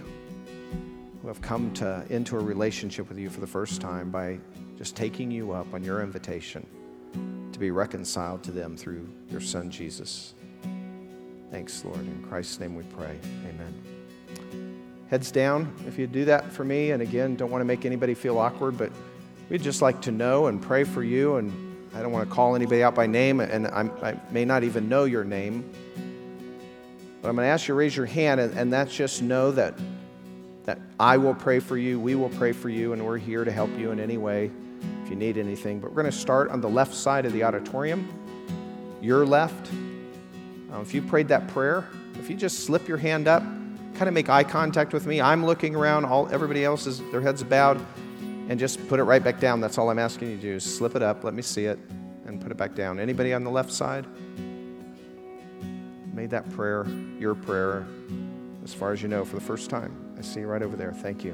who 1.22 1.30
have 1.30 1.42
come 1.42 1.72
to, 1.76 2.06
into 2.10 2.36
a 2.36 2.40
relationship 2.42 3.08
with 3.08 3.18
you 3.18 3.30
for 3.30 3.40
the 3.40 3.48
first 3.48 3.80
time 3.80 4.12
by 4.12 4.38
just 4.78 4.98
taking 4.98 5.32
you 5.32 5.54
up 5.54 5.74
on 5.74 5.82
your 5.82 6.04
invitation 6.04 6.68
to 7.54 7.58
be 7.58 7.72
reconciled 7.72 8.44
to 8.44 8.52
them 8.52 8.76
through 8.76 9.08
your 9.32 9.40
Son, 9.40 9.72
Jesus. 9.72 10.34
Thanks, 11.52 11.86
Lord. 11.86 12.02
In 12.02 12.22
Christ's 12.28 12.60
name 12.60 12.76
we 12.76 12.84
pray. 12.84 13.18
Amen 13.48 13.74
heads 15.10 15.32
down 15.32 15.74
if 15.88 15.98
you 15.98 16.06
do 16.06 16.26
that 16.26 16.52
for 16.52 16.66
me. 16.66 16.92
And 16.92 17.02
again, 17.02 17.38
don't 17.38 17.50
want 17.50 17.62
to 17.62 17.66
make 17.66 17.86
anybody 17.86 18.14
feel 18.14 18.38
awkward, 18.38 18.78
but 18.78 18.92
we'd 19.50 19.64
just 19.64 19.82
like 19.82 20.02
to 20.02 20.12
know 20.12 20.48
and 20.48 20.62
pray 20.62 20.84
for 20.84 21.02
you. 21.02 21.38
And 21.38 21.52
I 21.96 22.02
don't 22.02 22.12
want 22.12 22.28
to 22.28 22.36
call 22.36 22.58
anybody 22.58 22.84
out 22.84 22.94
by 22.94 23.08
name, 23.08 23.40
and 23.40 23.68
I'm, 23.68 23.90
i 24.04 24.16
may 24.32 24.44
not 24.44 24.66
even 24.66 24.90
know 24.90 25.06
your 25.06 25.24
name. 25.24 25.64
But 27.22 27.30
I'm 27.30 27.36
going 27.36 27.46
to 27.46 27.50
ask 27.52 27.68
you 27.68 27.74
to 27.74 27.78
raise 27.78 27.96
your 27.96 28.06
hand, 28.06 28.40
and, 28.40 28.58
and 28.58 28.72
that's 28.72 28.96
just 28.96 29.22
know 29.22 29.52
that, 29.52 29.74
that 30.64 30.80
I 31.00 31.18
will 31.18 31.36
pray 31.36 31.60
for 31.60 31.78
you, 31.78 32.00
we 32.00 32.16
will 32.16 32.30
pray 32.30 32.54
for 32.54 32.70
you, 32.70 32.94
and 32.94 33.06
we're 33.06 33.18
here 33.18 33.44
to 33.44 33.52
help 33.52 33.70
you 33.78 33.92
in 33.92 34.00
any 34.00 34.18
way 34.18 34.50
if 35.04 35.10
you 35.10 35.16
need 35.16 35.38
anything. 35.38 35.80
But 35.80 35.90
we're 35.90 36.02
going 36.02 36.12
to 36.12 36.18
start 36.18 36.50
on 36.50 36.62
the 36.62 36.70
left 36.70 36.94
side 36.94 37.26
of 37.26 37.34
the 37.34 37.44
auditorium, 37.44 38.08
your 39.02 39.26
left. 39.26 39.70
Um, 40.72 40.82
if 40.82 40.94
you 40.94 41.02
prayed 41.02 41.28
that 41.28 41.48
prayer, 41.50 41.90
if 42.20 42.30
you 42.30 42.38
just 42.38 42.60
slip 42.66 42.88
your 42.88 42.98
hand 42.98 43.28
up, 43.28 43.44
kind 43.96 44.08
of 44.08 44.14
make 44.14 44.30
eye 44.30 44.44
contact 44.44 44.94
with 44.94 45.06
me. 45.06 45.20
I'm 45.20 45.46
looking 45.46 45.76
around, 45.76 46.06
all 46.06 46.30
everybody 46.30 46.64
else 46.64 46.88
is 46.88 47.02
their 47.12 47.22
heads 47.22 47.44
bowed, 47.44 47.86
and 48.48 48.58
just 48.58 48.88
put 48.88 49.00
it 49.00 49.04
right 49.04 49.24
back 49.24 49.42
down. 49.42 49.60
That's 49.60 49.78
all 49.78 49.90
I'm 49.90 50.00
asking 50.00 50.30
you 50.30 50.36
to 50.38 50.42
do. 50.42 50.56
Is 50.56 50.64
slip 50.64 50.96
it 50.96 51.04
up, 51.04 51.26
let 51.26 51.34
me 51.34 51.42
see 51.42 51.66
it, 51.66 51.80
and 52.26 52.40
put 52.40 52.52
it 52.52 52.58
back 52.58 52.76
down. 52.76 52.98
Anybody 52.98 53.34
on 53.34 53.44
the 53.44 53.52
left 53.52 53.74
side? 53.74 54.06
Made 56.20 56.32
that 56.32 56.50
prayer 56.50 56.86
your 57.18 57.34
prayer, 57.34 57.88
as 58.66 58.74
far 58.74 58.92
as 58.92 59.02
you 59.02 59.08
know, 59.08 59.24
for 59.24 59.36
the 59.36 59.42
first 59.42 59.70
time. 59.70 59.96
I 60.18 60.22
see 60.22 60.42
you 60.42 60.48
right 60.48 60.62
over 60.62 60.76
there. 60.76 60.92
Thank 60.92 61.24
you. 61.24 61.34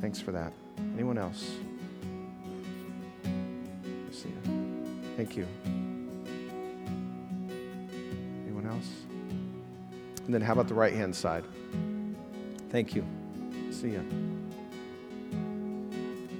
Thanks 0.00 0.18
for 0.18 0.32
that. 0.32 0.54
Anyone 0.94 1.18
else? 1.18 1.50
I 3.22 4.10
see 4.10 4.30
you. 4.30 5.04
Thank 5.14 5.36
you. 5.36 5.46
Anyone 8.46 8.66
else? 8.66 8.88
And 10.24 10.32
then 10.32 10.40
how 10.40 10.54
about 10.54 10.68
the 10.68 10.74
right 10.74 10.94
hand 10.94 11.14
side? 11.14 11.44
Thank 12.70 12.94
you. 12.94 13.04
See 13.70 13.90
you. 13.90 14.02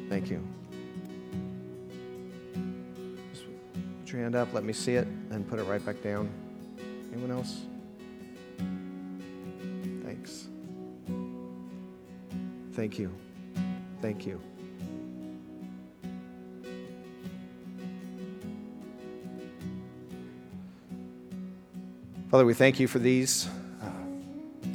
Thank 0.09 0.31
you. 0.31 0.43
Just 3.31 3.45
put 4.01 4.11
your 4.11 4.23
hand 4.23 4.37
up, 4.37 4.55
let 4.55 4.65
me 4.65 4.73
see 4.73 4.95
it, 4.95 5.07
and 5.29 5.47
put 5.47 5.59
it 5.59 5.65
right 5.65 5.85
back 5.85 6.03
down. 6.03 6.31
Anyone 7.13 7.31
else? 7.31 7.61
Thanks. 10.03 10.49
Thank 12.73 12.99
you. 12.99 13.15
Thank 14.01 14.27
you. 14.27 14.41
Father, 22.31 22.47
we 22.47 22.55
thank 22.55 22.81
you 22.81 22.89
for 22.89 22.99
these 22.99 23.47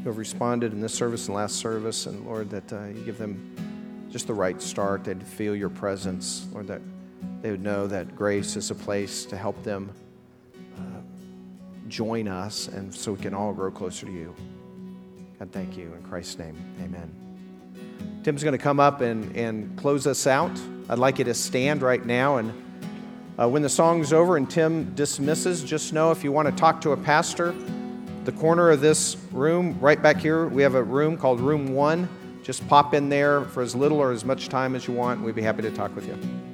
who 0.07 0.11
have 0.11 0.19
responded 0.19 0.73
in 0.73 0.79
this 0.79 0.93
service 0.93 1.27
and 1.27 1.35
last 1.35 1.55
service, 1.55 2.05
and 2.05 2.25
Lord, 2.25 2.49
that 2.51 2.71
uh, 2.71 2.85
you 2.85 3.01
give 3.03 3.17
them 3.17 4.07
just 4.09 4.27
the 4.27 4.33
right 4.33 4.61
start. 4.61 5.03
They'd 5.03 5.21
feel 5.21 5.55
your 5.55 5.69
presence, 5.69 6.47
Lord, 6.53 6.67
that 6.67 6.81
they 7.41 7.51
would 7.51 7.63
know 7.63 7.87
that 7.87 8.15
grace 8.15 8.55
is 8.55 8.71
a 8.71 8.75
place 8.75 9.25
to 9.25 9.35
help 9.35 9.61
them 9.63 9.89
uh, 9.89 10.06
join 11.97 12.27
us 12.27 12.67
and 12.67 12.93
so 12.93 13.13
we 13.13 13.19
can 13.19 13.33
all 13.33 13.51
grow 13.51 13.71
closer 13.71 14.05
to 14.05 14.11
you. 14.11 14.35
God, 15.39 15.51
thank 15.51 15.75
you. 15.75 15.91
In 15.95 16.03
Christ's 16.03 16.37
name, 16.37 16.55
amen. 16.79 17.11
Tim's 18.23 18.43
going 18.43 18.51
to 18.51 18.63
come 18.63 18.79
up 18.79 19.01
and, 19.01 19.35
and 19.35 19.75
close 19.79 20.05
us 20.05 20.27
out. 20.27 20.51
I'd 20.89 20.99
like 20.99 21.17
you 21.17 21.25
to 21.25 21.33
stand 21.33 21.81
right 21.81 22.05
now. 22.05 22.37
And 22.37 22.53
uh, 23.39 23.49
when 23.49 23.63
the 23.63 23.69
song's 23.69 24.13
over 24.13 24.37
and 24.37 24.47
Tim 24.47 24.93
dismisses, 24.93 25.63
just 25.63 25.91
know 25.91 26.11
if 26.11 26.23
you 26.23 26.31
want 26.31 26.47
to 26.47 26.55
talk 26.55 26.81
to 26.81 26.91
a 26.91 26.97
pastor, 26.97 27.55
the 28.25 28.31
corner 28.33 28.69
of 28.69 28.79
this 28.79 29.17
room, 29.31 29.75
right 29.81 29.99
back 29.99 30.17
here, 30.17 30.45
we 30.45 30.61
have 30.61 30.75
a 30.75 30.83
room 30.83 31.17
called 31.17 31.39
Room 31.39 31.73
One. 31.73 32.07
Just 32.43 32.67
pop 32.67 32.93
in 32.93 33.09
there 33.09 33.41
for 33.45 33.63
as 33.63 33.75
little 33.75 33.97
or 33.97 34.11
as 34.11 34.23
much 34.23 34.49
time 34.49 34.75
as 34.75 34.87
you 34.87 34.93
want. 34.93 35.23
We'd 35.23 35.33
be 35.33 35.41
happy 35.41 35.63
to 35.63 35.71
talk 35.71 35.95
with 35.95 36.05
you. 36.07 36.46